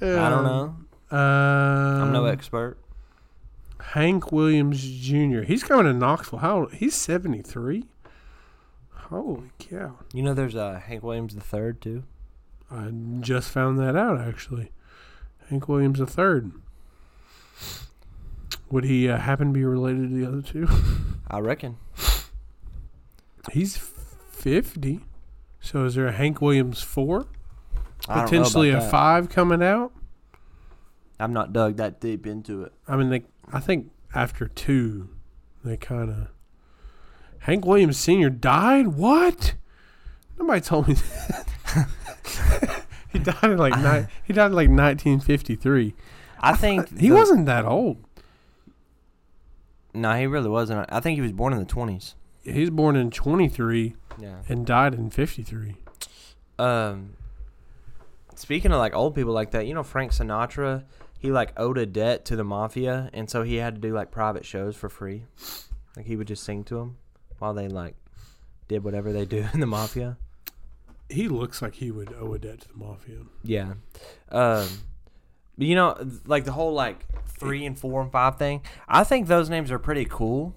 I 0.00 0.30
don't 0.30 0.44
know. 0.44 0.76
Um, 1.10 1.18
I'm 2.02 2.12
no 2.12 2.24
expert. 2.26 2.78
Hank 3.80 4.32
Williams 4.32 4.82
Jr. 4.82 5.42
He's 5.42 5.62
coming 5.62 5.86
to 5.86 5.92
Knoxville. 5.92 6.38
How 6.38 6.60
old? 6.60 6.72
He's 6.74 6.94
73. 6.94 7.84
Holy 8.90 9.50
cow! 9.58 9.98
You 10.14 10.22
know, 10.22 10.32
there's 10.32 10.56
uh, 10.56 10.80
Hank 10.86 11.02
Williams 11.02 11.34
the 11.34 11.42
third 11.42 11.82
too. 11.82 12.04
I 12.70 12.88
just 13.20 13.50
found 13.50 13.78
that 13.80 13.94
out 13.96 14.18
actually. 14.18 14.70
Hank 15.48 15.68
Williams 15.68 16.00
III. 16.00 16.52
Would 18.70 18.84
he 18.84 19.10
uh, 19.10 19.18
happen 19.18 19.48
to 19.48 19.52
be 19.52 19.64
related 19.64 20.08
to 20.08 20.16
the 20.16 20.26
other 20.26 20.40
two? 20.40 20.66
I 21.28 21.40
reckon. 21.40 21.76
He's 23.52 23.76
50. 23.76 25.00
So 25.62 25.84
is 25.84 25.94
there 25.94 26.06
a 26.08 26.12
Hank 26.12 26.42
Williams 26.42 26.82
4? 26.82 27.26
I 28.08 28.14
don't 28.14 28.16
know 28.16 28.22
Potentially 28.24 28.70
a 28.70 28.80
that. 28.80 28.90
5 28.90 29.28
coming 29.28 29.62
out? 29.62 29.92
I'm 31.20 31.32
not 31.32 31.52
dug 31.52 31.76
that 31.76 32.00
deep 32.00 32.26
into 32.26 32.64
it. 32.64 32.72
I 32.88 32.96
mean, 32.96 33.10
they, 33.10 33.22
I 33.52 33.60
think 33.60 33.90
after 34.14 34.48
2, 34.48 35.08
they 35.64 35.76
kind 35.76 36.10
of. 36.10 36.28
Hank 37.40 37.64
Williams 37.64 37.96
Sr. 37.96 38.28
died? 38.28 38.88
What? 38.88 39.54
Nobody 40.38 40.60
told 40.60 40.88
me 40.88 40.94
that. 40.94 41.46
he 43.12 43.18
died 43.20 43.44
in 43.44 43.56
like 43.58 43.76
ni- 43.78 44.08
he 44.24 44.32
died 44.32 44.46
in 44.46 44.52
like 44.52 44.68
1953. 44.68 45.94
I 46.40 46.54
think 46.56 46.98
He 46.98 47.08
the- 47.08 47.14
wasn't 47.14 47.46
that 47.46 47.64
old. 47.64 47.98
No, 49.94 50.12
he 50.14 50.26
really 50.26 50.48
wasn't. 50.48 50.86
I 50.90 51.00
think 51.00 51.16
he 51.16 51.20
was 51.20 51.32
born 51.32 51.52
in 51.52 51.58
the 51.60 51.64
twenties. 51.64 52.14
He's 52.42 52.70
born 52.70 52.96
in 52.96 53.10
23 53.10 53.94
Yeah. 54.18 54.36
and 54.48 54.66
died 54.66 54.94
in 54.94 55.10
53. 55.10 55.76
Um. 56.58 57.16
Speaking 58.34 58.72
of 58.72 58.78
like 58.78 58.94
old 58.94 59.14
people 59.14 59.32
like 59.32 59.50
that, 59.52 59.66
you 59.66 59.74
know 59.74 59.82
Frank 59.82 60.12
Sinatra, 60.12 60.84
he 61.18 61.30
like 61.30 61.52
owed 61.56 61.78
a 61.78 61.86
debt 61.86 62.24
to 62.26 62.36
the 62.36 62.44
mafia, 62.44 63.10
and 63.12 63.30
so 63.30 63.42
he 63.42 63.56
had 63.56 63.76
to 63.76 63.80
do 63.80 63.94
like 63.94 64.10
private 64.10 64.44
shows 64.44 64.74
for 64.76 64.88
free. 64.88 65.24
Like 65.96 66.06
he 66.06 66.16
would 66.16 66.26
just 66.26 66.42
sing 66.42 66.64
to 66.64 66.76
them 66.76 66.96
while 67.38 67.54
they 67.54 67.68
like 67.68 67.94
did 68.68 68.82
whatever 68.84 69.12
they 69.12 69.24
do 69.24 69.46
in 69.54 69.60
the 69.60 69.66
mafia. 69.66 70.16
He 71.08 71.28
looks 71.28 71.60
like 71.60 71.74
he 71.74 71.90
would 71.90 72.14
owe 72.18 72.32
a 72.32 72.38
debt 72.38 72.60
to 72.62 72.68
the 72.68 72.74
mafia. 72.74 73.18
Yeah. 73.44 73.74
Um, 74.30 74.66
but 75.58 75.66
you 75.66 75.74
know, 75.74 75.96
like 76.26 76.44
the 76.44 76.52
whole 76.52 76.72
like 76.72 77.04
three 77.28 77.66
and 77.66 77.78
four 77.78 78.00
and 78.00 78.10
five 78.10 78.38
thing. 78.38 78.62
I 78.88 79.04
think 79.04 79.26
those 79.26 79.50
names 79.50 79.70
are 79.70 79.78
pretty 79.78 80.06
cool 80.06 80.54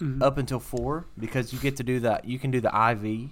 Mhm. 0.00 0.22
up 0.22 0.36
until 0.38 0.58
four 0.60 1.06
because 1.18 1.52
you 1.52 1.58
get 1.58 1.76
to 1.76 1.82
do 1.82 2.00
that. 2.00 2.24
You 2.26 2.38
can 2.38 2.50
do 2.50 2.60
the 2.60 2.68
IV, 2.74 3.30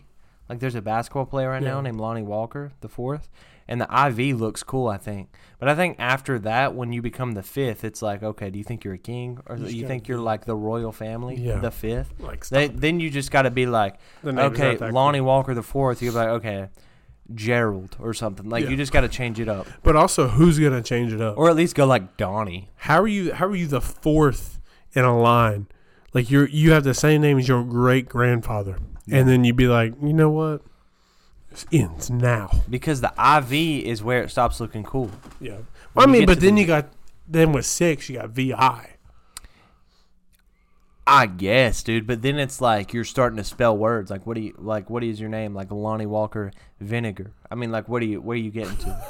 Like 0.49 0.59
there's 0.61 0.75
a 0.75 0.83
basketball 0.83 1.25
player 1.27 1.49
right 1.49 1.63
now 1.63 1.81
named 1.81 1.99
Lonnie 1.99 2.23
Walker, 2.23 2.73
the 2.83 2.89
fourth, 2.89 3.31
and 3.67 3.81
the 3.81 3.87
IV 3.91 4.39
looks 4.39 4.63
cool. 4.63 4.89
I 4.89 4.99
think, 4.99 5.31
but 5.59 5.71
I 5.71 5.75
think 5.75 5.97
after 5.99 6.39
that, 6.41 6.75
when 6.75 6.93
you 6.93 7.01
become 7.01 7.33
the 7.33 7.43
fifth, 7.43 7.83
it's 7.83 8.03
like, 8.03 8.23
okay, 8.23 8.51
do 8.51 8.59
you 8.59 8.65
think 8.65 8.85
you're 8.85 8.93
a 8.95 8.99
king, 8.99 9.39
or 9.47 9.57
You 9.57 9.67
do 9.69 9.77
you 9.77 9.87
think 9.87 10.07
you're 10.07 10.19
like 10.19 10.45
the 10.45 10.55
royal 10.55 10.93
family, 10.93 11.37
Yeah. 11.37 11.61
the 11.61 11.71
fifth? 11.71 12.13
Like 12.21 12.47
They, 12.49 12.69
then 12.69 13.01
you 13.01 13.09
just 13.09 13.31
got 13.31 13.43
to 13.43 13.51
be 13.51 13.65
like, 13.65 13.97
The 14.23 14.33
name 14.33 14.53
is 14.53 14.61
okay, 14.61 14.91
Lonnie 14.91 15.23
Walker 15.23 15.55
the 15.55 15.63
fourth. 15.63 16.03
You're 16.03 16.13
like, 16.13 16.29
okay, 16.29 16.69
Gerald 17.35 17.97
or 17.99 18.13
something. 18.13 18.49
Like 18.49 18.65
Yeah. 18.65 18.71
you 18.71 18.77
just 18.77 18.93
got 18.93 19.01
to 19.01 19.09
change 19.09 19.41
it 19.41 19.49
up. 19.49 19.67
But 19.83 19.97
also, 19.97 20.29
who's 20.29 20.59
gonna 20.59 20.83
change 20.83 21.13
it 21.13 21.21
up? 21.21 21.39
or 21.39 21.49
at 21.49 21.57
least 21.57 21.75
go 21.75 21.87
like 21.87 22.17
Donnie. 22.17 22.71
How 22.77 23.01
are 23.01 23.09
you? 23.09 23.33
How 23.33 23.47
are 23.47 23.57
you 23.57 23.67
the 23.67 23.81
fourth 23.81 24.61
in 24.93 25.05
a 25.05 25.19
line? 25.19 25.67
Like 26.15 26.31
you're 26.31 26.49
you 26.49 26.73
have 26.73 26.85
the 26.85 26.95
same 26.95 27.21
name 27.21 27.39
as 27.39 27.47
your 27.49 27.63
great 27.65 28.09
grandfather, 28.09 28.79
Yeah. 29.07 29.19
and 29.19 29.29
then 29.29 29.45
you'd 29.45 29.57
be 29.57 29.67
like, 29.67 29.93
you 30.01 30.13
know 30.15 30.31
what? 30.31 30.63
This 31.51 31.67
ends 31.73 32.09
now. 32.11 32.51
Because 32.71 33.01
the 33.03 33.13
IV 33.19 33.53
is 33.53 34.03
where 34.03 34.23
it 34.23 34.31
stops 34.31 34.61
looking 34.61 34.85
cool. 34.85 35.11
Yeah. 35.41 35.57
When 35.57 35.65
Well, 35.95 36.09
I 36.09 36.11
mean, 36.13 36.27
but 36.27 36.41
then 36.41 36.55
the- 36.55 36.63
you 36.63 36.67
got 36.67 36.89
then 37.29 37.53
with 37.53 37.67
six, 37.67 38.09
you 38.09 38.17
got 38.19 38.31
VI. 38.31 38.91
I 41.07 41.27
guess, 41.27 41.83
dude. 41.83 42.07
But 42.07 42.23
then 42.23 42.39
it's 42.39 42.61
like 42.61 42.93
you're 42.95 43.05
starting 43.05 43.37
to 43.37 43.45
spell 43.45 43.77
words. 43.77 44.11
Like, 44.11 44.27
what 44.27 44.35
do 44.37 44.41
you 44.41 44.55
like? 44.57 44.89
What 44.89 45.05
is 45.05 45.21
your 45.21 45.29
name? 45.29 45.55
Like 45.55 45.71
Lonnie 45.71 46.07
Walker 46.07 46.51
Vinegar. 46.81 47.33
I 47.51 47.57
mean, 47.57 47.71
like, 47.71 47.89
what 47.89 48.03
are 48.03 48.07
you? 48.07 48.21
Where 48.23 48.35
are 48.35 48.39
you 48.41 48.51
getting 48.51 48.77
to? 48.79 49.07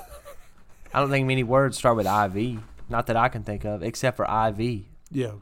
I 0.92 1.00
don't 1.00 1.10
think 1.10 1.26
many 1.26 1.44
words 1.44 1.76
start 1.78 1.96
with 1.96 2.06
IV. 2.06 2.60
Not 2.88 3.06
that 3.06 3.16
I 3.16 3.28
can 3.28 3.42
think 3.44 3.64
of, 3.64 3.82
except 3.82 4.16
for 4.16 4.24
IV. 4.24 4.84
Yeah. 5.10 5.32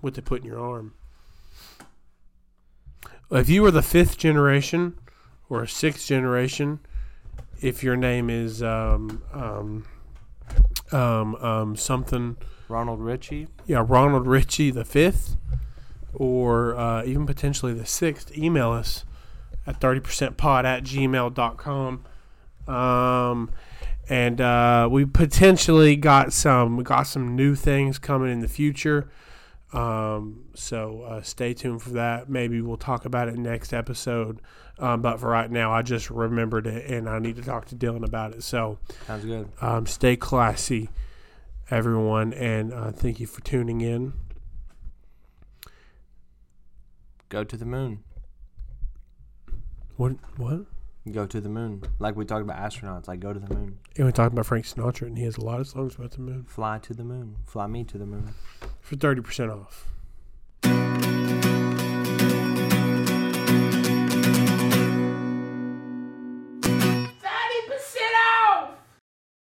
What 0.00 0.14
they 0.14 0.22
put 0.22 0.40
in 0.42 0.46
your 0.46 0.60
arm. 0.60 0.94
If 3.30 3.48
you 3.48 3.62
were 3.62 3.70
the 3.70 3.82
fifth 3.82 4.16
generation 4.16 4.98
or 5.50 5.66
sixth 5.66 6.06
generation, 6.06 6.80
if 7.60 7.82
your 7.82 7.96
name 7.96 8.30
is 8.30 8.62
um, 8.62 9.22
um, 9.32 9.86
um, 10.92 11.34
um, 11.36 11.76
something, 11.76 12.36
Ronald 12.68 13.00
Ritchie. 13.00 13.48
yeah, 13.66 13.84
Ronald 13.86 14.26
Ritchie 14.26 14.70
the 14.70 14.84
fifth, 14.84 15.36
or 16.14 16.76
uh, 16.76 17.04
even 17.04 17.26
potentially 17.26 17.74
the 17.74 17.86
sixth, 17.86 18.36
email 18.36 18.70
us 18.70 19.04
at 19.66 19.80
30percentpod 19.80 20.64
at 20.64 20.82
gmail.com. 20.84 22.04
Um, 22.66 23.50
and 24.08 24.40
uh, 24.40 24.88
we 24.90 25.04
potentially 25.04 25.96
got 25.96 26.32
some 26.32 26.76
we 26.76 26.84
got 26.84 27.02
some 27.02 27.36
new 27.36 27.54
things 27.54 27.98
coming 27.98 28.32
in 28.32 28.40
the 28.40 28.48
future. 28.48 29.10
Um, 29.72 30.44
so 30.54 31.02
uh, 31.02 31.22
stay 31.22 31.52
tuned 31.54 31.82
for 31.82 31.90
that. 31.90 32.28
Maybe 32.28 32.60
we'll 32.60 32.76
talk 32.78 33.04
about 33.04 33.28
it 33.28 33.36
next 33.36 33.72
episode. 33.72 34.40
Um, 34.78 35.02
but 35.02 35.18
for 35.20 35.28
right 35.28 35.50
now, 35.50 35.72
I 35.72 35.82
just 35.82 36.08
remembered 36.10 36.66
it 36.66 36.90
and 36.90 37.08
I 37.08 37.18
need 37.18 37.36
to 37.36 37.42
talk 37.42 37.66
to 37.66 37.76
Dylan 37.76 38.04
about 38.04 38.32
it. 38.34 38.42
So 38.42 38.78
Sounds 39.06 39.24
good. 39.24 39.50
um, 39.60 39.86
stay 39.86 40.16
classy, 40.16 40.88
everyone, 41.70 42.32
and 42.32 42.72
uh, 42.72 42.92
thank 42.92 43.20
you 43.20 43.26
for 43.26 43.40
tuning 43.42 43.80
in. 43.80 44.12
Go 47.28 47.44
to 47.44 47.56
the 47.56 47.66
moon. 47.66 48.04
What? 49.96 50.12
What? 50.36 50.60
Go 51.12 51.26
to 51.26 51.40
the 51.40 51.48
moon. 51.48 51.82
Like 51.98 52.16
we 52.16 52.24
talked 52.24 52.42
about 52.42 52.58
astronauts, 52.58 53.08
like 53.08 53.20
go 53.20 53.32
to 53.32 53.40
the 53.40 53.54
moon. 53.54 53.78
And 53.96 54.06
we 54.06 54.12
talked 54.12 54.32
about 54.32 54.46
Frank 54.46 54.66
Sinatra, 54.66 55.06
and 55.06 55.16
he 55.16 55.24
has 55.24 55.36
a 55.36 55.40
lot 55.40 55.60
of 55.60 55.66
songs 55.66 55.96
about 55.96 56.12
the 56.12 56.20
moon. 56.20 56.44
Fly 56.44 56.78
to 56.78 56.94
the 56.94 57.04
moon. 57.04 57.36
Fly 57.46 57.66
me 57.66 57.84
to 57.84 57.98
the 57.98 58.06
moon. 58.06 58.34
For 58.80 58.96
30% 58.96 59.50
off. 59.50 61.17